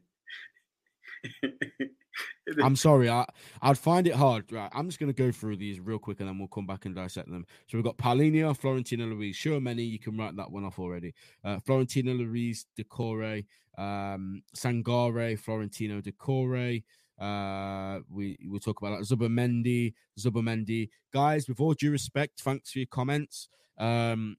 I'm 2.61 2.75
sorry, 2.75 3.09
I 3.09 3.25
I'd 3.61 3.77
find 3.77 4.05
it 4.07 4.15
hard. 4.15 4.51
Right, 4.51 4.69
I'm 4.73 4.87
just 4.87 4.99
gonna 4.99 5.13
go 5.13 5.31
through 5.31 5.57
these 5.57 5.79
real 5.79 5.97
quick 5.97 6.19
and 6.19 6.27
then 6.27 6.37
we'll 6.37 6.47
come 6.47 6.67
back 6.67 6.85
and 6.85 6.93
dissect 6.93 7.29
them. 7.29 7.45
So 7.67 7.77
we've 7.77 7.85
got 7.85 7.97
Palhinha, 7.97 8.55
Florentino 8.55 9.05
Luis. 9.05 9.35
Sure, 9.35 9.59
many 9.59 9.83
you 9.83 9.99
can 9.99 10.17
write 10.17 10.35
that 10.35 10.51
one 10.51 10.65
off 10.65 10.79
already. 10.79 11.13
Uh, 11.43 11.59
Florentino 11.65 12.13
Luis, 12.13 12.65
Doucouré, 12.77 13.45
um, 13.77 14.43
Sangare, 14.55 15.39
Florentino 15.39 16.01
Doucouré, 16.01 16.83
Uh, 17.19 17.99
we 18.09 18.37
we 18.49 18.59
talk 18.59 18.81
about 18.81 18.97
that. 18.99 19.05
Zubimendi, 19.07 19.93
Zubimendi, 20.19 20.89
guys. 21.13 21.47
With 21.47 21.59
all 21.59 21.73
due 21.73 21.91
respect, 21.91 22.41
thanks 22.41 22.71
for 22.71 22.79
your 22.79 22.87
comments. 22.87 23.49
Um, 23.77 24.37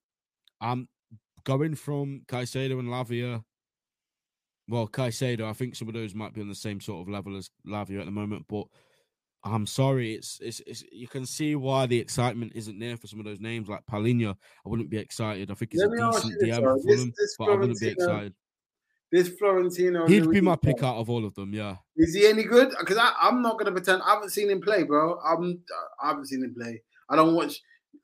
I'm 0.60 0.88
going 1.44 1.74
from 1.74 2.22
Caicedo 2.26 2.78
and 2.78 2.88
Lavia. 2.88 3.42
Well, 4.68 4.88
Caicedo, 4.88 5.42
I 5.42 5.52
think 5.52 5.76
some 5.76 5.88
of 5.88 5.94
those 5.94 6.14
might 6.14 6.32
be 6.32 6.40
on 6.40 6.48
the 6.48 6.54
same 6.54 6.80
sort 6.80 7.02
of 7.02 7.12
level 7.12 7.36
as 7.36 7.50
Lavia 7.66 8.00
at 8.00 8.06
the 8.06 8.10
moment, 8.10 8.46
but 8.48 8.64
I'm 9.44 9.66
sorry, 9.66 10.14
it's, 10.14 10.40
it's 10.40 10.60
it's 10.66 10.82
you 10.90 11.06
can 11.06 11.26
see 11.26 11.54
why 11.54 11.84
the 11.84 11.98
excitement 12.00 12.52
isn't 12.54 12.78
there 12.78 12.96
for 12.96 13.06
some 13.06 13.18
of 13.18 13.26
those 13.26 13.40
names 13.40 13.68
like 13.68 13.84
Palhinha. 13.84 14.30
I 14.64 14.68
wouldn't 14.68 14.88
be 14.88 14.96
excited. 14.96 15.50
I 15.50 15.54
think 15.54 15.74
it's 15.74 15.82
Let 15.84 15.92
a 15.92 16.12
decent 16.12 16.42
DM 16.42 16.62
for 16.62 16.78
This- 16.82 17.04
this 17.16 17.36
but 17.38 17.50
I 17.50 17.56
wouldn't 17.56 17.78
be 17.78 17.88
excited. 17.88 18.34
This 19.14 19.28
Florentino. 19.28 20.08
He'd 20.08 20.28
be 20.28 20.40
my 20.40 20.56
pick 20.56 20.82
out 20.82 20.96
of 20.96 21.08
all 21.08 21.24
of 21.24 21.34
them. 21.34 21.54
Yeah, 21.54 21.76
Is 21.96 22.14
he 22.14 22.26
any 22.26 22.42
good? 22.42 22.74
Because 22.80 22.98
I'm 22.98 23.42
not 23.42 23.60
gonna 23.60 23.70
pretend 23.70 24.02
I 24.02 24.14
haven't 24.14 24.30
seen 24.30 24.50
him 24.50 24.60
play, 24.60 24.82
bro. 24.82 25.20
I'm 25.24 25.62
I 26.02 26.08
haven't 26.08 26.26
seen 26.26 26.42
him 26.42 26.52
play. 26.52 26.82
I 27.08 27.14
don't 27.14 27.36
watch 27.36 27.60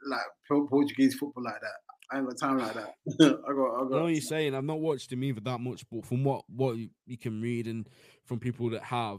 like 0.09 0.21
Portuguese 0.69 1.17
football 1.17 1.43
like 1.43 1.61
that. 1.61 1.73
I 2.13 2.19
ain't 2.19 2.29
got 2.29 2.39
time 2.39 2.59
like 2.59 2.75
that. 2.75 2.95
I 3.21 3.25
got. 3.27 3.31
I 3.35 3.81
I 3.81 3.83
know 3.83 3.89
got. 3.89 4.03
what 4.03 4.13
you're 4.13 4.21
saying. 4.21 4.55
I've 4.55 4.63
not 4.63 4.79
watched 4.79 5.11
him 5.13 5.25
either 5.25 5.41
that 5.41 5.59
much, 5.61 5.85
but 5.91 6.07
from 6.07 6.23
what 6.23 6.45
what 6.49 6.77
you 6.77 7.19
can 7.19 7.43
read 7.43 7.67
and 7.67 7.89
from 8.25 8.39
people 8.39 8.71
that 8.71 8.85
have, 8.85 9.19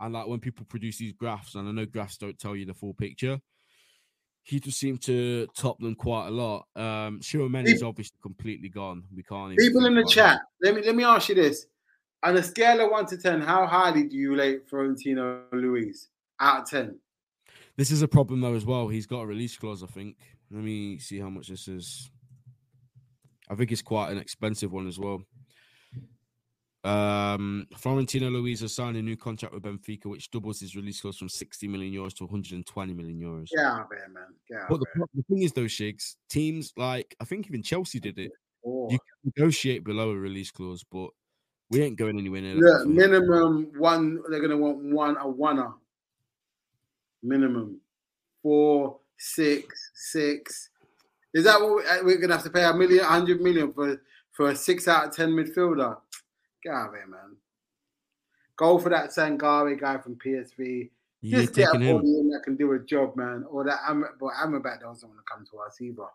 and 0.00 0.14
like 0.14 0.26
when 0.28 0.40
people 0.40 0.64
produce 0.64 0.96
these 0.96 1.12
graphs, 1.12 1.54
and 1.54 1.68
I 1.68 1.72
know 1.72 1.84
graphs 1.84 2.16
don't 2.16 2.38
tell 2.38 2.56
you 2.56 2.64
the 2.64 2.72
full 2.72 2.94
picture. 2.94 3.42
He 4.46 4.60
just 4.60 4.78
seemed 4.78 5.02
to 5.02 5.48
top 5.56 5.80
them 5.80 5.96
quite 5.96 6.28
a 6.28 6.30
lot. 6.30 6.68
Um, 6.76 7.20
Schumann 7.20 7.66
is 7.66 7.82
obviously 7.82 8.16
completely 8.22 8.68
gone. 8.68 9.02
We 9.12 9.24
can't. 9.24 9.52
even 9.52 9.56
People 9.56 9.86
in 9.86 9.96
the 9.96 10.04
chat. 10.04 10.38
Let 10.62 10.76
me 10.76 10.82
let 10.82 10.94
me 10.94 11.02
ask 11.02 11.28
you 11.28 11.34
this: 11.34 11.66
on 12.22 12.36
a 12.36 12.42
scale 12.44 12.80
of 12.80 12.92
one 12.92 13.06
to 13.06 13.16
ten, 13.16 13.40
how 13.40 13.66
highly 13.66 14.04
do 14.04 14.16
you 14.16 14.36
rate 14.36 14.68
Florentino 14.68 15.42
Luis 15.52 16.10
out 16.38 16.62
of 16.62 16.70
ten? 16.70 16.96
This 17.76 17.90
is 17.90 18.02
a 18.02 18.08
problem 18.08 18.40
though 18.40 18.54
as 18.54 18.64
well. 18.64 18.86
He's 18.86 19.06
got 19.06 19.22
a 19.22 19.26
release 19.26 19.56
clause, 19.56 19.82
I 19.82 19.88
think. 19.88 20.16
Let 20.52 20.62
me 20.62 20.98
see 20.98 21.18
how 21.18 21.28
much 21.28 21.48
this 21.48 21.66
is. 21.66 22.08
I 23.50 23.56
think 23.56 23.72
it's 23.72 23.82
quite 23.82 24.12
an 24.12 24.18
expensive 24.18 24.72
one 24.72 24.86
as 24.86 24.96
well. 24.96 25.22
Um, 26.86 27.66
Florentino 27.76 28.30
Luis 28.30 28.60
has 28.60 28.74
signed 28.74 28.96
a 28.96 29.02
new 29.02 29.16
contract 29.16 29.52
with 29.52 29.64
Benfica, 29.64 30.06
which 30.06 30.30
doubles 30.30 30.60
his 30.60 30.76
release 30.76 31.00
clause 31.00 31.18
from 31.18 31.28
60 31.28 31.66
million 31.66 31.92
euros 31.92 32.14
to 32.16 32.24
120 32.24 32.94
million 32.94 33.20
euros. 33.20 33.48
Yeah, 33.52 33.72
out 33.72 33.80
of 33.82 33.88
there, 33.90 34.08
man. 34.08 34.24
Get 34.48 34.60
out 34.60 34.68
But 34.68 34.80
the, 34.80 34.86
the 35.14 35.22
thing 35.24 35.42
is, 35.42 35.52
though, 35.52 35.62
Shigz, 35.62 36.14
teams 36.28 36.72
like 36.76 37.16
I 37.20 37.24
think 37.24 37.46
even 37.48 37.62
Chelsea 37.62 37.98
did 37.98 38.18
it. 38.18 38.30
Oh. 38.64 38.88
You 38.90 38.98
can 38.98 39.32
negotiate 39.36 39.84
below 39.84 40.10
a 40.10 40.16
release 40.16 40.50
clause, 40.50 40.84
but 40.90 41.10
we 41.70 41.82
ain't 41.82 41.98
going 41.98 42.18
anywhere 42.18 42.40
near 42.40 42.54
that. 42.54 42.60
Look, 42.60 42.88
minimum 42.88 43.72
one. 43.78 44.20
They're 44.30 44.40
gonna 44.40 44.56
want 44.56 44.78
one 44.78 45.16
a 45.16 45.24
oneer. 45.24 45.74
Minimum 47.22 47.80
four, 48.42 49.00
six, 49.18 49.90
six. 49.94 50.70
Is 51.34 51.44
that 51.44 51.60
what 51.60 51.76
we- 51.76 51.84
uh, 51.84 52.04
we're 52.04 52.18
gonna 52.18 52.34
have 52.34 52.44
to 52.44 52.50
pay 52.50 52.62
a 52.62 52.72
million, 52.72 53.04
hundred 53.04 53.40
million 53.40 53.72
for 53.72 54.00
for 54.30 54.50
a 54.50 54.56
six 54.56 54.86
out 54.86 55.06
of 55.08 55.16
ten 55.16 55.30
midfielder? 55.30 55.98
Get 56.62 56.72
out 56.72 56.88
of 56.88 56.94
here, 56.94 57.06
man. 57.06 57.36
Go 58.56 58.78
for 58.78 58.88
that 58.88 59.10
Sangare 59.10 59.78
guy 59.78 59.98
from 59.98 60.16
PSV. 60.16 60.90
You're 61.20 61.40
Just 61.42 61.54
get 61.54 61.68
a 61.68 61.72
body 61.72 61.88
in 61.88 62.30
that 62.30 62.42
can 62.44 62.56
do 62.56 62.72
a 62.72 62.78
job, 62.78 63.16
man. 63.16 63.44
Or 63.48 63.64
that 63.64 63.80
Am- 63.86 64.04
but 64.20 64.32
Amrabat 64.34 64.80
doesn't 64.80 65.08
want 65.08 65.20
to 65.20 65.24
come 65.30 65.44
to 65.50 65.58
us 65.58 65.80
either. 65.80 66.06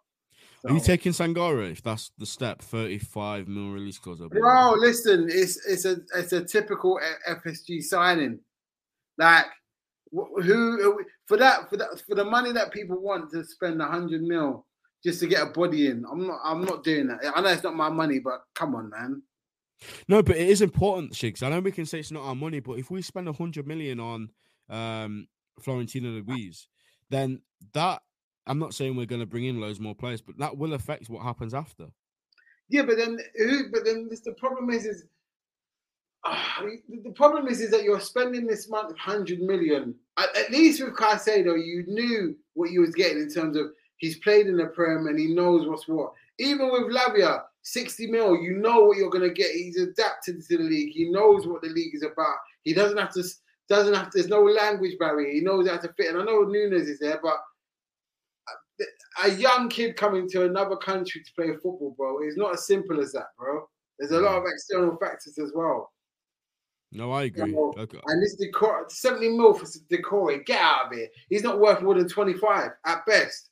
Are 0.68 0.74
you 0.74 0.80
taking 0.80 1.12
Sangare 1.12 1.72
if 1.72 1.82
that's 1.82 2.12
the 2.18 2.26
step? 2.26 2.62
35 2.62 3.48
mil 3.48 3.72
release 3.72 3.98
clause. 3.98 4.20
Bro, 4.20 4.76
listen, 4.78 5.28
it's 5.30 5.66
it's 5.66 5.86
a 5.86 5.98
it's 6.16 6.34
a 6.34 6.44
typical 6.44 7.00
FSG 7.28 7.82
signing. 7.84 8.40
Like 9.18 9.48
who 10.12 11.04
for 11.26 11.38
that 11.38 11.70
for 11.70 11.78
that 11.78 12.02
for 12.08 12.16
the 12.16 12.26
money 12.26 12.52
that 12.52 12.72
people 12.72 13.00
want 13.00 13.32
to 13.32 13.44
spend 13.44 13.82
a 13.82 13.86
hundred 13.86 14.22
mil 14.22 14.66
just 15.04 15.20
to 15.22 15.28
get 15.28 15.42
a 15.42 15.48
body 15.48 15.88
in. 15.88 16.06
I'm 16.10 16.28
not 16.28 16.40
I'm 16.44 16.64
not 16.64 16.84
doing 16.84 17.08
that. 17.08 17.20
I 17.36 17.42
know 17.42 17.50
it's 17.50 17.64
not 17.64 17.76
my 17.76 17.90
money, 17.90 18.20
but 18.20 18.44
come 18.54 18.76
on, 18.76 18.90
man. 18.90 19.24
No, 20.08 20.22
but 20.22 20.38
it 20.38 20.48
is 20.48 20.62
important, 20.62 21.14
Shigz. 21.14 21.44
I 21.44 21.50
know 21.50 21.60
we 21.60 21.72
can 21.72 21.86
say 21.86 22.00
it's 22.00 22.12
not 22.12 22.24
our 22.24 22.36
money, 22.36 22.60
but 22.60 22.80
if 22.80 22.92
we 22.92 23.02
spend 23.02 23.28
a 23.28 23.34
hundred 23.34 23.68
million 23.68 24.00
on 24.00 24.30
um 24.70 25.28
Florentino 25.60 26.22
Luis, 26.26 26.68
then 27.10 27.42
that 27.74 28.02
I'm 28.48 28.60
not 28.60 28.74
saying 28.74 28.96
we're 28.96 29.06
going 29.06 29.22
to 29.22 29.28
bring 29.28 29.46
in 29.46 29.60
loads 29.60 29.80
more 29.80 29.96
players, 29.96 30.22
but 30.22 30.38
that 30.40 30.58
will 30.58 30.74
affect 30.74 31.10
what 31.10 31.24
happens 31.24 31.54
after. 31.54 31.88
Yeah, 32.70 32.84
but 32.84 32.98
then 32.98 33.20
who? 33.38 33.70
But 33.72 33.86
then 33.86 34.08
this, 34.10 34.22
the 34.22 34.34
problem 34.34 34.70
is 34.70 34.86
is. 34.86 35.06
ah, 36.24 36.64
the 37.04 37.12
problem 37.12 37.48
is, 37.48 37.62
is 37.62 37.72
that 37.72 37.84
you're 37.84 38.00
spending 38.00 38.46
this 38.48 38.70
month 38.70 38.98
hundred 38.98 39.42
million. 39.42 39.96
At, 40.18 40.36
at 40.38 40.52
least 40.52 40.84
with 40.84 40.96
Caicedo, 40.96 41.56
you 41.58 41.84
knew 41.88 42.36
what 42.54 42.72
you 42.72 42.82
was 42.82 42.94
getting 42.96 43.20
in 43.20 43.30
terms 43.30 43.58
of 43.58 43.68
he's 43.98 44.18
played 44.20 44.48
in 44.48 44.58
the 44.58 44.68
Prem 44.68 45.08
and 45.08 45.20
he 45.20 45.34
knows 45.34 45.68
what's 45.68 45.88
what. 45.88 46.14
Even 46.40 46.72
with 46.72 46.94
Lavia, 46.94 47.44
60 47.64 48.08
mil, 48.08 48.36
you 48.36 48.58
know 48.58 48.82
what 48.86 48.98
you're 48.98 49.10
gonna 49.10 49.30
get. 49.30 49.52
He's 49.52 49.78
adapted 49.78 50.42
to 50.42 50.58
the 50.58 50.64
league. 50.64 50.94
He 50.94 51.10
knows 51.10 51.48
what 51.48 51.62
the 51.62 51.70
league 51.70 51.94
is 51.94 52.04
about. 52.04 52.38
He 52.64 52.74
doesn't 52.74 52.98
have 52.98 53.14
to 53.14 53.24
doesn't 53.72 53.94
have 53.94 54.10
to, 54.12 54.18
there's 54.18 54.28
no 54.28 54.44
language 54.44 54.98
barrier. 55.00 55.32
He 55.32 55.42
knows 55.42 55.68
how 55.68 55.78
to 55.78 55.94
fit. 55.94 56.10
And 56.10 56.18
I 56.18 56.24
know 56.24 56.42
Nunez 56.42 56.90
is 56.90 57.00
there, 57.00 57.20
but 57.24 57.38
uh, 58.48 58.86
a 59.24 59.32
young 59.32 59.70
kid 59.70 59.96
coming 59.96 60.30
to 60.30 60.46
another 60.46 60.76
country 60.76 61.24
to 61.24 61.32
play 61.36 61.54
football, 61.54 61.96
bro, 61.98 62.22
is 62.28 62.36
not 62.36 62.54
as 62.54 62.68
simple 62.68 63.00
as 63.00 63.14
that, 63.14 63.28
bro. 63.38 63.66
There's 63.98 64.12
a 64.12 64.20
lot 64.20 64.38
of 64.38 64.44
external 64.46 64.98
factors 64.98 65.38
as 65.38 65.52
well. 65.56 65.92
No, 66.92 67.12
I 67.12 67.24
agree. 67.24 67.56
Okay. 67.56 68.00
And 68.08 68.22
this 68.22 68.36
Doucouré 68.42 68.92
70 68.92 69.30
mil 69.38 69.54
for 69.54 69.66
Doucouré, 69.66 70.46
get 70.46 70.60
out 70.60 70.88
of 70.88 70.98
here. 70.98 71.08
He's 71.30 71.44
not 71.44 71.60
worth 71.60 71.82
more 71.82 71.94
than 71.94 72.10
25 72.10 72.72
at 72.86 73.06
best. 73.06 73.51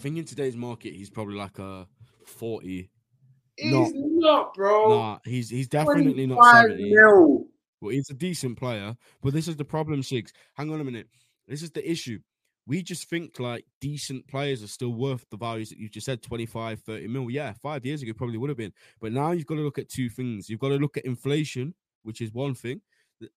I 0.00 0.02
think 0.02 0.16
in 0.16 0.24
today's 0.24 0.56
market, 0.56 0.94
he's 0.94 1.10
probably 1.10 1.34
like 1.34 1.58
a 1.58 1.86
40. 2.24 2.88
He's 3.58 3.70
Not- 3.70 3.90
not, 3.94 4.54
bro. 4.54 4.88
Nah, 4.88 5.18
he's 5.26 5.50
he's 5.50 5.68
definitely 5.68 6.26
not 6.26 6.42
70. 6.42 6.90
mil. 6.90 7.46
Well, 7.82 7.90
he's 7.90 8.08
a 8.08 8.14
decent 8.14 8.56
player, 8.56 8.96
but 9.20 9.34
this 9.34 9.46
is 9.46 9.56
the 9.56 9.64
problem, 9.66 10.00
Shigz. 10.00 10.30
Hang 10.54 10.72
on 10.72 10.80
a 10.80 10.84
minute. 10.84 11.06
This 11.46 11.62
is 11.62 11.70
the 11.70 11.88
issue. 11.88 12.18
We 12.66 12.82
just 12.82 13.10
think 13.10 13.38
like 13.38 13.66
decent 13.82 14.26
players 14.26 14.62
are 14.62 14.68
still 14.68 14.94
worth 14.94 15.26
the 15.30 15.36
values 15.36 15.68
that 15.68 15.76
you 15.78 15.90
just 15.90 16.06
said 16.06 16.22
25, 16.22 16.80
30 16.80 17.06
mil. 17.06 17.28
Yeah, 17.30 17.52
five 17.60 17.84
years 17.84 18.00
ago 18.00 18.14
probably 18.16 18.38
would 18.38 18.48
have 18.48 18.56
been. 18.56 18.72
But 19.02 19.12
now 19.12 19.32
you've 19.32 19.44
got 19.46 19.56
to 19.56 19.60
look 19.62 19.78
at 19.78 19.90
two 19.90 20.08
things. 20.08 20.48
You've 20.48 20.60
got 20.60 20.70
to 20.70 20.76
look 20.76 20.96
at 20.96 21.04
inflation, 21.04 21.74
which 22.04 22.22
is 22.22 22.32
one 22.32 22.54
thing. 22.54 22.80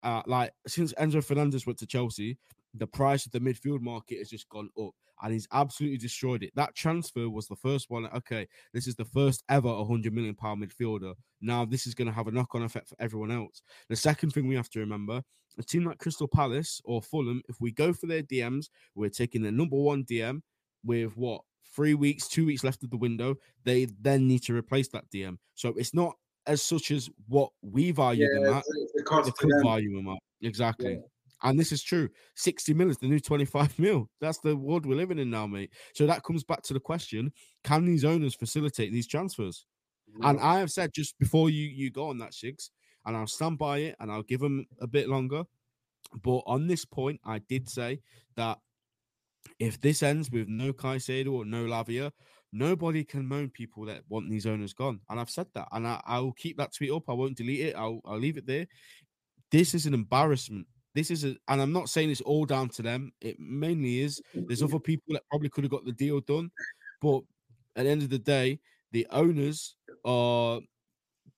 Uh, 0.01 0.21
like 0.27 0.53
since 0.65 0.93
Enzo 0.93 1.21
Fernandez 1.21 1.65
went 1.65 1.79
to 1.79 1.85
Chelsea, 1.85 2.37
the 2.73 2.87
price 2.87 3.25
of 3.25 3.31
the 3.31 3.39
midfield 3.39 3.81
market 3.81 4.17
has 4.17 4.29
just 4.29 4.49
gone 4.49 4.69
up 4.79 4.91
and 5.21 5.31
he's 5.31 5.47
absolutely 5.53 5.97
destroyed 5.97 6.43
it. 6.43 6.51
That 6.55 6.75
transfer 6.75 7.29
was 7.29 7.47
the 7.47 7.55
first 7.55 7.89
one. 7.89 8.07
Okay, 8.15 8.47
this 8.73 8.87
is 8.87 8.95
the 8.95 9.05
first 9.05 9.43
ever 9.49 9.73
100 9.73 10.13
million 10.13 10.35
pound 10.35 10.63
midfielder. 10.63 11.13
Now 11.41 11.65
this 11.65 11.87
is 11.87 11.93
going 11.93 12.07
to 12.07 12.13
have 12.13 12.27
a 12.27 12.31
knock 12.31 12.55
on 12.55 12.63
effect 12.63 12.89
for 12.89 12.95
everyone 12.99 13.31
else. 13.31 13.61
The 13.89 13.95
second 13.95 14.31
thing 14.31 14.47
we 14.47 14.55
have 14.55 14.69
to 14.71 14.79
remember 14.79 15.21
a 15.57 15.63
team 15.63 15.85
like 15.85 15.99
Crystal 15.99 16.27
Palace 16.27 16.81
or 16.85 17.01
Fulham, 17.01 17.41
if 17.47 17.59
we 17.59 17.71
go 17.71 17.93
for 17.93 18.07
their 18.07 18.23
DMs, 18.23 18.69
we're 18.95 19.09
taking 19.09 19.41
the 19.41 19.51
number 19.51 19.75
one 19.75 20.03
DM 20.03 20.41
with 20.83 21.15
what 21.15 21.41
three 21.75 21.93
weeks, 21.93 22.27
two 22.27 22.45
weeks 22.45 22.63
left 22.63 22.83
of 22.83 22.89
the 22.89 22.97
window. 22.97 23.35
They 23.63 23.87
then 24.01 24.27
need 24.27 24.43
to 24.43 24.55
replace 24.55 24.87
that 24.89 25.09
DM. 25.13 25.37
So 25.55 25.69
it's 25.77 25.93
not 25.93 26.15
as 26.45 26.61
such 26.61 26.91
as 26.91 27.09
what 27.27 27.51
we 27.61 27.91
value 27.91 28.27
them 28.33 28.53
at, 28.53 28.63
it's, 28.67 28.91
it's 28.95 29.03
cost 29.03 29.25
the 29.25 29.31
to 29.31 29.47
club 29.47 29.63
value 29.63 29.95
them 29.95 30.09
at. 30.09 30.19
Exactly. 30.41 30.99
And 31.43 31.59
this 31.59 31.71
is 31.71 31.83
true. 31.83 32.09
60 32.35 32.73
mil 32.73 32.89
is 32.89 32.97
the 32.97 33.07
new 33.07 33.19
25 33.19 33.77
mil. 33.79 34.09
That's 34.21 34.39
the 34.39 34.55
world 34.55 34.85
we're 34.85 34.95
living 34.95 35.19
in 35.19 35.29
now, 35.29 35.45
mate. 35.45 35.71
So 35.93 36.07
that 36.07 36.23
comes 36.23 36.43
back 36.43 36.63
to 36.63 36.73
the 36.73 36.79
question 36.79 37.31
can 37.63 37.85
these 37.85 38.05
owners 38.05 38.33
facilitate 38.33 38.91
these 38.91 39.07
transfers? 39.07 39.65
And 40.21 40.39
I 40.39 40.59
have 40.59 40.71
said 40.71 40.93
just 40.93 41.17
before 41.17 41.49
you 41.49 41.67
you 41.67 41.89
go 41.89 42.09
on 42.09 42.19
that, 42.19 42.31
Shigs, 42.31 42.69
and 43.05 43.17
I'll 43.17 43.27
stand 43.27 43.57
by 43.57 43.79
it 43.79 43.95
and 43.99 44.11
I'll 44.11 44.23
give 44.23 44.39
them 44.39 44.65
a 44.79 44.87
bit 44.87 45.09
longer. 45.09 45.43
But 46.23 46.43
on 46.45 46.67
this 46.67 46.85
point, 46.85 47.19
I 47.25 47.39
did 47.39 47.67
say 47.67 48.01
that 48.35 48.59
if 49.59 49.81
this 49.81 50.03
ends 50.03 50.31
with 50.31 50.47
no 50.47 50.71
Caicedo 50.71 51.33
or 51.33 51.45
no 51.45 51.65
Lavia, 51.65 52.11
nobody 52.51 53.03
can 53.03 53.27
moan 53.27 53.49
people 53.49 53.85
that 53.85 54.03
want 54.09 54.29
these 54.29 54.45
owners 54.45 54.73
gone. 54.73 54.99
And 55.09 55.19
I've 55.19 55.29
said 55.29 55.47
that, 55.55 55.67
and 55.71 55.87
I, 55.87 56.01
I 56.05 56.19
will 56.19 56.33
keep 56.33 56.57
that 56.57 56.73
tweet 56.73 56.91
up. 56.91 57.09
I 57.09 57.13
won't 57.13 57.37
delete 57.37 57.61
it. 57.67 57.75
I'll, 57.75 57.99
I'll 58.05 58.19
leave 58.19 58.37
it 58.37 58.45
there. 58.45 58.67
This 59.51 59.73
is 59.73 59.85
an 59.85 59.93
embarrassment. 59.93 60.67
This 60.95 61.09
is 61.09 61.23
a, 61.25 61.35
and 61.47 61.61
I'm 61.61 61.73
not 61.73 61.89
saying 61.89 62.11
it's 62.11 62.21
all 62.21 62.45
down 62.45 62.69
to 62.69 62.81
them. 62.81 63.11
It 63.21 63.39
mainly 63.39 64.01
is. 64.01 64.21
There's 64.33 64.59
mm-hmm. 64.59 64.65
other 64.65 64.79
people 64.79 65.13
that 65.13 65.23
probably 65.29 65.49
could 65.49 65.63
have 65.63 65.71
got 65.71 65.85
the 65.85 65.91
deal 65.91 66.19
done, 66.19 66.51
but 67.01 67.21
at 67.75 67.85
the 67.85 67.89
end 67.89 68.03
of 68.03 68.09
the 68.09 68.19
day, 68.19 68.59
the 68.91 69.07
owners 69.09 69.75
are 70.05 70.59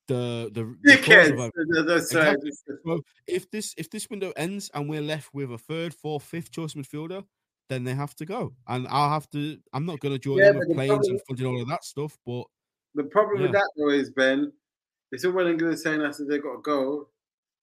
the 0.08 0.50
the, 0.52 0.76
the. 0.84 2.38
So 2.84 3.00
if 3.26 3.50
this 3.50 3.74
if 3.76 3.90
this 3.90 4.08
window 4.10 4.32
ends 4.36 4.70
and 4.74 4.88
we're 4.88 5.00
left 5.00 5.32
with 5.32 5.52
a 5.52 5.58
third, 5.58 5.94
fourth, 5.94 6.22
fifth 6.22 6.50
choice 6.50 6.74
midfielder, 6.74 7.24
then 7.68 7.84
they 7.84 7.94
have 7.94 8.14
to 8.16 8.26
go. 8.26 8.54
And 8.68 8.86
I'll 8.88 9.10
have 9.10 9.28
to. 9.30 9.58
I'm 9.72 9.86
not 9.86 10.00
going 10.00 10.14
to 10.14 10.18
join 10.18 10.38
Yeah, 10.38 10.48
them 10.52 10.58
with 10.58 10.68
the 10.68 10.74
planes 10.74 10.90
problem- 10.90 11.10
and 11.12 11.20
funding 11.26 11.46
all 11.46 11.60
of 11.60 11.68
that 11.68 11.84
stuff. 11.84 12.16
But 12.26 12.44
The 12.94 13.04
problem 13.04 13.42
with 13.42 13.52
Yeah. 13.52 13.60
that 13.60 13.70
though 13.76 13.90
is 13.90 14.10
Ben, 14.10 14.52
it's 15.12 15.24
all 15.24 15.32
well 15.32 15.46
and 15.46 15.58
good 15.58 15.78
saying 15.78 16.02
us 16.02 16.18
that 16.18 16.24
they've 16.24 16.42
got 16.42 16.56
to 16.56 16.62
go, 16.62 17.08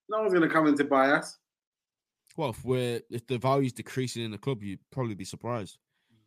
No 0.09 0.21
one's 0.21 0.33
gonna 0.33 0.49
come 0.49 0.67
in 0.67 0.75
to 0.77 0.83
buy 0.83 1.11
us. 1.11 1.37
Well, 2.35 2.49
if 2.49 2.63
we're 2.65 3.01
if 3.09 3.27
the 3.27 3.37
value's 3.37 3.73
decreasing 3.73 4.23
in 4.23 4.31
the 4.31 4.37
club, 4.37 4.63
you'd 4.63 4.79
probably 4.91 5.15
be 5.15 5.25
surprised. 5.25 5.77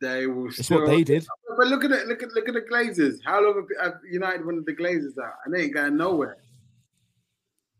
They 0.00 0.26
will. 0.26 0.48
It's 0.48 0.64
still, 0.64 0.80
what 0.80 0.88
they 0.88 1.02
did. 1.02 1.26
But 1.56 1.68
look 1.68 1.84
at 1.84 1.90
it. 1.90 2.06
Look 2.06 2.22
at 2.22 2.32
look 2.32 2.48
at 2.48 2.54
the 2.54 2.60
Glazers. 2.60 3.18
How 3.24 3.42
long 3.42 3.66
have 3.82 3.94
United 4.10 4.44
wanted 4.44 4.66
the 4.66 4.76
Glazers 4.76 5.18
out, 5.22 5.34
and 5.44 5.54
they 5.54 5.62
ain't 5.62 5.74
going 5.74 5.96
nowhere. 5.96 6.36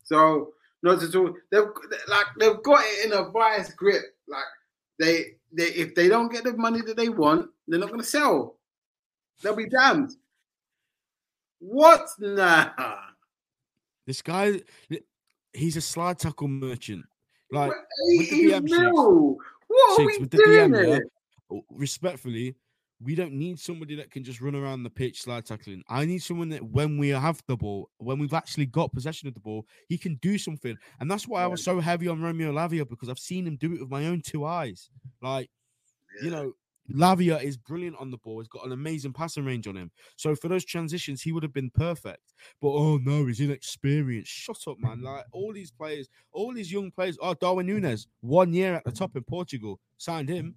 So 0.02 0.54
not 0.82 1.02
at 1.02 1.14
all. 1.14 1.34
They've 1.50 1.62
like 2.08 2.26
they've 2.38 2.62
got 2.62 2.84
it 2.84 3.06
in 3.06 3.12
a 3.12 3.30
vice 3.30 3.72
grip. 3.74 4.02
Like 4.26 4.44
they 4.98 5.36
they 5.52 5.64
if 5.64 5.94
they 5.94 6.08
don't 6.08 6.32
get 6.32 6.44
the 6.44 6.56
money 6.56 6.80
that 6.82 6.96
they 6.96 7.08
want, 7.08 7.50
they're 7.68 7.80
not 7.80 7.88
going 7.88 8.00
to 8.00 8.06
sell. 8.06 8.56
They'll 9.42 9.56
be 9.56 9.68
damned. 9.68 10.12
What? 11.58 12.06
Nah. 12.18 12.70
This 14.06 14.22
guy, 14.22 14.60
he's 15.52 15.76
a 15.76 15.80
slide 15.80 16.18
tackle 16.18 16.48
merchant. 16.48 17.04
Like 17.51 17.70
What, 17.70 17.78
with 18.18 18.30
the 18.30 18.36
80 18.36 18.44
DM 18.47 18.68
shifts- 18.68 18.80
mil? 18.80 19.38
What 19.68 20.01
are 20.01 20.07
we 20.07 20.18
doing 20.18 20.72
DM, 20.72 20.88
yeah, 20.88 20.99
oh, 21.51 21.62
respectfully, 21.70 22.55
we 23.01 23.14
don't 23.14 23.32
need 23.32 23.61
somebody 23.61 23.94
that 23.97 24.11
can 24.11 24.24
just 24.24 24.40
run 24.40 24.55
around 24.55 24.82
the 24.82 24.90
pitch 24.90 25.22
slide 25.22 25.44
tackling. 25.44 25.82
I 25.88 26.07
need 26.07 26.22
someone 26.22 26.49
that 26.51 26.62
when 26.62 26.97
we 26.97 27.11
have 27.11 27.42
the 27.47 27.57
ball, 27.57 27.90
when 27.99 28.18
we've 28.18 28.32
actually 28.32 28.66
got 28.66 28.92
possession 28.92 29.28
of 29.28 29.34
the 29.34 29.40
ball, 29.40 29.66
he 29.88 29.99
can 29.99 30.14
do 30.22 30.38
something. 30.38 30.76
And 31.01 31.11
that's 31.11 31.28
why 31.28 31.42
I 31.42 31.47
was 31.47 31.62
so 31.62 31.78
heavy 31.78 32.09
on 32.09 32.22
Romeo 32.22 32.53
Lavia 32.53 32.88
because 32.88 33.09
I've 33.09 33.18
seen 33.18 33.47
him 33.47 33.57
do 33.57 33.74
it 33.74 33.80
with 33.80 33.90
my 33.90 34.07
own 34.07 34.22
two 34.22 34.47
eyes. 34.47 34.88
Like, 35.20 35.51
you 36.22 36.30
know, 36.30 36.53
Lavia 36.93 37.43
is 37.43 37.57
brilliant 37.57 37.97
on 37.99 38.11
the 38.11 38.18
ball. 38.18 38.41
He's 38.41 38.49
got 38.49 38.66
an 38.66 38.72
amazing 38.72 39.12
passing 39.12 39.45
range 39.45 39.66
on 39.66 39.76
him. 39.76 39.91
So 40.16 40.34
for 40.34 40.49
those 40.49 40.64
transitions, 40.64 41.22
he 41.22 41.32
would 41.32 41.43
have 41.43 41.53
been 41.53 41.70
perfect. 41.70 42.34
But 42.61 42.70
oh 42.70 42.99
no, 42.99 43.26
he's 43.26 43.41
inexperienced. 43.41 44.30
Shut 44.30 44.59
up, 44.68 44.78
man. 44.78 45.03
Like 45.03 45.24
all 45.32 45.53
these 45.53 45.70
players, 45.70 46.09
all 46.32 46.53
these 46.53 46.72
young 46.72 46.91
players. 46.91 47.18
Oh, 47.20 47.34
Darwin 47.34 47.66
Nunez, 47.66 48.07
one 48.20 48.53
year 48.53 48.74
at 48.74 48.84
the 48.84 48.93
top 48.93 49.16
in 49.16 49.22
Portugal, 49.24 49.80
signed 49.99 50.28
him. 50.28 50.55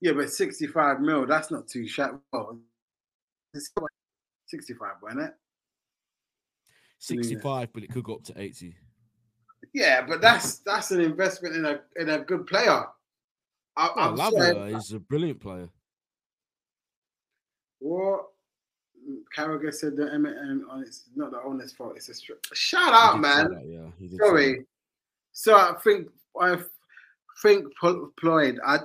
Yeah, 0.00 0.12
but 0.12 0.30
65 0.30 1.00
mil, 1.00 1.26
that's 1.26 1.50
not 1.50 1.68
too 1.68 1.86
shabby. 1.86 2.18
Well, 2.32 2.58
it's 3.54 3.70
65, 4.46 4.90
wasn't 5.02 5.22
it? 5.22 5.34
65, 6.98 7.72
but 7.72 7.82
it 7.82 7.90
could 7.92 8.04
go 8.04 8.14
up 8.14 8.24
to 8.24 8.40
80. 8.40 8.74
Yeah, 9.74 10.02
but 10.02 10.20
that's 10.20 10.58
that's 10.58 10.90
an 10.90 11.00
investment 11.00 11.56
in 11.56 11.64
a 11.64 11.80
in 11.96 12.10
a 12.10 12.18
good 12.18 12.46
player. 12.46 12.84
I, 13.76 13.90
Oh, 13.96 14.00
I'm 14.00 14.16
Lavia 14.16 14.32
saying, 14.64 14.76
is 14.76 14.92
a 14.92 14.98
brilliant 15.00 15.40
player. 15.40 15.68
what 17.78 18.26
Carragher 19.36 19.72
said 19.72 19.96
that 19.96 20.12
M- 20.12 20.26
on 20.70 20.82
it's 20.82 21.08
not 21.16 21.30
the 21.32 21.40
owner's 21.42 21.72
fault. 21.72 21.94
It's 21.96 22.08
a 22.08 22.14
str- 22.14 22.32
shut 22.52 22.82
He 22.88 22.90
up, 22.94 23.18
man. 23.18 23.50
that, 23.50 23.66
yeah, 23.66 23.86
he 23.98 24.08
did 24.08 24.18
say 24.18 24.26
Sorry. 24.26 24.66
So 25.32 25.56
I 25.56 25.74
think 25.82 26.08
I 26.40 26.58
think 27.42 27.66
Pl- 27.80 28.12
Floyd, 28.20 28.60
I, 28.64 28.78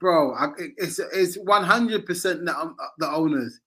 bro, 0.00 0.34
I, 0.34 0.48
it's 0.76 0.98
it's 0.98 1.36
one 1.36 1.62
hundred 1.64 2.06
percent 2.06 2.44
the 2.44 2.58
um, 2.58 2.76
the 2.98 3.08
owners. 3.08 3.60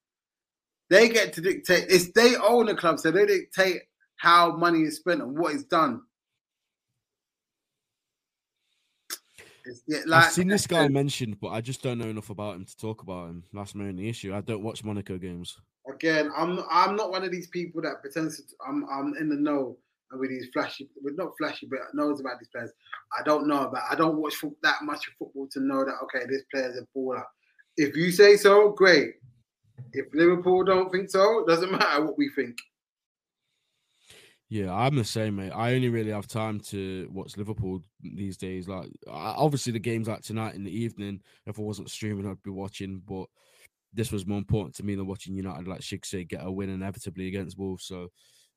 They 0.90 1.08
get 1.10 1.34
to 1.34 1.42
dictate. 1.42 1.86
It's 1.90 2.12
they 2.12 2.36
own 2.36 2.66
the 2.66 2.76
club, 2.76 3.00
so 3.00 3.12
they 3.12 3.26
dictate 3.26 3.84
how 4.18 4.56
money 4.56 4.82
is 4.82 4.98
spent 4.98 5.22
and 5.22 5.38
what 5.38 5.54
is 5.54 5.64
done. 5.64 6.02
Yeah, 9.88 10.00
like, 10.06 10.26
I've 10.26 10.32
seen 10.32 10.48
this 10.48 10.68
guy 10.68 10.88
mentioned, 10.88 11.40
but 11.40 11.50
I 11.50 11.62
just 11.62 11.82
don't 11.82 11.98
know 12.00 12.10
enough 12.10 12.30
about 12.30 12.56
him 12.56 12.66
to 12.66 12.78
talk 12.78 13.02
about 13.02 13.30
him. 13.30 13.44
That's 13.54 13.76
my 13.76 13.86
only 13.86 14.10
issue. 14.10 14.34
I 14.34 14.42
don't 14.42 14.64
watch 14.64 14.84
Monaco 14.84 15.18
games. 15.18 15.58
again. 15.88 16.32
I'm 16.36 16.60
I'm 16.70 16.96
not 16.96 17.12
one 17.12 17.24
of 17.24 17.32
these 17.32 17.48
people 17.48 17.82
that 17.82 18.02
pretends 18.02 18.38
to, 18.38 18.44
I'm 18.68 18.86
I'm 18.90 19.16
in 19.20 19.30
the 19.30 19.36
know 19.36 19.78
with 20.12 20.30
these 20.30 20.48
flashy, 20.54 20.90
with 21.02 21.18
not 21.18 21.32
flashy, 21.38 21.68
but 21.70 21.80
knows 21.94 22.20
about 22.20 22.40
these 22.40 22.50
players. 22.50 22.72
I 23.18 23.24
don't 23.24 23.48
know 23.48 23.68
about. 23.68 23.84
I 23.90 23.96
don't 23.96 24.18
watch 24.18 24.36
that 24.62 24.84
much 24.84 25.08
of 25.08 25.14
football 25.18 25.48
to 25.52 25.60
know 25.60 25.84
that 25.84 25.96
okay, 26.04 26.26
this 26.30 26.44
player's 26.52 26.78
a 26.78 26.98
baller. 26.98 27.24
If 27.78 27.96
you 27.96 28.12
say 28.12 28.38
so, 28.38 28.70
great. 28.70 29.16
If 29.94 30.06
Liverpool 30.14 30.64
don't 30.64 30.92
think 30.92 31.10
so, 31.10 31.40
it 31.40 31.48
doesn't 31.48 31.72
matter 31.72 32.06
what 32.06 32.18
we 32.18 32.30
think. 32.36 32.58
Yeah, 34.54 34.72
I'm 34.72 34.96
the 34.96 35.04
same, 35.04 35.38
mate. 35.38 35.50
I 35.50 35.74
only 35.74 35.90
really 35.90 36.12
have 36.12 36.28
time 36.28 36.60
to 36.60 37.10
watch 37.12 37.38
Liverpool 37.38 37.82
these 38.04 38.38
days. 38.38 38.68
Like, 38.68 38.88
I- 39.08 39.34
obviously, 39.36 39.74
the 39.74 39.80
games 39.80 40.08
like 40.08 40.22
tonight 40.22 40.54
in 40.54 40.64
the 40.64 40.70
evening. 40.70 41.24
If 41.48 41.58
I 41.58 41.64
wasn't 41.64 41.90
streaming, 41.90 42.28
I'd 42.28 42.44
be 42.44 42.52
watching. 42.52 43.02
But 43.04 43.30
this 43.94 44.12
was 44.12 44.28
more 44.28 44.38
important 44.38 44.76
to 44.76 44.84
me 44.84 44.94
than 44.94 45.08
watching 45.08 45.34
United, 45.34 45.68
like 45.68 45.82
Shig 45.82 46.06
say, 46.06 46.24
get 46.24 46.46
a 46.46 46.52
win 46.52 46.70
inevitably 46.70 47.30
against 47.30 47.58
Wolves. 47.58 47.86
So 47.86 48.12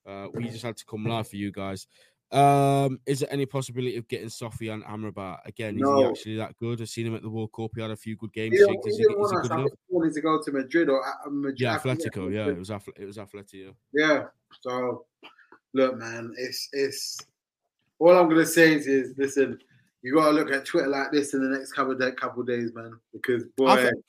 uh, 0.05 0.27
we 0.35 0.49
just 0.49 0.61
had 0.61 0.77
to 0.77 0.85
come 0.85 1.03
live 1.03 1.29
for 1.29 1.35
you 1.37 1.51
guys. 1.51 1.87
Um, 2.31 2.99
is 3.07 3.21
there 3.21 3.33
any 3.33 3.47
possibility 3.47 3.95
of 3.97 4.07
getting 4.07 4.27
Sofyan 4.27 4.85
Amrabat 4.85 5.39
again? 5.45 5.79
Is 5.79 5.89
he 5.89 6.03
actually 6.03 6.37
that 6.37 6.55
good? 6.57 6.79
I've 6.79 6.89
seen 6.89 7.07
him 7.07 7.15
at 7.15 7.23
the 7.23 7.29
World 7.29 7.53
Cup. 7.55 7.71
He 7.73 7.81
had 7.81 7.89
a 7.89 7.95
few 7.95 8.15
good 8.17 8.33
games. 8.33 8.53
He 8.53 8.59
didn't, 8.59 8.85
he 8.85 8.91
he, 8.91 8.97
didn't 8.97 9.01
is 9.01 9.07
he 9.07 9.15
want 9.15 9.41
good 9.41 9.51
enough? 9.51 9.69
he 9.89 9.95
wanted 9.95 10.13
to 10.13 10.21
go 10.21 10.43
to 10.43 10.51
Madrid 10.51 10.89
or 10.89 11.03
uh, 11.03 11.29
Madrid. 11.31 11.59
Yeah, 11.59 11.79
Atletico. 11.79 12.31
Yeah, 12.31 12.49
it 12.49 12.59
was 12.59 12.69
it 12.69 13.05
was 13.05 13.17
Atletico. 13.17 13.73
Yeah. 13.91 14.07
Yeah. 14.13 14.23
So 14.61 15.05
look, 15.77 15.95
man, 15.97 16.33
it's 16.37 16.67
it's 16.73 17.17
all 17.99 18.17
I'm 18.17 18.27
gonna 18.27 18.45
say 18.45 18.73
is, 18.73 18.87
is 18.87 19.13
listen, 19.17 19.59
you 20.01 20.15
gotta 20.15 20.31
look 20.31 20.51
at 20.51 20.65
Twitter 20.65 20.87
like 20.89 21.11
this 21.11 21.33
in 21.33 21.41
the 21.41 21.55
next 21.57 21.71
couple 21.71 21.93
of 21.93 21.99
day, 21.99 22.11
couple 22.11 22.41
of 22.41 22.47
days, 22.47 22.73
man. 22.73 22.99
Because 23.13 23.45
boy, 23.55 23.75
think- 23.83 24.03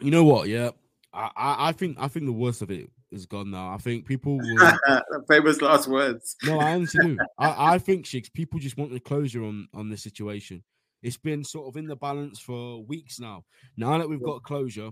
You 0.00 0.10
know 0.10 0.24
what? 0.24 0.48
Yeah, 0.48 0.70
I, 1.12 1.30
I, 1.36 1.68
I 1.68 1.72
think 1.72 1.96
I 1.98 2.08
think 2.08 2.26
the 2.26 2.32
worst 2.32 2.60
of 2.60 2.70
it 2.70 2.90
is 3.10 3.26
gone 3.26 3.50
now. 3.52 3.72
I 3.72 3.78
think 3.78 4.06
people 4.06 4.38
will. 4.42 4.72
famous 5.28 5.62
last 5.62 5.88
words. 5.88 6.36
no, 6.44 6.58
I 6.58 6.74
honestly 6.74 7.16
do. 7.16 7.18
I, 7.38 7.74
I 7.74 7.78
think 7.78 8.04
Shigs, 8.04 8.32
people 8.32 8.58
just 8.58 8.76
want 8.76 8.92
the 8.92 9.00
closure 9.00 9.44
on 9.44 9.68
on 9.72 9.88
this 9.88 10.02
situation. 10.02 10.62
It's 11.02 11.18
been 11.18 11.44
sort 11.44 11.68
of 11.68 11.76
in 11.76 11.86
the 11.86 11.96
balance 11.96 12.38
for 12.40 12.82
weeks 12.82 13.20
now. 13.20 13.44
Now 13.76 13.98
that 13.98 14.08
we've 14.08 14.22
got 14.22 14.42
closure, 14.42 14.90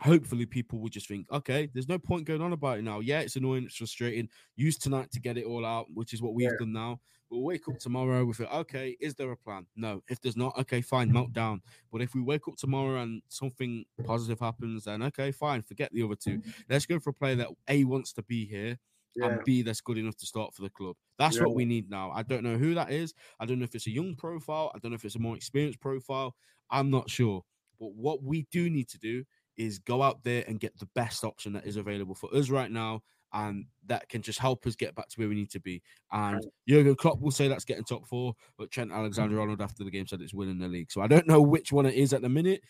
hopefully 0.00 0.46
people 0.46 0.78
will 0.78 0.88
just 0.88 1.08
think, 1.08 1.26
okay, 1.30 1.68
there's 1.72 1.88
no 1.88 1.98
point 1.98 2.24
going 2.24 2.40
on 2.40 2.52
about 2.52 2.78
it 2.78 2.82
now. 2.82 3.00
Yeah, 3.00 3.20
it's 3.20 3.36
annoying, 3.36 3.64
it's 3.64 3.76
frustrating. 3.76 4.28
Use 4.56 4.78
tonight 4.78 5.10
to 5.12 5.20
get 5.20 5.36
it 5.36 5.44
all 5.44 5.64
out, 5.64 5.86
which 5.92 6.12
is 6.12 6.22
what 6.22 6.34
we've 6.34 6.48
Yeah. 6.50 6.56
done 6.58 6.72
now. 6.72 7.00
We'll 7.30 7.42
wake 7.42 7.66
up 7.68 7.78
tomorrow 7.78 8.26
with 8.26 8.40
it. 8.40 8.48
Okay, 8.52 8.96
is 9.00 9.14
there 9.14 9.30
a 9.32 9.36
plan? 9.36 9.66
No. 9.74 10.02
If 10.08 10.20
there's 10.20 10.36
not, 10.36 10.58
okay, 10.58 10.82
fine, 10.82 11.10
meltdown. 11.10 11.60
But 11.90 12.02
if 12.02 12.14
we 12.14 12.20
wake 12.20 12.46
up 12.46 12.56
tomorrow 12.56 13.00
and 13.00 13.22
something 13.28 13.86
positive 14.04 14.38
happens, 14.38 14.84
then 14.84 15.02
okay, 15.04 15.32
fine, 15.32 15.62
forget 15.62 15.90
the 15.94 16.02
other 16.02 16.16
two. 16.16 16.38
Mm-hmm. 16.40 16.50
Let's 16.68 16.84
go 16.84 16.98
for 16.98 17.10
a 17.10 17.14
player 17.14 17.36
that 17.36 17.48
A 17.68 17.84
wants 17.84 18.12
to 18.14 18.22
be 18.22 18.44
here 18.44 18.78
Yeah. 19.16 19.28
and 19.28 19.44
B 19.44 19.62
that's 19.62 19.80
good 19.80 19.96
enough 19.96 20.16
to 20.16 20.26
start 20.26 20.52
for 20.54 20.60
the 20.62 20.68
club. 20.70 20.96
That's 21.16 21.36
Yeah. 21.36 21.44
what 21.44 21.54
we 21.54 21.64
need 21.64 21.88
now. 21.88 22.10
I 22.10 22.22
don't 22.22 22.42
know 22.42 22.58
who 22.58 22.74
that 22.74 22.90
is. 22.92 23.14
I 23.40 23.46
don't 23.46 23.58
know 23.58 23.64
if 23.64 23.74
it's 23.74 23.86
a 23.86 23.90
young 23.90 24.14
profile. 24.14 24.70
I 24.74 24.78
don't 24.78 24.90
know 24.90 24.96
if 24.96 25.04
it's 25.06 25.16
a 25.16 25.18
more 25.18 25.36
experienced 25.36 25.80
profile. 25.80 26.36
I'm 26.68 26.90
not 26.90 27.08
sure. 27.08 27.44
But 27.80 27.94
what 27.94 28.22
we 28.22 28.46
do 28.50 28.68
need 28.68 28.88
to 28.90 28.98
do 28.98 29.24
is 29.56 29.78
go 29.78 30.02
out 30.02 30.22
there 30.24 30.44
and 30.48 30.58
get 30.60 30.78
the 30.78 30.88
best 30.94 31.24
option 31.24 31.52
that 31.54 31.66
is 31.66 31.76
available 31.76 32.14
for 32.14 32.34
us 32.34 32.48
right 32.50 32.70
now. 32.70 33.02
And 33.34 33.64
that 33.86 34.08
can 34.10 34.20
just 34.20 34.38
help 34.38 34.66
us 34.66 34.76
get 34.76 34.94
back 34.94 35.08
to 35.08 35.18
where 35.18 35.28
we 35.28 35.34
need 35.34 35.50
to 35.52 35.60
be. 35.60 35.82
And 36.12 36.44
Jurgen 36.68 36.94
Klopp 36.96 37.18
will 37.20 37.30
say 37.30 37.48
that's 37.48 37.64
getting 37.64 37.84
top 37.84 38.06
four, 38.06 38.34
but 38.58 38.70
Trent 38.70 38.92
Alexander 38.92 39.40
Arnold 39.40 39.62
after 39.62 39.84
the 39.84 39.90
game 39.90 40.06
said 40.06 40.20
it's 40.20 40.34
winning 40.34 40.58
the 40.58 40.68
league. 40.68 40.92
So 40.92 41.00
I 41.00 41.06
don't 41.06 41.26
know 41.26 41.40
which 41.40 41.72
one 41.72 41.86
it 41.86 41.94
is 41.94 42.12
at 42.12 42.20
the 42.20 42.28
minute. 42.28 42.60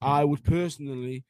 I 0.00 0.24
would 0.24 0.42
personally, 0.44 1.24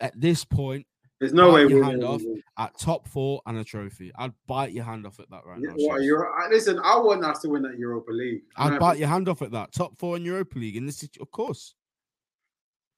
at 0.00 0.18
this 0.18 0.44
point, 0.44 0.86
There's 1.20 1.32
no 1.34 1.52
way 1.52 1.66
your 1.66 1.82
hand 1.84 2.04
off 2.04 2.22
win. 2.22 2.40
at 2.56 2.78
top 2.78 3.08
four 3.08 3.42
and 3.46 3.58
a 3.58 3.64
trophy. 3.64 4.12
I'd 4.16 4.32
bite 4.46 4.70
your 4.72 4.84
hand 4.84 5.04
off 5.04 5.18
at 5.18 5.28
that 5.30 5.44
right 5.44 5.58
Yeah, 5.60 5.70
now. 5.70 5.74
what, 5.78 6.00
Shigz. 6.00 6.24
I- 6.38 6.48
listen, 6.50 6.78
I 6.78 6.96
want 6.98 7.24
us 7.24 7.40
to 7.40 7.48
win 7.48 7.62
that 7.62 7.78
Europa 7.78 8.12
League. 8.12 8.42
I'd 8.56 8.78
bite 8.78 8.98
your 8.98 9.08
hand 9.08 9.28
off 9.28 9.42
at 9.42 9.50
that. 9.50 9.72
Top 9.72 9.98
four 9.98 10.16
in 10.16 10.24
Europa 10.24 10.56
League 10.58 10.76
in 10.76 10.86
this, 10.86 11.06
of 11.20 11.30
course. 11.32 11.74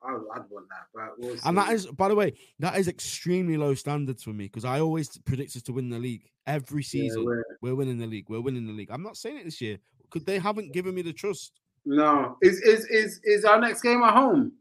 I, 0.03 0.13
I'd 0.13 0.49
want 0.51 0.67
that, 0.71 0.87
but 0.95 1.19
we'll 1.19 1.37
And 1.45 1.57
that 1.59 1.73
is, 1.73 1.87
by 1.87 2.09
the 2.09 2.15
way, 2.15 2.33
that 2.59 2.77
is 2.79 2.89
extremely 2.89 3.57
low 3.57 3.75
standards 3.75 4.23
for 4.23 4.31
me 4.31 4.45
because 4.47 4.65
I 4.65 4.81
always 4.81 5.17
predict 5.19 5.55
us 5.57 5.63
to 5.63 5.73
win 5.73 5.91
the 5.91 5.99
league 5.99 6.23
every 6.47 6.83
Yeah, 6.83 6.89
season. 6.89 7.25
we're- 7.25 7.43
we're 7.61 7.75
winning 7.75 7.99
the 7.99 8.07
league. 8.07 8.29
We're 8.31 8.41
winning 8.41 8.67
the 8.67 8.73
league. 8.73 8.91
I'm 8.91 9.03
not 9.03 9.17
saying 9.17 9.39
it 9.39 9.45
this 9.45 9.61
year 9.61 9.79
because 10.03 10.25
they 10.25 10.39
haven't 10.39 10.73
given 10.73 10.95
me 10.95 11.03
the 11.03 11.13
trust. 11.13 11.61
no, 11.85 12.37
is 12.43 12.61
is 12.61 12.85
is 12.87 13.21
is 13.25 13.45
our 13.45 13.59
next 13.61 13.83
game 13.83 14.03
at 14.03 14.15
home? 14.15 14.53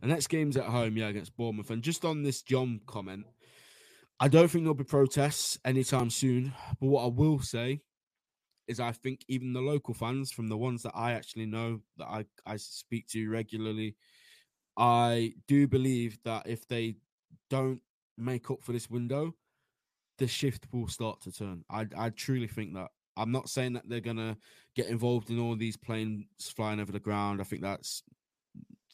The 0.00 0.06
next 0.08 0.28
game's 0.28 0.56
at 0.56 0.64
home, 0.64 0.96
yeah, 0.96 1.08
against 1.08 1.36
Bournemouth. 1.36 1.70
And 1.70 1.82
just 1.82 2.04
on 2.04 2.22
this 2.22 2.42
John 2.42 2.80
comment, 2.86 3.26
I 4.18 4.28
don't 4.28 4.48
think 4.50 4.64
there'll 4.64 4.74
be 4.74 4.84
protests 4.84 5.58
anytime 5.64 6.08
soon. 6.10 6.52
But 6.80 6.86
what 6.86 7.04
I 7.04 7.08
will 7.08 7.40
say 7.40 7.82
is 8.70 8.80
I 8.80 8.92
think 8.92 9.20
even 9.28 9.52
the 9.52 9.60
local 9.60 9.94
fans, 9.94 10.32
from 10.32 10.48
the 10.48 10.56
ones 10.56 10.82
that 10.84 10.92
I 10.94 11.12
actually 11.12 11.46
know 11.46 11.80
that 11.98 12.06
I, 12.06 12.24
I 12.46 12.56
speak 12.56 13.08
to 13.08 13.28
regularly, 13.28 13.96
I 14.76 15.34
do 15.48 15.66
believe 15.66 16.18
that 16.24 16.46
if 16.46 16.66
they 16.68 16.94
don't 17.50 17.80
make 18.16 18.50
up 18.50 18.62
for 18.62 18.72
this 18.72 18.88
window, 18.88 19.34
the 20.18 20.26
shift 20.26 20.66
will 20.72 20.88
start 20.88 21.20
to 21.22 21.32
turn. 21.32 21.64
I 21.70 21.86
I 21.96 22.10
truly 22.10 22.46
think 22.46 22.74
that. 22.74 22.88
I'm 23.16 23.32
not 23.32 23.50
saying 23.50 23.74
that 23.74 23.88
they're 23.88 24.00
gonna 24.00 24.38
get 24.76 24.86
involved 24.86 25.30
in 25.30 25.38
all 25.38 25.56
these 25.56 25.76
planes 25.76 26.24
flying 26.56 26.80
over 26.80 26.92
the 26.92 27.00
ground. 27.00 27.40
I 27.40 27.44
think 27.44 27.62
that's 27.62 28.02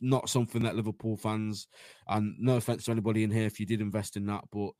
not 0.00 0.28
something 0.28 0.62
that 0.62 0.76
Liverpool 0.76 1.16
fans, 1.16 1.68
and 2.08 2.34
no 2.38 2.56
offense 2.56 2.84
to 2.84 2.90
anybody 2.90 3.24
in 3.24 3.30
here 3.30 3.46
if 3.46 3.60
you 3.60 3.66
did 3.66 3.80
invest 3.80 4.16
in 4.16 4.26
that, 4.26 4.44
but 4.50 4.70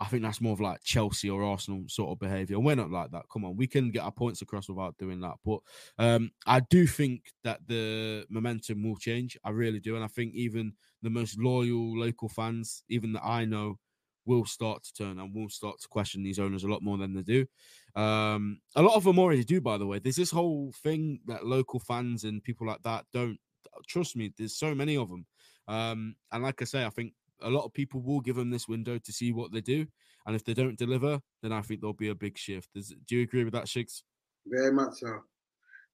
I 0.00 0.06
think 0.06 0.22
that's 0.22 0.40
more 0.40 0.52
of 0.52 0.60
like 0.60 0.82
Chelsea 0.82 1.30
or 1.30 1.44
Arsenal 1.44 1.84
sort 1.86 2.10
of 2.10 2.18
behavior. 2.18 2.58
We're 2.58 2.74
not 2.74 2.90
like 2.90 3.12
that. 3.12 3.26
Come 3.32 3.44
on, 3.44 3.56
we 3.56 3.66
can 3.66 3.90
get 3.90 4.02
our 4.02 4.10
points 4.10 4.42
across 4.42 4.68
without 4.68 4.98
doing 4.98 5.20
that. 5.20 5.34
But 5.44 5.60
um, 5.98 6.30
I 6.46 6.60
do 6.60 6.86
think 6.86 7.32
that 7.44 7.60
the 7.66 8.26
momentum 8.28 8.82
will 8.82 8.96
change. 8.96 9.38
I 9.44 9.50
really 9.50 9.80
do, 9.80 9.94
and 9.94 10.04
I 10.04 10.08
think 10.08 10.34
even 10.34 10.72
the 11.02 11.10
most 11.10 11.38
loyal 11.38 11.96
local 11.96 12.28
fans, 12.28 12.82
even 12.88 13.12
that 13.12 13.24
I 13.24 13.44
know, 13.44 13.78
will 14.26 14.44
start 14.44 14.82
to 14.84 14.92
turn 14.94 15.18
and 15.20 15.34
will 15.34 15.48
start 15.48 15.80
to 15.80 15.88
question 15.88 16.22
these 16.22 16.38
owners 16.38 16.64
a 16.64 16.68
lot 16.68 16.82
more 16.82 16.98
than 16.98 17.14
they 17.14 17.22
do. 17.22 17.46
Um, 17.94 18.60
a 18.74 18.82
lot 18.82 18.96
of 18.96 19.04
them 19.04 19.18
already 19.18 19.44
do, 19.44 19.60
by 19.60 19.78
the 19.78 19.86
way. 19.86 19.98
There's 20.00 20.16
this 20.16 20.30
whole 20.30 20.72
thing 20.82 21.20
that 21.26 21.46
local 21.46 21.78
fans 21.78 22.24
and 22.24 22.42
people 22.42 22.66
like 22.66 22.82
that 22.82 23.04
don't 23.12 23.38
trust 23.86 24.16
me. 24.16 24.32
There's 24.36 24.56
so 24.56 24.74
many 24.74 24.96
of 24.96 25.08
them, 25.08 25.26
um, 25.68 26.16
and 26.32 26.42
like 26.42 26.60
I 26.62 26.64
say, 26.64 26.84
I 26.84 26.90
think 26.90 27.12
a 27.44 27.50
lot 27.50 27.64
of 27.64 27.72
people 27.72 28.00
will 28.00 28.20
give 28.20 28.36
them 28.36 28.50
this 28.50 28.66
window 28.66 28.98
to 28.98 29.12
see 29.12 29.32
what 29.32 29.52
they 29.52 29.60
do, 29.60 29.86
and 30.26 30.34
if 30.34 30.44
they 30.44 30.54
don't 30.54 30.78
deliver, 30.78 31.20
then 31.42 31.52
I 31.52 31.60
think 31.62 31.80
there'll 31.80 31.92
be 31.94 32.08
a 32.08 32.14
big 32.14 32.36
shift. 32.36 32.72
Does, 32.74 32.94
do 33.06 33.16
you 33.16 33.22
agree 33.22 33.44
with 33.44 33.52
that, 33.52 33.66
Shigz? 33.66 34.02
Very 34.46 34.72
much 34.72 34.94
so. 34.94 35.20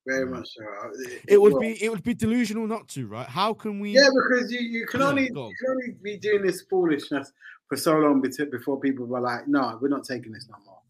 Very 0.06 0.26
Mm. 0.26 0.30
much 0.30 0.48
so. 0.48 0.64
It, 1.00 1.22
It 1.28 1.40
would 1.40 1.52
well, 1.52 1.60
be 1.60 1.82
it 1.84 1.90
would 1.90 2.02
be 2.02 2.14
delusional 2.14 2.66
not 2.66 2.88
to, 2.88 3.06
right? 3.06 3.28
How 3.28 3.52
can 3.52 3.80
we? 3.80 3.90
Yeah, 3.92 4.08
because 4.14 4.50
you, 4.50 4.60
you 4.60 4.86
can 4.86 5.02
only 5.02 5.24
you 5.24 5.28
can 5.34 5.70
only 5.70 5.96
be 6.02 6.16
doing 6.16 6.42
this 6.42 6.62
foolishness 6.62 7.32
for 7.68 7.76
so 7.76 7.98
long 7.98 8.20
before 8.22 8.80
people 8.80 9.06
were 9.06 9.20
like, 9.20 9.46
no, 9.46 9.78
we're 9.80 9.88
not 9.88 10.04
taking 10.04 10.32
this 10.32 10.48
no 10.48 10.56
more. 10.64 10.80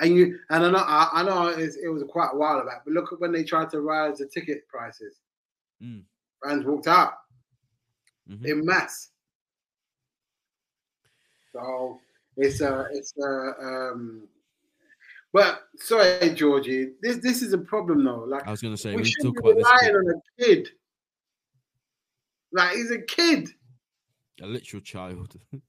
And 0.00 0.16
you 0.16 0.38
and 0.50 0.64
I 0.64 0.70
know 0.70 0.78
I, 0.78 1.08
I 1.14 1.22
know 1.24 1.48
it's, 1.48 1.76
it 1.76 1.88
was 1.88 2.04
quite 2.08 2.30
a 2.32 2.36
while 2.36 2.64
back, 2.64 2.82
but 2.84 2.94
look 2.94 3.12
at 3.12 3.20
when 3.20 3.32
they 3.32 3.44
tried 3.44 3.70
to 3.70 3.80
rise 3.80 4.18
the 4.18 4.26
ticket 4.26 4.66
prices. 4.68 5.20
Mm. 5.82 6.04
Fans 6.44 6.64
walked 6.64 6.86
out 6.86 7.14
Mhm. 8.30 8.46
in 8.46 8.64
mass. 8.64 9.10
So 11.54 12.00
it's 12.36 12.60
a 12.60 12.86
it's 12.92 13.14
a 13.16 13.52
um. 13.62 14.28
But 15.32 15.62
sorry, 15.76 16.30
Georgie, 16.34 16.90
this 17.00 17.18
this 17.18 17.42
is 17.42 17.52
a 17.52 17.58
problem 17.58 18.04
though. 18.04 18.24
Like 18.26 18.46
I 18.46 18.50
was 18.50 18.60
going 18.60 18.74
to 18.74 18.80
say 18.80 18.90
we 18.90 19.02
we 19.02 19.04
shouldn't 19.04 19.36
talk 19.36 19.44
be 19.44 19.50
about 19.50 19.58
this. 19.58 19.82
relying 19.82 19.96
on 19.96 20.14
a 20.14 20.44
kid. 20.44 20.68
Like 22.52 22.76
he's 22.76 22.90
a 22.90 23.00
kid. 23.00 23.48
a 24.42 24.46
literal 24.46 24.82
child. 24.82 25.36
the 25.52 25.60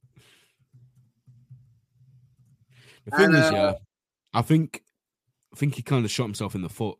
thing 3.12 3.26
And, 3.26 3.36
is, 3.36 3.42
uh, 3.42 3.52
yeah, 3.54 3.74
I 4.34 4.42
think 4.42 4.84
I 5.54 5.58
think 5.58 5.76
he 5.76 5.82
kind 5.82 6.06
of 6.06 6.12
shot 6.12 6.26
himself 6.26 6.56
in 6.56 6.62
the 6.62 6.70
foot. 6.70 6.98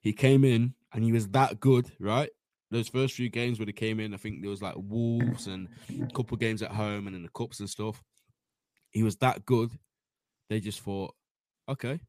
He 0.00 0.12
came 0.12 0.44
in 0.44 0.74
and 0.92 1.04
he 1.04 1.12
was 1.12 1.28
that 1.28 1.60
good, 1.60 1.90
right? 2.00 2.30
Those 2.70 2.88
first 2.88 3.14
few 3.14 3.30
games 3.30 3.58
where 3.58 3.66
he 3.66 3.72
came 3.72 4.00
in, 4.00 4.12
I 4.12 4.16
think 4.16 4.42
there 4.42 4.50
was 4.50 4.62
like 4.62 4.74
Wolves 4.76 5.46
and 5.46 5.68
a 6.02 6.06
couple 6.14 6.36
games 6.36 6.62
at 6.62 6.70
home 6.70 7.06
and 7.06 7.16
in 7.16 7.22
the 7.22 7.30
cups 7.30 7.60
and 7.60 7.70
stuff. 7.70 8.02
He 8.90 9.02
was 9.02 9.16
that 9.16 9.44
good. 9.44 9.70
They 10.48 10.60
just 10.60 10.80
thought, 10.80 11.14
okay, 11.68 12.00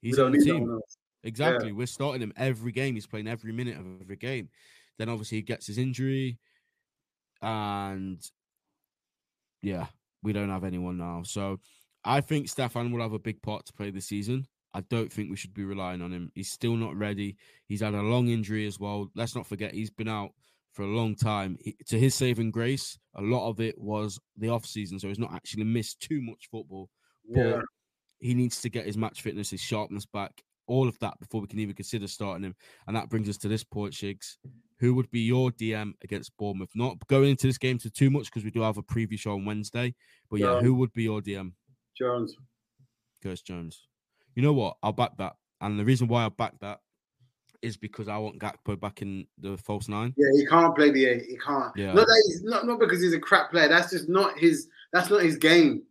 he's 0.00 0.18
on 0.18 0.32
the 0.32 0.38
team. 0.38 0.56
no 0.56 0.60
one 0.62 0.74
else. 0.74 0.96
Exactly. 1.22 1.72
We're 1.72 1.86
starting 1.86 2.22
him 2.22 2.32
every 2.36 2.72
game. 2.72 2.94
He's 2.94 3.06
playing 3.06 3.28
every 3.28 3.52
minute 3.52 3.76
of 3.76 3.84
every 4.00 4.16
game. 4.16 4.48
Then 4.98 5.08
obviously 5.08 5.38
he 5.38 5.42
gets 5.42 5.66
his 5.66 5.76
injury, 5.76 6.38
and 7.42 8.18
yeah, 9.62 9.86
we 10.22 10.32
don't 10.32 10.50
have 10.50 10.64
anyone 10.64 10.96
now. 10.96 11.22
So 11.24 11.60
I 12.04 12.20
think 12.20 12.48
Stefan 12.48 12.92
will 12.92 13.02
have 13.02 13.12
a 13.12 13.18
big 13.18 13.42
part 13.42 13.66
to 13.66 13.72
play 13.72 13.90
this 13.90 14.06
season. 14.06 14.46
I 14.72 14.80
don't 14.82 15.12
think 15.12 15.30
we 15.30 15.36
should 15.36 15.54
be 15.54 15.64
relying 15.64 16.02
on 16.02 16.12
him. 16.12 16.30
He's 16.34 16.52
still 16.52 16.76
not 16.76 16.96
ready. 16.96 17.36
He's 17.66 17.80
had 17.80 17.94
a 17.94 18.02
long 18.02 18.28
injury 18.28 18.66
as 18.66 18.78
well. 18.78 19.10
Let's 19.14 19.34
not 19.34 19.46
forget 19.46 19.72
he's 19.74 19.90
been 19.90 20.08
out 20.08 20.32
for 20.76 20.82
a 20.82 20.86
long 20.86 21.16
time. 21.16 21.56
He- 21.60 21.76
to 21.86 21.98
his 21.98 22.14
saving 22.14 22.50
grace, 22.50 22.98
a 23.14 23.22
lot 23.22 23.48
of 23.48 23.60
it 23.60 23.76
was 23.78 24.20
the 24.36 24.50
off 24.50 24.66
season, 24.66 25.00
so 25.00 25.08
he's 25.08 25.18
not 25.18 25.32
actually 25.32 25.64
missed 25.64 26.00
too 26.00 26.20
much 26.20 26.48
football 26.50 26.90
Yeah. 27.28 27.52
but 27.56 27.64
he 28.20 28.34
needs 28.34 28.60
to 28.60 28.68
get 28.68 28.84
his 28.86 28.98
match 28.98 29.22
fitness, 29.22 29.50
his 29.50 29.60
sharpness 29.62 30.04
back, 30.04 30.42
all 30.66 30.86
of 30.86 30.98
that 30.98 31.18
before 31.18 31.40
we 31.40 31.46
can 31.46 31.60
even 31.60 31.74
consider 31.74 32.06
starting 32.06 32.44
him. 32.44 32.54
And 32.86 32.94
that 32.94 33.08
brings 33.08 33.28
us 33.28 33.38
to 33.38 33.48
this 33.48 33.64
point, 33.64 33.94
Shigz. 33.94 34.36
Who 34.80 34.94
would 34.94 35.10
be 35.10 35.20
your 35.20 35.50
DM 35.52 35.94
against 36.02 36.36
Bournemouth? 36.36 36.70
Not 36.74 36.98
going 37.06 37.30
into 37.30 37.46
this 37.46 37.56
game 37.56 37.78
to 37.78 37.88
too 37.90 38.10
much 38.10 38.26
because 38.26 38.44
we 38.44 38.50
do 38.50 38.60
have 38.60 38.76
a 38.76 38.82
preview 38.82 39.18
show 39.18 39.32
on 39.32 39.46
Wednesday. 39.46 39.94
But 40.30 40.40
yeah, 40.40 40.56
Yeah. 40.56 40.60
who 40.60 40.74
would 40.74 40.92
be 40.92 41.04
your 41.04 41.22
DM? 41.22 41.54
Jones. 41.96 42.36
Curtis 43.22 43.40
Jones. 43.40 43.88
You 44.34 44.42
know 44.42 44.52
what? 44.52 44.76
I'll 44.82 44.92
back 44.92 45.16
that. 45.16 45.36
And 45.62 45.78
the 45.78 45.84
reason 45.86 46.08
why 46.08 46.26
I 46.26 46.28
back 46.28 46.58
that 46.60 46.80
is 47.66 47.76
because 47.76 48.08
I 48.08 48.16
want 48.18 48.38
Gakpo 48.38 48.78
back 48.78 49.02
in 49.02 49.26
the 49.38 49.56
false 49.58 49.88
nine. 49.88 50.14
Yeah, 50.16 50.28
he 50.34 50.46
can't 50.46 50.74
play 50.74 50.90
the 50.90 51.04
eight. 51.06 51.24
He 51.28 51.36
can't. 51.36 51.76
Yeah. 51.76 51.92
Not 51.92 52.06
that 52.06 52.24
he's 52.26 52.42
not 52.42 52.66
not 52.66 52.80
because 52.80 53.02
he's 53.02 53.14
a 53.14 53.20
crap 53.20 53.50
player. 53.50 53.68
That's 53.68 53.90
just 53.90 54.08
not 54.08 54.38
his. 54.38 54.68
That's 54.92 55.10
not 55.10 55.22
his 55.22 55.36
game. 55.36 55.82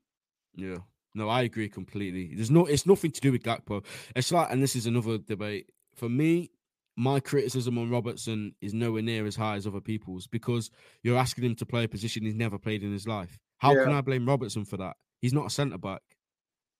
Yeah. 0.56 0.78
No, 1.14 1.30
I 1.30 1.44
agree 1.44 1.70
completely. 1.70 2.34
There's 2.36 2.52
no 2.52 2.66
it's 2.66 2.86
nothing 2.86 3.12
to 3.12 3.22
do 3.22 3.32
with 3.32 3.44
Gakpo. 3.44 3.86
It's 4.16 4.32
like 4.32 4.52
and 4.52 4.62
this 4.62 4.76
is 4.76 4.86
another 4.86 5.18
debate. 5.18 5.70
For 5.96 6.10
me, 6.10 6.52
my 6.98 7.20
criticism 7.20 7.78
on 7.78 7.90
Robertson 7.90 8.54
is 8.62 8.74
nowhere 8.74 9.02
near 9.02 9.26
as 9.26 9.36
high 9.36 9.56
as 9.56 9.68
other 9.68 9.82
people's 9.82 10.28
because 10.28 10.72
you're 11.04 11.18
asking 11.18 11.44
him 11.46 11.56
to 11.56 11.66
play 11.66 11.84
a 11.84 11.88
position 11.88 12.24
he's 12.24 12.36
never 12.36 12.58
played 12.58 12.84
in 12.84 12.92
his 12.92 13.08
life. 13.08 13.38
How 13.58 13.74
Yeah. 13.74 13.84
can 13.86 13.94
I 13.94 14.02
blame 14.02 14.28
Robertson 14.28 14.66
for 14.66 14.78
that? 14.78 14.98
He's 15.22 15.34
not 15.34 15.48
a 15.48 15.50
centre 15.50 15.78
back. 15.78 16.02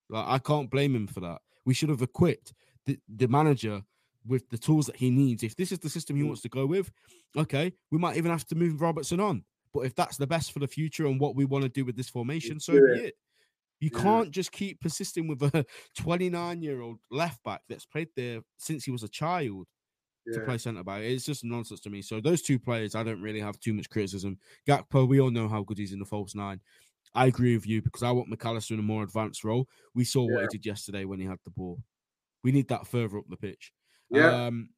Like 0.10 0.26
I 0.28 0.40
can't 0.40 0.70
blame 0.70 0.96
him 0.96 1.08
for 1.08 1.22
that. 1.22 1.42
We 1.66 1.74
should 1.74 1.90
have 1.90 2.02
equipped 2.02 2.54
the, 2.86 3.00
the 3.08 3.28
manager 3.28 3.84
with 4.28 4.50
the 4.50 4.58
tools 4.58 4.88
that 4.88 4.96
he 4.98 5.12
needs. 5.12 5.44
If 5.44 5.56
this 5.56 5.72
is 5.72 5.80
the 5.80 5.90
system 5.90 6.16
he 6.16 6.24
Mm. 6.24 6.28
wants 6.28 6.42
to 6.44 6.50
go 6.50 6.66
with, 6.66 6.92
okay, 7.38 7.74
we 7.92 7.98
might 7.98 8.18
even 8.18 8.32
have 8.32 8.46
to 8.48 8.56
move 8.56 8.82
Robertson 8.82 9.20
on. 9.20 9.46
But 9.74 9.82
if 9.82 9.96
that's 9.96 10.18
the 10.18 10.28
best 10.28 10.52
for 10.52 10.60
the 10.60 10.68
future 10.68 11.06
and 11.06 11.20
what 11.20 11.36
we 11.36 11.46
want 11.46 11.64
to 11.64 11.70
do 11.70 11.86
with 11.86 11.96
this 11.98 12.10
formation, 12.10 12.60
so 12.60 12.82
be 12.82 13.00
it. 13.00 13.16
You 13.82 13.90
Yeah. 13.94 14.02
can't 14.02 14.32
just 14.32 14.52
keep 14.52 14.80
persisting 14.82 15.28
with 15.28 15.42
a 15.44 15.66
29 15.98 16.62
year 16.62 16.82
old 16.82 17.00
left 17.12 17.44
back 17.44 17.62
that's 17.70 17.86
played 17.86 18.10
there 18.16 18.42
since 18.58 18.86
he 18.86 18.92
was 18.92 19.04
a 19.04 19.10
child 19.10 19.68
to 20.34 20.40
play 20.42 20.58
centre 20.58 20.84
back. 20.84 21.02
It's 21.04 21.26
just 21.26 21.44
nonsense 21.44 21.82
to 21.82 21.90
me. 21.90 22.02
So 22.02 22.20
those 22.22 22.42
two 22.42 22.58
players, 22.60 22.96
I 22.96 23.04
don't 23.04 23.22
really 23.22 23.40
have 23.42 23.60
too 23.60 23.74
much 23.74 23.90
criticism. 23.90 24.40
Gakpo, 24.68 25.08
we 25.08 25.20
all 25.20 25.30
know 25.32 25.48
how 25.48 25.64
good 25.64 25.78
he's 25.78 25.94
in 25.94 26.00
the 26.00 26.06
false 26.06 26.34
nine. 26.36 26.62
I 27.14 27.28
agree 27.28 27.56
with 27.56 27.68
you 27.68 27.82
because 27.82 28.04
I 28.04 28.12
want 28.12 28.30
Mac 28.30 28.44
Allister 28.46 28.74
in 28.74 28.80
a 28.80 28.84
more 28.84 29.04
advanced 29.04 29.44
role. 29.44 29.70
We 29.94 30.04
saw 30.06 30.26
what 30.26 30.42
he 30.44 30.48
did 30.48 30.66
yesterday 30.66 31.06
when 31.06 31.20
he 31.20 31.26
had 31.26 31.40
the 31.46 31.52
ball. 31.52 31.84
We 32.44 32.52
need 32.52 32.68
that 32.70 32.88
further 32.88 33.18
up 33.20 33.26
the 33.30 33.38
pitch. 33.38 33.72
Yeah. 34.10 34.46
Um, 34.48 34.70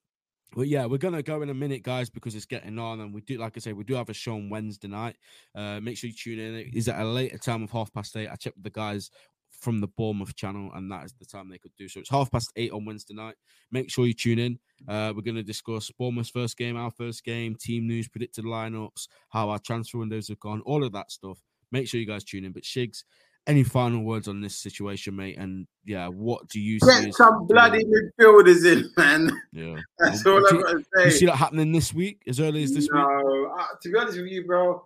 yeah, 0.55 0.85
we're 0.85 0.97
gonna 0.97 1.21
go 1.21 1.41
in 1.41 1.49
a 1.49 1.53
minute, 1.53 1.83
guys, 1.83 2.09
because 2.09 2.33
it's 2.33 2.45
getting 2.45 2.79
on, 2.79 3.01
and 3.01 3.13
we 3.13 3.21
do, 3.21 3.37
like 3.37 3.53
I 3.57 3.59
say, 3.59 3.73
we 3.73 3.83
do 3.83 3.95
have 3.95 4.09
a 4.09 4.13
show 4.13 4.33
on 4.33 4.49
Wednesday 4.49 4.87
night. 4.87 5.15
Uh, 5.53 5.79
make 5.81 5.97
sure 5.97 6.09
you 6.09 6.15
tune 6.15 6.39
in. 6.39 6.71
Is 6.73 6.87
at 6.87 6.99
a 6.99 7.05
later 7.05 7.37
time 7.37 7.63
of 7.63 7.71
half 7.71 7.93
past 7.93 8.15
eight. 8.15 8.29
I 8.29 8.35
checked 8.35 8.55
with 8.55 8.63
the 8.63 8.69
guys 8.69 9.11
from 9.51 9.81
the 9.81 9.87
Bournemouth 9.87 10.35
channel, 10.35 10.71
and 10.73 10.91
that 10.91 11.05
is 11.05 11.13
the 11.19 11.25
time 11.25 11.49
they 11.49 11.57
could 11.57 11.75
do. 11.77 11.87
So 11.87 11.99
it's 11.99 12.09
half 12.09 12.31
past 12.31 12.51
eight 12.55 12.71
on 12.71 12.85
Wednesday 12.85 13.13
night. 13.13 13.35
Make 13.71 13.91
sure 13.91 14.05
you 14.05 14.13
tune 14.13 14.39
in. 14.39 14.59
Uh, 14.87 15.13
we're 15.15 15.21
gonna 15.21 15.43
discuss 15.43 15.91
Bournemouth's 15.91 16.29
first 16.29 16.57
game, 16.57 16.77
our 16.77 16.91
first 16.91 17.23
game, 17.23 17.55
team 17.55 17.85
news, 17.87 18.07
predicted 18.07 18.45
lineups, 18.45 19.07
how 19.29 19.49
our 19.49 19.59
transfer 19.59 19.97
windows 19.97 20.29
have 20.29 20.39
gone, 20.39 20.61
all 20.61 20.83
of 20.83 20.93
that 20.93 21.11
stuff. 21.11 21.39
Make 21.71 21.87
sure 21.87 21.99
you 21.99 22.07
guys 22.07 22.23
tune 22.23 22.45
in. 22.45 22.53
But 22.53 22.63
Shigz, 22.63 23.03
any 23.47 23.63
final 23.63 24.03
words 24.03 24.27
on 24.27 24.41
this 24.41 24.55
situation, 24.57 25.15
mate? 25.15 25.37
And 25.37 25.65
yeah, 25.85 26.07
what 26.07 26.47
do 26.49 26.59
you? 26.59 26.79
Get 26.79 27.13
some 27.15 27.47
bloody 27.47 27.83
midfielders 27.85 28.65
in, 28.71 28.91
man. 28.97 29.31
Yeah. 29.53 29.75
That's 29.99 30.25
all 30.25 30.45
I've 30.45 30.53
you- 30.53 30.63
got 30.63 30.71
to 30.73 30.77
You 31.05 31.11
say. 31.11 31.17
see 31.17 31.25
that 31.27 31.37
happening 31.37 31.71
this 31.71 31.93
week, 31.93 32.21
as 32.27 32.39
early 32.39 32.63
as 32.63 32.71
this 32.73 32.83
week? 32.83 32.91
no, 32.93 33.55
uh, 33.57 33.65
to 33.81 33.89
be 33.91 33.97
honest 33.97 34.17
with 34.17 34.27
you, 34.27 34.45
bro, 34.45 34.85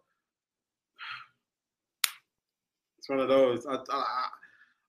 it's 2.99 3.09
one 3.09 3.19
of 3.19 3.27
those. 3.27 3.65
I, 3.65 3.75
I, 3.89 4.27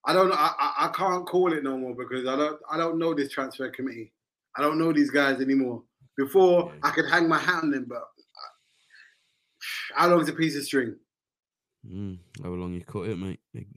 I 0.06 0.12
don't. 0.12 0.32
I, 0.32 0.50
I- 0.78 0.90
can't 0.94 1.26
call 1.26 1.52
it 1.52 1.64
no 1.64 1.76
more 1.78 1.94
because 1.94 2.26
I 2.26 2.36
don't. 2.36 2.60
I 2.70 2.76
don't 2.76 2.98
know 2.98 3.14
this 3.14 3.32
transfer 3.32 3.68
committee. 3.70 4.12
I 4.56 4.60
don't 4.60 4.78
know 4.78 4.92
these 4.92 5.10
guys 5.10 5.40
anymore. 5.40 5.82
Before 6.16 6.70
Yeah. 6.74 6.80
I 6.82 6.90
could 6.90 7.08
hang 7.10 7.26
my 7.28 7.38
hat 7.38 7.62
on 7.62 7.70
them, 7.70 7.86
but 7.88 8.02
uh, 8.02 9.94
how 9.94 10.08
long's 10.08 10.28
a 10.28 10.34
piece 10.34 10.54
of 10.56 10.64
string? 10.64 10.94
Mm, 11.88 12.18
how 12.42 12.50
long 12.50 12.72
you 12.74 12.82
cut 12.84 13.08
it, 13.08 13.18
mate? 13.18 13.40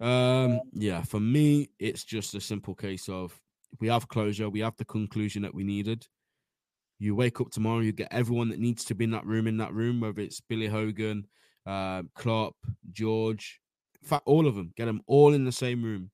Um, 0.00 0.60
yeah, 0.72 1.02
for 1.02 1.20
me, 1.20 1.68
it's 1.78 2.04
just 2.04 2.34
a 2.34 2.40
simple 2.40 2.74
case 2.74 3.06
of 3.10 3.38
we 3.80 3.88
have 3.88 4.08
closure, 4.08 4.48
we 4.48 4.60
have 4.60 4.74
the 4.78 4.84
conclusion 4.86 5.42
that 5.42 5.54
we 5.54 5.62
needed. 5.62 6.06
You 6.98 7.14
wake 7.14 7.38
up 7.42 7.50
tomorrow, 7.50 7.80
you 7.80 7.92
get 7.92 8.08
everyone 8.10 8.48
that 8.48 8.58
needs 8.58 8.82
to 8.86 8.94
be 8.94 9.04
in 9.04 9.10
that 9.10 9.26
room 9.26 9.46
in 9.46 9.58
that 9.58 9.74
room, 9.74 10.00
whether 10.00 10.22
it's 10.22 10.40
Billy 10.40 10.68
Hogan, 10.68 11.26
uh, 11.66 12.04
Klopp, 12.14 12.54
George, 12.92 13.60
in 14.02 14.08
fact, 14.08 14.22
all 14.24 14.46
of 14.46 14.54
them, 14.54 14.72
get 14.74 14.86
them 14.86 15.02
all 15.06 15.34
in 15.34 15.44
the 15.44 15.52
same 15.52 15.82
room. 15.82 16.10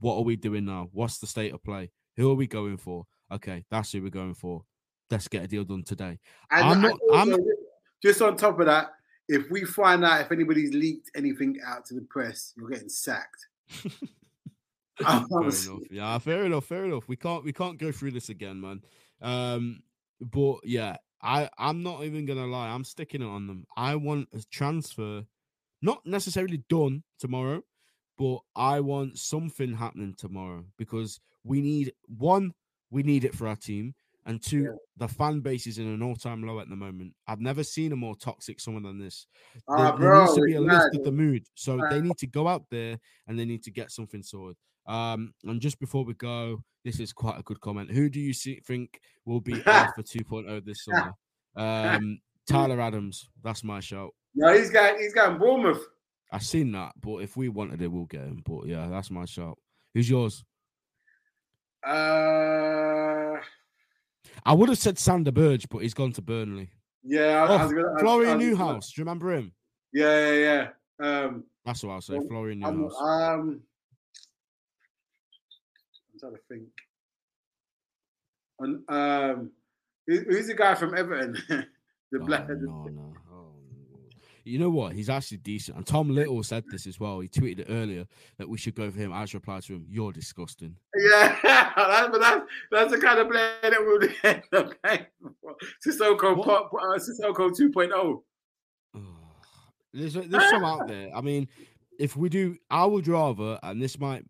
What 0.00 0.16
are 0.16 0.22
we 0.24 0.34
doing 0.34 0.64
now? 0.64 0.88
What's 0.92 1.18
the 1.18 1.28
state 1.28 1.54
of 1.54 1.62
play? 1.62 1.92
Who 2.16 2.28
are 2.28 2.34
we 2.34 2.48
going 2.48 2.76
for? 2.76 3.04
Okay, 3.30 3.64
that's 3.70 3.92
who 3.92 4.02
we're 4.02 4.10
going 4.10 4.34
for. 4.34 4.64
Let's 5.12 5.28
get 5.28 5.44
a 5.44 5.46
deal 5.46 5.62
done 5.62 5.84
today. 5.84 6.18
And, 6.50 6.64
I'm 6.64 6.80
not- 6.80 6.98
I'm- 7.12 7.36
just 8.02 8.20
on 8.20 8.36
top 8.36 8.58
of 8.58 8.66
that, 8.66 8.94
if 9.32 9.50
we 9.50 9.64
find 9.64 10.04
out 10.04 10.20
if 10.20 10.32
anybody's 10.32 10.74
leaked 10.74 11.10
anything 11.16 11.58
out 11.66 11.84
to 11.86 11.94
the 11.94 12.02
press, 12.02 12.52
you're 12.56 12.68
getting 12.68 12.88
sacked. 12.88 13.46
Fair 15.02 15.24
enough. 15.40 15.66
Yeah, 15.90 16.18
fair 16.18 16.44
enough. 16.44 16.66
Fair 16.66 16.84
enough. 16.84 17.08
We 17.08 17.16
can't 17.16 17.44
we 17.44 17.52
can't 17.52 17.78
go 17.78 17.90
through 17.92 18.12
this 18.12 18.28
again, 18.28 18.60
man. 18.60 18.82
Um, 19.20 19.82
but 20.20 20.58
yeah, 20.64 20.96
I 21.22 21.48
I'm 21.58 21.82
not 21.82 22.04
even 22.04 22.26
gonna 22.26 22.46
lie. 22.46 22.68
I'm 22.68 22.84
sticking 22.84 23.22
it 23.22 23.26
on 23.26 23.46
them. 23.46 23.66
I 23.76 23.96
want 23.96 24.28
a 24.34 24.42
transfer 24.50 25.24
not 25.80 26.00
necessarily 26.06 26.62
done 26.68 27.02
tomorrow, 27.18 27.62
but 28.16 28.38
I 28.54 28.80
want 28.80 29.18
something 29.18 29.74
happening 29.74 30.14
tomorrow 30.16 30.64
because 30.78 31.20
we 31.42 31.60
need 31.60 31.92
one, 32.06 32.52
we 32.90 33.02
need 33.02 33.24
it 33.24 33.34
for 33.34 33.48
our 33.48 33.56
team, 33.56 33.94
and 34.26 34.42
two, 34.42 34.62
Yeah. 34.62 34.70
the 34.96 35.08
fan 35.08 35.40
base 35.40 35.66
is 35.66 35.78
in 35.78 35.86
an 35.86 36.02
all-time 36.02 36.42
low 36.46 36.60
at 36.60 36.68
the 36.68 36.76
moment. 36.76 37.14
I've 37.26 37.40
never 37.40 37.64
seen 37.64 37.92
a 37.92 37.96
more 37.96 38.14
toxic 38.14 38.60
summer 38.60 38.80
than 38.80 38.98
this. 38.98 39.26
There, 39.66 39.76
Ah, 39.78 39.96
there 39.96 40.10
bro, 40.10 40.20
needs 40.24 40.34
to 40.36 40.42
be 40.42 40.54
a 40.54 40.60
lift 40.60 40.94
of 40.96 41.04
the 41.04 41.12
mood, 41.12 41.46
so 41.54 41.80
they 41.90 42.00
need 42.00 42.18
to 42.18 42.26
go 42.26 42.46
out 42.48 42.64
there 42.70 42.98
and 43.26 43.38
they 43.38 43.44
need 43.44 43.62
to 43.64 43.70
get 43.70 43.90
something 43.90 44.22
sorted. 44.22 44.56
Um, 44.86 45.32
and 45.44 45.60
just 45.60 45.78
before 45.78 46.04
we 46.04 46.14
go, 46.14 46.62
this 46.84 46.98
is 47.00 47.12
quite 47.12 47.38
a 47.38 47.42
good 47.42 47.60
comment. 47.60 47.90
Who 47.90 48.08
do 48.08 48.18
you 48.20 48.32
see, 48.34 48.60
think 48.66 49.00
will 49.24 49.40
be 49.40 49.54
Arthur 49.66 50.02
2.0 50.02 50.64
this 50.64 50.84
summer? 50.84 51.12
Um, 51.54 52.18
Tyler 52.46 52.80
Adams. 52.80 53.28
That's 53.44 53.62
my 53.62 53.78
shout. 53.80 54.10
No, 54.34 54.52
he's 54.56 54.70
got 54.70 54.98
he's 54.98 55.14
got 55.14 55.38
Bournemouth. 55.38 55.84
I've 56.32 56.42
seen 56.42 56.72
that, 56.72 56.92
but 57.00 57.18
if 57.18 57.36
we 57.36 57.48
wanted 57.50 57.82
it, 57.82 57.88
we'll 57.92 58.06
get 58.06 58.22
him. 58.22 58.42
But 58.44 58.66
yeah, 58.66 58.88
that's 58.88 59.10
my 59.10 59.26
shout. 59.26 59.58
Who's 59.94 60.08
yours? 60.08 60.44
Uh, 61.84 61.90
I 64.44 64.52
would 64.54 64.68
have 64.68 64.78
said 64.78 64.98
Sander 64.98 65.32
Berge, 65.32 65.68
but 65.68 65.78
he's 65.78 65.94
gone 65.94 66.12
to 66.12 66.22
Burnley. 66.22 66.70
yeah, 67.04 67.44
I, 67.44 67.48
Oh, 67.48 67.56
I 67.56 67.58
gonna, 67.72 67.92
I- 67.92 67.96
I 67.96 68.00
Florian 68.00 68.38
Neuhaus. 68.40 68.86
Do 68.86 69.00
you 69.00 69.04
remember 69.04 69.32
him? 69.32 69.52
Yeah, 69.92 70.28
yeah, 70.30 70.68
yeah. 71.00 71.24
Um, 71.24 71.44
That's 71.64 71.82
what 71.84 71.92
I'll 71.92 72.00
say. 72.00 72.14
Well, 72.18 72.26
Florian 72.28 72.60
Neuhaus. 72.60 73.00
um, 73.00 73.60
I'm 76.12 76.18
trying 76.20 76.32
to 76.32 76.38
think. 76.48 76.62
And, 78.60 78.82
um, 78.88 79.50
who's 80.06 80.46
the 80.46 80.54
guy 80.54 80.74
from 80.74 80.96
Everton? 80.96 81.36
the 81.48 81.66
Oh, 82.20 82.26
black. 82.26 82.48
no, 82.48 82.84
no. 82.84 83.14
You 84.44 84.58
know 84.58 84.70
what? 84.70 84.92
He's 84.92 85.08
actually 85.08 85.38
decent. 85.38 85.76
And 85.76 85.86
Tom 85.86 86.10
Little 86.10 86.42
said 86.42 86.64
this 86.70 86.86
as 86.86 86.98
well. 86.98 87.20
He 87.20 87.28
tweeted 87.28 87.60
it 87.60 87.66
earlier 87.68 88.06
that 88.38 88.48
we 88.48 88.58
should 88.58 88.74
go 88.74 88.90
for 88.90 88.98
him. 88.98 89.12
I 89.12 89.22
just 89.22 89.34
replied 89.34 89.62
to 89.64 89.74
him, 89.74 89.86
You're 89.88 90.12
disgusting. 90.12 90.76
Yeah, 90.96 91.38
that's, 91.76 92.10
but 92.10 92.20
that's 92.20 92.46
that's 92.70 92.90
the 92.90 92.98
kind 92.98 93.20
of 93.20 93.30
player 93.30 93.52
that 93.62 93.78
we'll 93.80 94.08
end 94.24 94.42
up 94.52 94.82
playing 94.82 95.06
for. 95.40 95.54
Sissoko, 95.86 96.42
pop, 96.42 96.72
uh, 96.74 96.98
Sissoko 96.98 97.50
2.0. 97.50 97.92
Oh, 97.92 98.22
there's 99.92 100.14
there's 100.14 100.50
some 100.50 100.64
out 100.64 100.88
there. 100.88 101.10
I 101.14 101.20
mean, 101.20 101.48
if 101.98 102.16
we 102.16 102.28
do, 102.28 102.56
I 102.70 102.84
would 102.84 103.06
rather, 103.06 103.58
and 103.62 103.80
this 103.80 103.98
might 103.98 104.24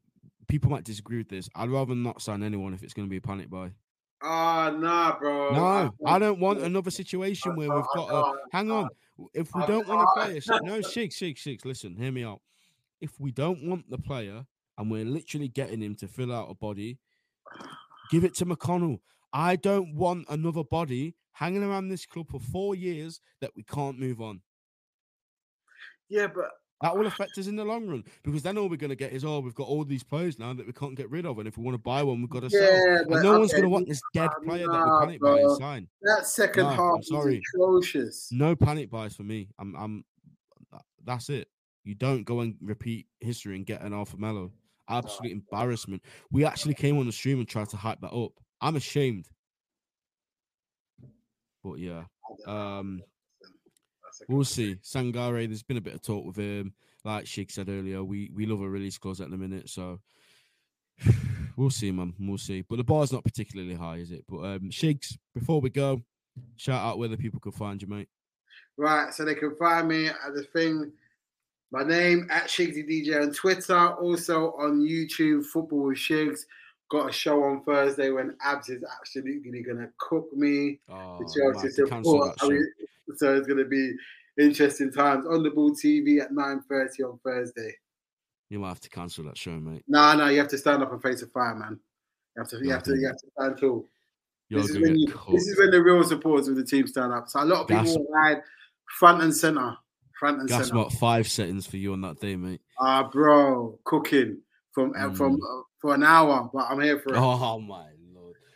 people 0.49 0.71
might 0.71 0.85
disagree 0.85 1.17
with 1.17 1.29
this. 1.29 1.49
I'd 1.55 1.71
rather 1.71 1.95
not 1.95 2.21
sign 2.21 2.43
anyone 2.43 2.75
if 2.75 2.83
it's 2.83 2.93
going 2.93 3.09
to 3.09 3.11
be 3.11 3.17
a 3.17 3.21
panic 3.23 3.49
buy. 3.49 3.71
Oh, 4.23 4.77
nah, 4.79 5.19
bro. 5.19 5.51
No, 5.53 5.95
I 6.07 6.19
don't 6.19 6.39
want 6.39 6.61
another 6.61 6.91
situation 6.91 7.57
where 7.57 7.75
we've 7.75 7.85
got 7.95 8.11
a. 8.11 8.35
Hang 8.53 8.71
on, 8.71 8.89
if 9.35 9.55
we 9.55 9.67
don't 9.67 9.87
want 9.89 10.03
a 10.03 10.21
player, 10.21 10.41
no, 10.63 10.81
shake, 10.81 11.13
shake, 11.13 11.39
shake. 11.39 11.65
Listen, 11.65 11.97
hear 11.97 12.13
me 12.13 12.25
out. 12.25 12.41
If 13.01 13.19
we 13.21 13.31
don't 13.33 13.63
want 13.65 13.91
the 13.91 13.99
player 13.99 14.45
and 14.79 14.91
we're 14.91 15.05
literally 15.05 15.49
getting 15.49 15.83
him 15.83 15.95
to 15.97 16.09
fill 16.09 16.33
out 16.33 16.51
a 16.51 16.55
body, 16.55 16.99
give 18.11 18.25
it 18.25 18.35
to 18.37 18.47
McConnell. 18.47 19.01
I 19.33 19.57
don't 19.57 19.95
want 19.95 20.27
another 20.29 20.65
body 20.65 21.15
hanging 21.33 21.63
around 21.63 21.89
this 21.89 22.07
club 22.07 22.29
for 22.31 22.41
four 22.41 22.75
years 22.75 23.21
that 23.41 23.51
we 23.57 23.63
can't 23.63 23.99
move 23.99 24.21
on. 24.21 24.41
Yeah, 26.09 26.27
but 26.27 26.51
That 26.83 26.97
will 26.97 27.07
affect 27.07 27.39
us 27.39 27.47
in 27.47 27.55
the 27.55 27.65
long 27.65 27.87
run 27.87 28.05
because 28.25 28.43
then 28.43 28.59
all 28.59 28.69
we're 28.69 28.77
going 28.77 28.91
to 28.91 28.97
get 28.97 29.13
is, 29.13 29.25
oh, 29.25 29.39
we've 29.39 29.55
got 29.55 29.69
all 29.69 29.85
these 29.85 30.03
players 30.03 30.41
now 30.41 30.53
that 30.53 30.67
we 30.67 30.73
can't 30.73 30.97
get 30.97 31.09
rid 31.11 31.25
of, 31.25 31.39
and 31.39 31.47
if 31.47 31.57
we 31.57 31.63
want 31.63 31.77
to 31.77 31.79
buy 31.79 32.03
one, 32.03 32.21
we've 32.21 32.29
got 32.29 32.43
to 32.43 32.51
sell. 32.51 32.61
yeah, 32.61 33.03
but 33.09 33.15
And 33.15 33.23
no 33.23 33.39
one's 33.39 33.53
going 33.53 33.63
to 33.63 33.69
want 33.69 33.89
this 33.89 34.03
dead 34.13 34.31
nah, 34.41 34.45
player 34.45 34.67
that 34.67 34.85
we 34.85 35.07
panic 35.07 35.21
buy 35.21 35.39
and 35.39 35.57
sign. 35.57 35.89
That 36.03 36.27
second 36.27 36.67
I'm 36.67 36.77
half 36.77 37.05
sorry. 37.05 37.41
atrocious. 37.55 38.29
No 38.33 38.57
panic 38.57 38.91
buys 38.91 39.15
for 39.15 39.23
me. 39.23 39.49
I'm, 39.61 39.77
I'm. 39.77 40.05
That's 41.05 41.31
it. 41.31 41.47
You 41.85 41.95
don't 41.95 42.25
go 42.25 42.41
and 42.41 42.57
repeat 42.61 43.07
history 43.21 43.55
and 43.55 43.65
get 43.65 43.83
an 43.83 43.93
Arthur 43.93 44.17
Melo. 44.17 44.51
Absolute 44.89 45.33
embarrassment. 45.33 46.03
We 46.33 46.45
actually 46.45 46.75
came 46.75 46.99
on 46.99 47.07
the 47.07 47.13
stream 47.13 47.39
and 47.39 47.49
tried 47.49 47.69
to 47.71 47.77
hype 47.77 48.01
that 48.01 48.13
up. 48.13 48.33
I'm 48.61 48.75
ashamed. 48.75 49.27
But 51.63 51.79
yeah, 51.79 52.03
um, 52.47 53.03
we'll 54.29 54.45
see. 54.45 54.77
Sangare, 54.83 55.47
there's 55.47 55.63
been 55.63 55.77
a 55.77 55.83
bit 55.83 55.95
of 55.95 56.03
talk 56.03 56.25
with 56.25 56.37
him. 56.37 56.73
Like 57.05 57.27
Sheik 57.27 57.51
said 57.51 57.69
earlier, 57.69 58.03
we 58.05 58.31
we 58.35 58.47
love 58.47 58.61
a 58.61 58.69
release 58.69 58.99
clause 58.99 59.21
at 59.21 59.31
the 59.31 59.37
minute, 59.37 59.69
so 59.69 60.01
we'll 61.57 61.71
see, 61.71 61.91
man. 61.91 62.15
We'll 62.19 62.39
see. 62.39 62.63
But 62.63 62.77
the 62.77 62.85
bar's 62.85 63.13
not 63.13 63.25
particularly 63.25 63.75
high, 63.75 63.97
is 63.97 64.13
it? 64.13 64.25
But 64.29 64.39
um, 64.39 64.71
Shigz, 64.71 65.19
before 65.35 65.61
we 65.61 65.71
go, 65.71 66.01
shout 66.57 66.85
out 66.85 66.99
where 66.99 67.09
the 67.09 67.17
people 67.17 67.41
can 67.41 67.53
find 67.53 67.81
you, 67.81 67.89
mate. 67.89 68.09
Right, 68.77 69.13
so 69.13 69.25
they 69.25 69.35
can 69.35 69.55
find 69.57 69.89
me 69.89 70.07
at 70.09 70.35
the 70.35 70.43
thing. 70.43 70.93
My 71.71 71.83
name 71.83 72.29
at 72.31 72.49
Shigsy 72.49 72.87
DJ 72.89 73.21
on 73.21 73.33
Twitter, 73.33 73.89
also 73.95 74.53
on 74.59 74.81
YouTube, 74.81 75.45
Football 75.47 75.85
with 75.85 75.99
Shigs. 75.99 76.41
Got 76.91 77.09
a 77.09 77.13
show 77.13 77.43
on 77.45 77.65
Thursday 77.65 78.11
when 78.11 78.37
Abs 78.43 78.69
is 78.69 78.85
absolutely 78.99 79.63
gonna 79.63 79.89
cook 79.97 80.31
me. 80.35 80.81
Oh, 80.91 81.19
The 81.19 81.25
Chelsea 81.35 81.69
to 81.69 81.87
support. 81.87 82.37
I 82.43 82.49
mean, 82.49 82.73
so 83.17 83.37
it's 83.37 83.47
gonna 83.47 83.65
be 83.65 83.93
interesting 84.39 84.93
times 84.93 85.27
on 85.27 85.43
the 85.43 85.51
Ball 85.51 85.73
TV 85.73 86.21
at 86.21 86.33
9:30 86.33 87.03
on 87.05 87.19
Thursday. 87.25 87.75
You 88.51 88.59
might 88.59 88.69
have 88.69 88.81
to 88.81 88.91
cancel 88.91 89.25
that 89.25 89.39
show, 89.39 89.59
mate. 89.59 89.85
No, 89.89 90.15
no, 90.15 90.29
you 90.29 90.39
have 90.39 90.49
to 90.49 90.59
stand 90.59 90.83
up 90.83 90.93
and 90.93 91.03
face 91.03 91.23
a 91.23 91.27
fire, 91.27 91.55
man. 91.55 91.81
You 92.37 92.43
have 92.43 92.49
to, 92.51 92.57
you 92.59 92.65
No, 92.65 92.73
have 92.75 92.83
to, 92.83 92.97
you 92.97 93.07
have 93.07 93.17
to 93.17 93.27
stand 93.39 93.59
tall. 93.59 93.89
This 94.51 94.69
is, 94.69 94.79
when 94.79 94.97
you, 94.99 95.07
this 95.07 95.47
is 95.49 95.59
when 95.59 95.71
the 95.71 95.83
real 95.83 96.05
supporters 96.05 96.49
of 96.49 96.57
the 96.57 96.65
team 96.65 96.87
stand 96.87 97.13
up. 97.13 97.29
So 97.29 97.43
a 97.43 97.45
lot 97.47 97.63
of 97.63 97.69
people 97.69 97.85
will 97.85 98.15
hide 98.15 98.43
front 98.99 99.23
and 99.23 99.35
center, 99.35 99.75
front 100.19 100.41
and 100.41 100.51
center. 100.51 100.75
about 100.75 100.93
five 100.93 101.27
settings 101.27 101.67
for 101.67 101.79
you 101.79 101.95
on 101.95 102.03
that 102.03 102.21
day, 102.21 102.37
mate. 102.37 102.61
Ah, 102.79 103.09
bro, 103.11 103.79
cooking 103.85 104.43
from 104.73 104.93
uh, 104.97 105.13
from 105.15 105.37
Mm. 105.37 105.41
uh, 105.41 105.63
for 105.81 105.95
an 105.95 106.03
hour, 106.03 106.51
but 106.53 106.67
I'm 106.69 106.81
here 106.81 106.99
for 106.99 107.15
it. 107.15 107.19
Oh 107.19 107.59
my. 107.59 107.87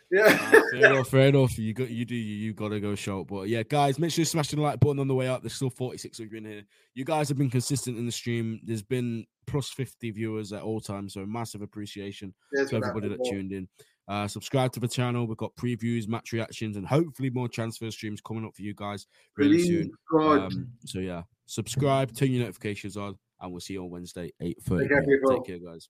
Yeah. 0.09 0.23
Ah, 0.29 0.61
fair 0.71 0.85
enough, 0.93 1.07
fair 1.09 1.27
enough. 1.27 1.57
You 1.57 1.73
got 1.73 1.89
you 1.89 2.05
do 2.05 2.15
you, 2.15 2.35
you 2.35 2.53
gotta 2.53 2.79
go 2.79 2.95
show. 2.95 3.23
But 3.23 3.49
yeah, 3.49 3.63
guys, 3.63 3.99
make 3.99 4.11
sure 4.11 4.21
you 4.21 4.25
smash 4.25 4.49
the 4.49 4.61
like 4.61 4.79
button 4.79 4.99
on 4.99 5.07
the 5.07 5.15
way 5.15 5.27
up. 5.27 5.41
There's 5.41 5.53
still 5.53 5.69
46 5.69 6.19
of 6.19 6.31
you 6.31 6.37
in 6.37 6.45
here. 6.45 6.63
You 6.93 7.05
guys 7.05 7.27
have 7.29 7.37
been 7.37 7.49
consistent 7.49 7.97
in 7.97 8.05
the 8.05 8.11
stream. 8.11 8.59
There's 8.63 8.81
been 8.81 9.25
plus 9.47 9.69
50 9.69 10.11
viewers 10.11 10.53
at 10.53 10.61
all 10.61 10.79
times, 10.79 11.13
so 11.13 11.25
massive 11.25 11.61
appreciation 11.61 12.33
to 12.55 12.65
that, 12.65 12.73
everybody 12.73 13.09
that 13.09 13.23
tuned 13.29 13.51
in. 13.51 13.67
Uh, 14.07 14.27
subscribe 14.27 14.71
to 14.71 14.79
the 14.79 14.87
channel. 14.87 15.27
We've 15.27 15.35
got 15.35 15.55
previews, 15.55 16.07
match 16.07 16.31
reactions, 16.31 16.77
and 16.77 16.87
hopefully 16.87 17.29
more 17.29 17.49
transfer 17.49 17.91
streams 17.91 18.21
coming 18.21 18.45
up 18.45 18.55
for 18.55 18.61
you 18.61 18.73
guys 18.73 19.05
really 19.35 19.57
Please, 19.57 19.67
soon. 19.67 19.91
Um, 20.13 20.71
so 20.85 20.99
yeah, 20.99 21.23
subscribe, 21.45 22.15
turn 22.15 22.31
your 22.31 22.43
notifications 22.43 22.95
on, 22.95 23.17
and 23.41 23.51
we'll 23.51 23.59
see 23.59 23.73
you 23.73 23.83
on 23.83 23.89
Wednesday, 23.89 24.31
8:30. 24.41 24.79
Take 24.79 24.89
care, 24.89 25.03
Take 25.29 25.45
care, 25.45 25.59
guys. 25.59 25.89